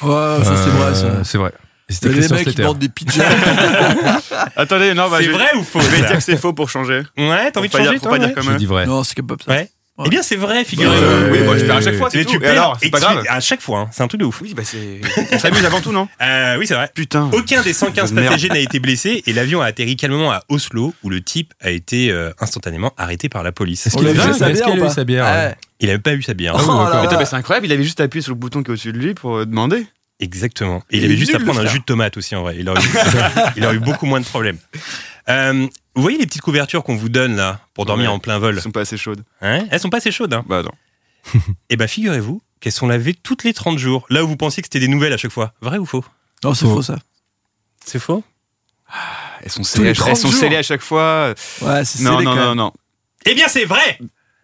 [0.02, 0.08] Ouais,
[0.44, 1.24] ça c'est Euh, vrai ça.
[1.24, 1.52] C'est vrai.
[1.88, 3.24] C'était Les mecs qui demandent des pizzas.
[4.56, 6.68] Attendez, non, bah, c'est je, vrai ou faux je vais dire que c'est faux pour
[6.68, 7.02] changer.
[7.16, 8.66] Ouais, t'as envie de Faut pas changer dire- toi, pas dire ouais comme Je dis
[8.66, 8.86] vrai.
[8.86, 9.52] non, c'est capable ça.
[9.52, 9.70] Ouais.
[10.04, 11.02] Eh bien, c'est vrai, figurez-vous.
[11.02, 12.08] Euh, oui, moi je perds à chaque fois.
[12.12, 12.42] Mais c'est tu tout.
[12.42, 13.24] Et perds alors, c'est et pas grave.
[13.28, 14.40] à chaque fois, hein, c'est un truc de ouf.
[14.42, 15.00] Oui, bah c'est.
[15.32, 16.90] On s'amuse avant tout, non Euh, oui, c'est vrai.
[16.94, 17.30] Putain.
[17.32, 18.26] Aucun des 115 Merde.
[18.26, 21.70] passagers n'a été blessé et l'avion a atterri calmement à Oslo où le type a
[21.70, 23.86] été euh, instantanément arrêté par la police.
[23.86, 25.30] Est-ce On qu'il a l'a eu vu, sa- bière ou pas sa bière Ouais.
[25.30, 25.54] ouais.
[25.80, 26.56] Il avait pas eu sa bière.
[26.58, 26.86] Oh
[27.18, 29.14] mais c'est incroyable, il avait juste appuyé sur le bouton qui est au-dessus de lui
[29.14, 29.86] pour euh, demander.
[30.20, 30.82] Exactement.
[30.90, 32.56] Et il Il avait juste à prendre un jus de tomate aussi en vrai.
[32.58, 32.88] Il aurait eu,
[33.56, 34.56] il aurait eu beaucoup moins de problèmes.
[35.28, 35.66] Euh,
[35.96, 38.16] vous voyez les petites couvertures qu'on vous donne là pour dormir Ouais.
[38.16, 39.24] en plein vol Ils sont pas assez chaudes.
[39.40, 39.66] hein?
[39.70, 40.32] Elles sont pas assez chaudes.
[40.34, 40.44] Hein?
[40.48, 40.70] Bah non.
[41.70, 44.06] Eh ben figurez-vous qu'elles sont lavées toutes les 30 jours.
[44.10, 45.52] Là où vous pensiez que c'était des nouvelles à chaque fois.
[45.60, 46.04] Vrai ou faux?
[46.44, 46.74] Non, c'est Faux.
[46.76, 46.96] faux ça.
[47.84, 48.22] C'est faux?
[49.42, 50.40] Elles sont les scellées, 30 elles sont jours.
[50.40, 51.34] scellées à chaque fois.
[51.62, 52.72] Ouais, c'est Non, non, non, non.
[53.24, 53.98] Eh bien c'est vrai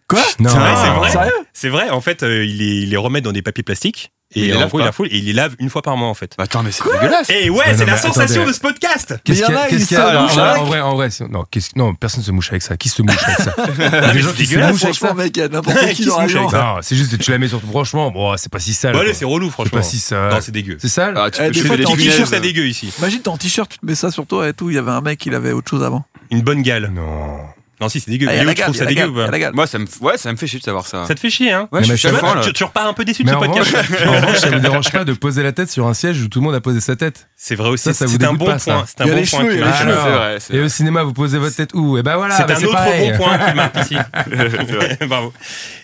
[0.07, 0.21] Quoi?
[0.39, 0.49] Non.
[0.49, 1.11] C'est vrai, c'est vrai.
[1.11, 1.47] Sérieux?
[1.53, 4.11] C'est vrai, en fait, euh, il, les, il les remet dans des papiers plastiques.
[4.35, 4.85] Il Et les en lave gros, il pas.
[4.87, 6.33] la fout et il les lave une fois par mois en fait.
[6.37, 7.29] Bah attends, mais c'est dégueulasse.
[7.29, 8.47] Et ouais, Mais c'est la sensation attendez.
[8.51, 10.95] de ce podcast Qu'est-ce qu'il y a a, y Alors, en vrai, en vrai, en
[10.95, 12.75] vrai, c'est- non, non, personne se mouche avec ça.
[12.77, 14.71] Qui se mouche avec ça Il y a mais des gens c'est qui se dégueulasse,
[14.73, 15.07] mouchent avec ça.
[15.07, 16.47] Franchement, mec, n'importe Qui qui se dans mouche l'avion.
[16.49, 18.11] avec ça Non, c'est juste que tu la mets sur ton branchement.
[18.11, 18.93] Bon, c'est pas si sale.
[18.93, 19.03] Quoi.
[19.13, 19.77] c'est relou, C'est franchement.
[19.79, 20.31] pas si sale.
[20.31, 20.77] Non, c'est dégueu.
[20.79, 23.69] C'est sale Ah, tu Eh, peux des trouve ça dégueu ici Imagine, t'es en t-shirt,
[23.71, 24.69] tu te mets ça sur toi et tout.
[24.69, 26.05] Il y avait un mec, il avait autre chose avant.
[26.31, 26.91] Une bonne gale.
[26.93, 27.37] Non.
[27.83, 28.27] Non, si, c'est dégueu.
[28.29, 29.51] Ah, y a la tu trouves y a ça la dégueu il y a la.
[29.51, 31.05] Moi, ça me, ouais, ça me fait chier de savoir ça.
[31.05, 32.41] Ça te fait chier, hein Ouais, Mais je ma suis chaque chère- fois, là.
[32.45, 33.75] tu, tu repars un peu déçu de Mais ce en podcast.
[33.75, 36.27] revanche, en revanche, ça me dérange pas de poser la tête sur un siège où
[36.29, 37.27] tout le monde a posé sa tête.
[37.35, 38.85] C'est vrai aussi, Ça, ça vous c'est un dégoûte bon pas, ça point.
[38.87, 39.81] C'est un Il y a bon les point cheveux, qui il y a les marque.
[39.83, 39.93] cheveux.
[40.03, 40.65] C'est vrai, c'est Et vrai.
[40.65, 41.97] au cinéma, vous posez votre tête où?
[41.97, 43.11] Et ben voilà, C'est bah, un autre pareil.
[43.11, 43.95] bon point qui marque ici.
[44.27, 44.97] C'est vrai.
[45.07, 45.33] Bravo.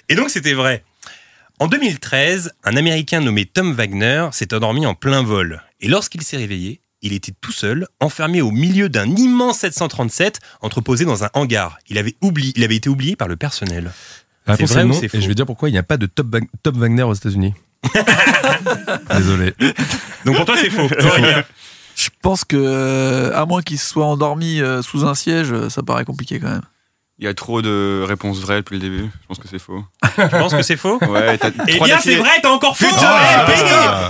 [0.08, 0.84] Et donc, c'était vrai.
[1.60, 5.62] En 2013, un Américain nommé Tom Wagner s'est endormi en plein vol.
[5.82, 11.06] Et lorsqu'il s'est réveillé, il était tout seul, enfermé au milieu d'un immense 737 entreposé
[11.06, 11.80] dans un hangar.
[11.90, 13.92] Il avait, oublié, il avait été oublié par le personnel.
[14.48, 15.78] La réponse vrai est ou non, c'est et faux je vais dire pourquoi il n'y
[15.78, 17.54] a pas de Top, Top Wagner aux États-Unis.
[19.16, 19.54] Désolé.
[20.26, 20.88] Donc pour toi, c'est faux.
[21.96, 25.70] Je pense que, euh, à moins qu'il se soit endormi euh, sous un siège, euh,
[25.70, 26.62] ça paraît compliqué quand même.
[27.22, 29.10] Il y a trop de réponses vraies depuis le début.
[29.22, 29.84] Je pense que c'est faux.
[30.16, 32.86] Tu penses que c'est faux Ouais, t'as Eh trois bien, c'est vrai, t'as encore faux
[32.86, 33.12] Putain,
[33.48, 33.52] Eh,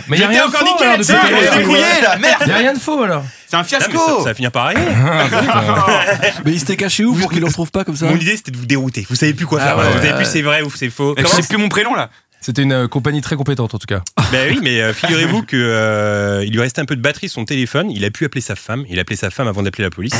[0.08, 2.18] Mais il y a J'étais rien de encore faux, alors, couillé, là.
[2.18, 3.24] merde Il n'y a rien de faux alors.
[3.48, 4.82] C'est un Ah, mais fiasco ça, ça va finir par arriver.
[6.46, 8.52] Mais il s'était caché où pour qu'il le retrouve pas comme ça Mon idée, c'était
[8.52, 9.08] de vous dérouter.
[9.10, 9.78] Vous savez plus quoi Ah faire.
[9.80, 10.16] ouais, vous savez ouais.
[10.16, 11.16] plus c'est vrai ou c'est faux.
[11.18, 12.10] Je sais plus mon prénom là.
[12.42, 14.02] C'était une euh, compagnie très compétente en tout cas.
[14.32, 17.42] Ben oui, mais euh, figurez-vous que euh, il lui restait un peu de batterie sur
[17.42, 17.92] son téléphone.
[17.92, 18.86] Il a pu appeler sa femme.
[18.88, 20.16] Il a appelé sa femme avant d'appeler la police.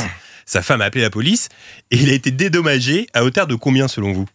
[0.52, 1.48] Sa femme a appelé la police
[1.92, 4.26] et il a été dédommagé à hauteur de combien selon vous?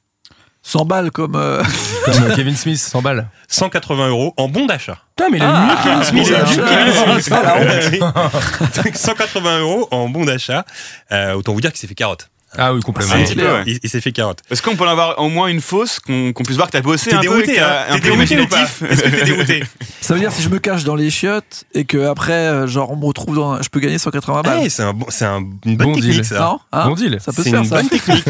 [0.61, 1.35] 100 balles comme.
[1.35, 1.61] euh,
[2.05, 3.27] Comme euh, Kevin Smith, 100 balles.
[3.49, 4.97] 180 euros en bon d'achat.
[5.17, 6.27] Putain, mais il est Ah, mieux Kevin Smith.
[6.29, 7.33] Que Kevin Smith.
[7.37, 8.75] Ah, la honte.
[8.85, 10.63] Donc, 180 euros en bon d'achat.
[11.11, 12.29] Euh, autant vous dire qu'il s'est fait carotte.
[12.57, 13.15] Ah oui, complètement.
[13.15, 13.63] Un petit il- peu, ouais.
[13.67, 14.39] il, il s'est fait carotte.
[14.49, 16.81] Est-ce qu'on peut en avoir au moins une fausse qu'on qu'on puisse voir que t'as
[16.81, 19.63] bossé T'es dérouté, hein un T'es dérouté ou pas imaginatif Est-ce que t'es dérouté
[20.01, 22.91] Ça veut dire si je me cache dans les chiottes et que après, euh, genre,
[22.91, 23.61] on me retrouve dans.
[23.61, 24.59] Je peux gagner 180 balles.
[24.59, 26.25] Ouais, c'est un bon, c'est un- une bonne Bon technique deal.
[26.25, 26.39] ça.
[26.39, 27.17] non hein Bon deal.
[27.19, 27.75] Ça peut se C'est faire une ça.
[27.75, 28.25] bonne technique.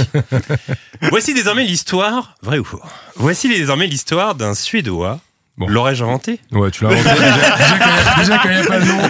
[1.11, 2.82] Voici désormais l'histoire, vrai ou faux
[3.16, 5.20] Voici désormais l'histoire d'un Suédois.
[5.57, 5.68] Bon.
[5.70, 7.09] L'aurais-je inventé Ouais, tu l'as inventé.
[8.18, 9.01] Déjà, déjà qu'il n'y a, pas le nom.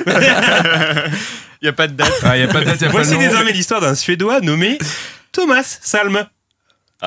[1.62, 2.12] Il n'y a pas de date.
[2.24, 4.78] Ah, n'y a pas de date, a Voici désormais l'histoire d'un Suédois nommé
[5.32, 6.26] Thomas Salm.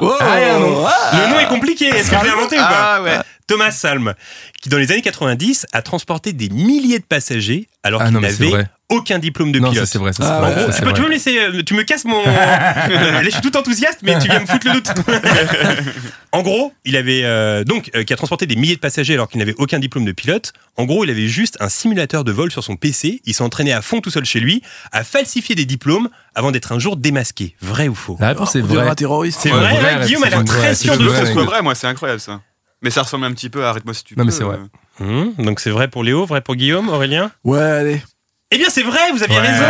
[0.01, 0.87] Oh, Ah, il y a un nom.
[0.87, 1.11] ah.
[1.27, 3.19] Le nom est compliqué, est-ce que je l'ai inventé ou pas Ah ouais.
[3.47, 4.15] Thomas Salm,
[4.61, 8.21] qui dans les années 90 a transporté des milliers de passagers alors Ah qu'il non,
[8.21, 8.71] mais c'est n'avait vrai.
[8.91, 9.87] Aucun diplôme de Non, pilote.
[9.87, 10.13] c'est vrai.
[10.13, 12.05] Ça, c'est Ah, vrai, ça, Tu peux, tu peux me laisser, euh, tu me casses
[12.05, 12.23] mon.
[12.25, 14.89] Là, je suis tout enthousiaste, mais tu viens me foutre le doute.
[16.33, 19.29] en gros, il avait euh, donc euh, qui a transporté des milliers de passagers alors
[19.29, 20.53] qu'il n'avait aucun diplôme de pilote.
[20.77, 23.21] En gros, il avait juste un simulateur de vol sur son PC.
[23.25, 24.63] Il s'est entraîné à fond tout seul chez lui
[24.93, 27.57] à falsifier des diplômes avant d'être un jour démasqué.
[27.61, 28.17] Vrai ou faux?
[28.21, 28.91] La réponse est On dirait vraie.
[28.91, 29.41] un terroriste.
[29.43, 31.75] C'est vrai, vrai, Guillaume a l'air très sûr c'est de que ce soit vrai, moi,
[31.75, 32.41] c'est incroyable ça.
[32.83, 34.27] Mais ça ressemble un petit peu à Arrête-moi si tu Non, peux.
[34.27, 34.57] mais c'est vrai.
[35.01, 35.05] euh.
[35.05, 37.31] Hum, donc c'est vrai pour Léo, vrai pour Guillaume, Aurélien?
[37.45, 38.03] Ouais, allez.
[38.51, 39.47] Eh bien c'est vrai, vous aviez Ouais.
[39.47, 39.65] raison.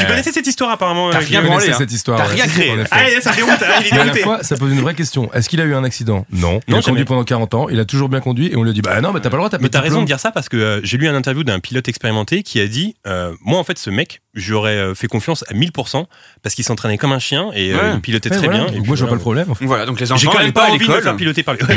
[0.00, 1.08] Tu connaissais cette histoire apparemment.
[1.10, 2.18] T'as euh, rien branlé, cette histoire.
[2.18, 2.72] T'as rien créé.
[2.90, 5.32] Allez, ça déroute, hein, il est Mais à la fois, ça pose une vraie question.
[5.32, 6.26] Est-ce qu'il a eu un accident?
[6.32, 6.58] Non.
[6.66, 8.70] Il Non, a conduit pendant 40 ans, il a toujours bien conduit et on lui
[8.70, 10.00] a dit Bah non, mais t'as pas le droit, t'as pas Mais de t'as raison
[10.00, 12.66] de dire ça parce que euh, j'ai lu un interview d'un pilote expérimenté qui a
[12.66, 16.06] dit euh, Moi, en fait, ce mec, j'aurais euh, fait confiance à 1000%
[16.42, 17.90] parce qu'il s'entraînait comme un chien et euh, Ouais.
[17.94, 18.66] il pilotait Ouais, très bien.
[18.66, 19.46] Et Moi, je vois pas le problème.
[19.60, 21.54] Voilà, donc les J'ai enfants, quand allez même pas envie de me faire piloter par
[21.54, 21.62] lui.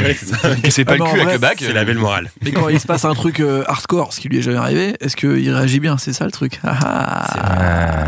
[0.71, 1.57] C'est pas Ah le non, cul avec le bac.
[1.59, 2.31] C'est la belle morale.
[2.41, 5.15] Mais quand il se passe un truc hardcore, ce qui lui est jamais arrivé, est-ce
[5.15, 5.99] qu'il réagit bien?
[5.99, 6.46] C'est ça le truc?
[6.63, 8.07] Ah, ah.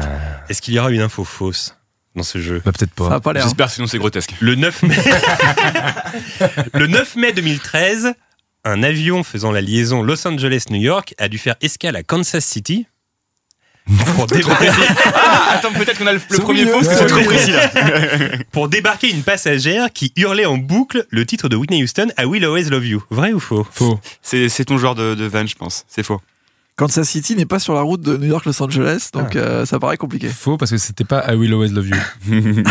[0.50, 1.76] Est-ce qu'il y aura une info fausse
[2.16, 3.20] dans ce jeu Bah peut-être pas.
[3.42, 4.34] J'espère, sinon c'est grotesque.
[4.40, 4.96] Le 9 mai...
[6.74, 8.14] le 9 mai 2013,
[8.66, 12.88] un avion faisant la liaison Los Angeles-New York a dû faire escale à Kansas City
[14.16, 14.70] pour débarquer,
[15.16, 16.72] Ah, attends, peut-être qu'on a le, le C'est premier mieux.
[16.72, 17.26] faux, Ouais, c'est trop ouais.
[17.26, 17.70] précis là.
[18.52, 22.44] pour débarquer une passagère qui hurlait en boucle le titre de Whitney Houston I Will
[22.46, 23.04] Always Love You.
[23.10, 23.66] Vrai ou faux?
[23.72, 24.00] Faux.
[24.22, 25.86] C'est c'est ton genre de, de van, je pense.
[25.88, 26.22] C'est faux.
[26.80, 29.40] Kansas City n'est pas sur la route de New York-Los Angeles, donc Ah.
[29.40, 30.30] euh, ça paraît compliqué.
[30.30, 31.98] Faux parce que c'était pas I Will Always Love You.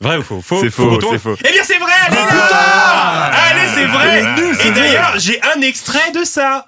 [0.00, 0.40] Vrai ou faux?
[0.40, 0.60] Faux.
[0.60, 1.34] C'est faux, c'est faux.
[1.44, 6.22] Eh bien c'est vrai allez, putain Allez c'est vrai Et d'ailleurs j'ai un extrait de
[6.22, 6.64] ça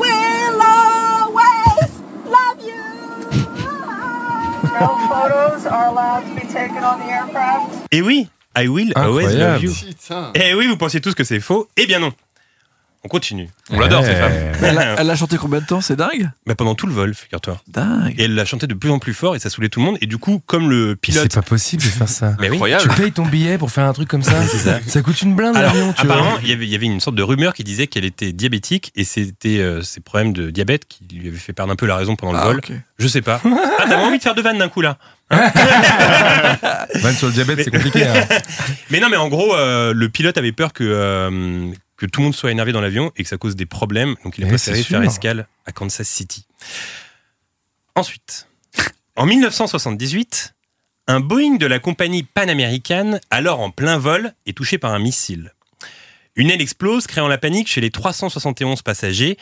[0.00, 1.90] We'll always
[2.24, 2.84] love you.
[4.72, 7.74] No photos are allowed to be taken on the aircraft?
[7.92, 8.28] Et oui
[8.62, 9.64] I Will Always Love Incroyable.
[9.64, 9.72] You.
[10.34, 12.12] Eh oui, vous pensiez tous que c'est faux Eh bien non.
[13.04, 13.48] On continue.
[13.70, 14.32] On l'adore, cette femme.
[14.60, 16.30] Elle a, elle a chanté combien de temps C'est dingue?
[16.46, 17.60] Bah, pendant tout le vol, figure-toi.
[17.68, 18.14] Dingue.
[18.18, 19.98] Et elle l'a chanté de plus en plus fort et ça saoulait tout le monde.
[20.00, 21.32] Et du coup, comme le C'est pilote.
[21.34, 22.34] pas possible de faire ça.
[22.40, 22.56] Mais oui.
[22.56, 22.82] Incroyable.
[22.94, 24.32] Tu payes ton billet pour faire un truc comme ça
[24.88, 26.16] Ça coûte une blinde l'avion, tu vois.
[26.16, 28.32] apparemment, il y avait- il y avait une sorte de rumeur qui disait qu'elle était
[28.32, 31.86] diabétique et c'était euh, ses problèmes de diabète qui lui avaient fait perdre un peu
[31.86, 32.60] la raison pendant le Ah, vol.
[32.98, 33.40] Je sais pas.
[33.78, 34.98] Ah, t'avais envie de faire de vannes d'un coup là
[35.30, 38.04] Van sur le diabète, c'est compliqué.
[38.06, 38.24] hein.
[38.90, 41.66] Mais non, mais en gros, euh, le pilote avait peur que, euh,
[41.98, 44.14] que tout le monde soit énervé dans l'avion et que ça cause des problèmes.
[44.24, 46.46] Donc il a Mais préféré faire escale à Kansas City.
[47.94, 48.48] Ensuite,
[49.16, 50.54] en 1978,
[51.08, 55.52] un Boeing de la compagnie panaméricaine, alors en plein vol, est touché par un missile.
[56.36, 59.36] Une aile explose, créant la panique chez les 371 passagers,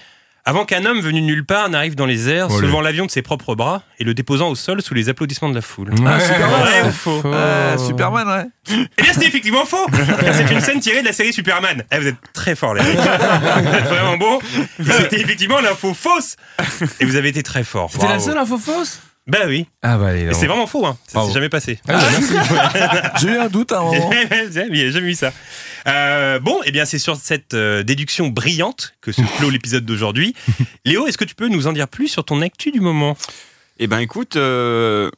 [0.46, 2.60] avant qu'un homme venu de nulle part n'arrive dans les airs, Olé.
[2.60, 5.54] soulevant l'avion de ses propres bras et le déposant au sol sous les applaudissements de
[5.56, 5.90] la foule.
[5.90, 8.44] Ouais, Superman, Vrai c'est ou faux Euh, Superman, ouais.
[8.96, 9.86] Eh bien, c'était effectivement faux.
[10.32, 11.82] C'est une scène tirée de la série Superman.
[11.90, 12.96] Eh, vous êtes très fort, les mecs.
[12.96, 14.38] Vous êtes vraiment bon.
[14.80, 16.36] Et C'était effectivement l'info fausse.
[17.00, 17.90] Et vous avez été très fort.
[17.92, 19.00] C'était la seule info fausse?
[19.26, 19.66] Bah oui.
[19.82, 20.96] Ah bah, Et c'est vraiment faux, hein.
[21.08, 21.80] Ça s'est jamais passé.
[21.88, 21.98] Ah.
[23.20, 24.10] J'ai eu un doute à un moment.
[24.30, 25.32] A jamais eu ça.
[25.88, 30.34] Euh, bon, eh bien, c'est sur cette euh, déduction brillante que se clôt l'épisode d'aujourd'hui.
[30.84, 33.16] Léo, est-ce que tu peux nous en dire plus sur ton actu du moment?
[33.78, 35.10] Eh ben écoute, euh,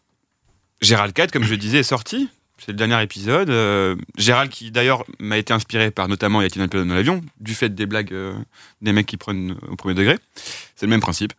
[0.80, 2.28] Gérald 4, comme je le disais, est sorti.
[2.59, 3.51] C'est le dernier épisode.
[3.51, 7.55] Euh, Gérald, qui d'ailleurs m'a été inspiré par notamment Yatine un pilote dans l'avion, du
[7.55, 8.35] fait des blagues euh,
[8.82, 10.18] des mecs qui prennent au premier degré.
[10.74, 11.32] C'est le même principe.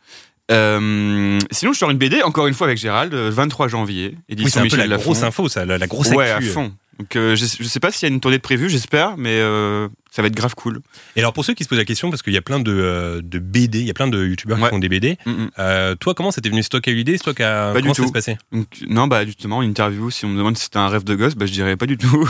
[0.52, 4.46] Euh, sinon, je sors une BD, encore une fois avec Gérald, euh, 23 janvier, édition
[4.46, 5.04] Oui, c'est un peu Michel la Lafon.
[5.12, 6.50] grosse info, ça, la, la grosse Ouais, actu.
[6.50, 6.72] à fond.
[6.98, 9.40] Donc, euh, je, je sais pas s'il y a une tournée de prévue, j'espère, mais
[9.40, 10.82] euh, ça va être grave cool.
[11.16, 12.74] Et alors, pour ceux qui se posent la question, parce qu'il y a plein de,
[12.74, 14.66] euh, de BD, il y a plein de youtubeurs Ouais.
[14.66, 15.18] qui font des BD.
[15.26, 15.52] Mm, mm.
[15.60, 17.72] Euh, toi, comment c'était venu C'est toi qui as eu l'idée C'est toi qui a.
[17.72, 18.08] Pas du comment ça tout.
[18.08, 20.90] s'est passé Donc, non, bah justement, une interview, si on me demande si c'était un
[20.90, 22.22] rêve de gosse, bah je dirais pas du tout.
[22.24, 22.26] en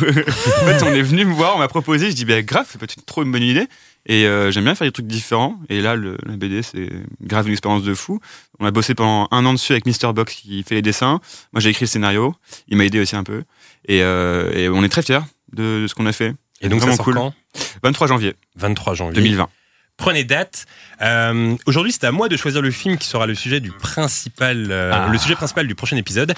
[0.65, 3.03] fait, on est venu me voir, on m'a proposé, je dis, bah grave, c'est peut-être
[3.07, 3.67] trop une bonne idée.
[4.05, 5.59] Et euh, j'aime bien faire des trucs différents.
[5.69, 6.89] Et là, le, la BD, c'est
[7.21, 8.19] grave une expérience de fou.
[8.59, 10.13] On a bossé pendant un an dessus avec Mr.
[10.13, 11.19] Box qui fait les dessins.
[11.53, 12.33] Moi, j'ai écrit le scénario.
[12.67, 13.43] Il m'a aidé aussi un peu.
[13.87, 15.19] Et, euh, et on est très fiers
[15.53, 16.33] de, de ce qu'on a fait.
[16.61, 17.13] Et donc, ça Vraiment sort cool.
[17.15, 17.33] quand?
[17.83, 19.47] 23 janvier 23 janvier 2020.
[19.99, 20.65] Prenez date.
[21.01, 24.67] Euh, Aujourd'hui, c'est à moi de choisir le film qui sera le sujet du principal,
[24.71, 25.09] euh, Ah.
[25.11, 26.33] le sujet principal du prochain épisode.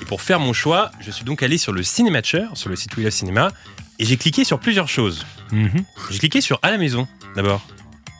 [0.00, 2.96] Et pour faire mon choix, je suis donc allé sur le Cinématcher, sur le site
[2.96, 3.52] We Love Cinéma,
[3.98, 5.26] et j'ai cliqué sur plusieurs choses.
[5.52, 5.84] Mhm.
[6.10, 7.06] J'ai cliqué sur à la maison
[7.36, 7.60] d'abord.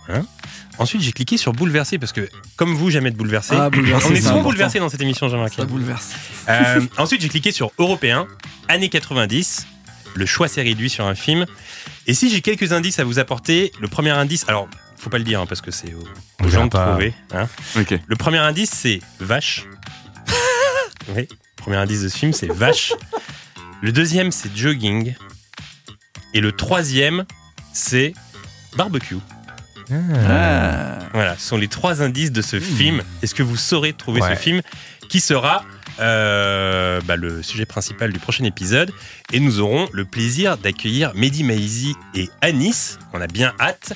[0.09, 0.25] Hein?
[0.79, 3.55] Ensuite, j'ai cliqué sur bouleversé parce que, comme vous, jamais de bouleversé.
[3.59, 5.29] Ah, bouleversé, on est souvent bouleversé dans cette émission.
[5.49, 6.11] Ça bouleverse.
[6.49, 8.27] Euh, ensuite, j'ai cliqué sur européen,
[8.69, 9.67] années 90.
[10.15, 11.47] Le choix s'est réduit sur un film.
[12.07, 14.69] Et si j'ai quelques indices à vous apporter, le premier indice, alors,
[15.03, 16.91] faut pas le dire hein, parce que c'est aux, gens de pas.
[16.91, 17.13] trouver.
[17.35, 17.49] hein.
[18.07, 19.65] Le premier indice, c'est vache.
[21.17, 22.93] oui, premier indice de ce film, c'est vache.
[23.83, 25.15] Le deuxième, c'est jogging.
[26.35, 27.25] Et le troisième,
[27.73, 28.15] c'est
[28.77, 29.17] barbecue.
[29.91, 30.99] Ah.
[31.13, 33.03] Voilà, ce sont les trois indices de ce film.
[33.23, 34.35] Est-ce que vous saurez trouver Ouais.
[34.37, 34.63] ce film
[35.09, 35.65] qui sera
[36.01, 38.91] euh, bah, le sujet principal du prochain épisode
[39.33, 42.99] Et nous aurons le plaisir d'accueillir Mehdi Maizi et Anis.
[43.13, 43.93] On a bien hâte.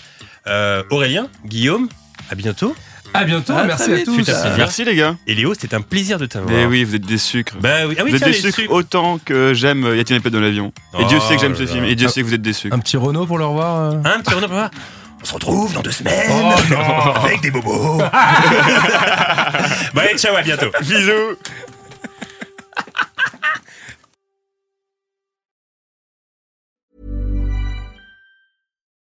[0.49, 1.89] Euh, Aurélien, Guillaume,
[2.31, 2.75] à bientôt.
[3.15, 4.29] À bientôt, À merci à tous.
[4.29, 4.57] Un.
[4.57, 5.17] Merci les gars.
[5.27, 6.53] Et Léo, c'était un plaisir de t'avoir.
[6.53, 7.57] Mais oui, vous êtes des sucres.
[7.61, 8.73] Bah oui, ah oui, vous êtes des sucres sucres.
[8.73, 10.73] autant que j'aime Yatine Pet dans l'avion.
[10.95, 11.69] Et Oh Dieu sait que j'aime ce là.
[11.73, 11.85] film.
[11.85, 12.75] Et Dieu sait que vous êtes des sucres.
[12.77, 13.93] Un petit Renault pour le revoir.
[13.93, 14.71] euh Hein, petit Renaud, papa
[15.23, 16.79] On se retrouve dans deux semaines Oh non
[17.25, 17.97] avec des bobos.
[17.99, 18.05] bon
[20.01, 20.67] allez, ciao, à bientôt.
[20.83, 21.37] Bisous.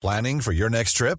[0.00, 1.18] Planning for your next trip?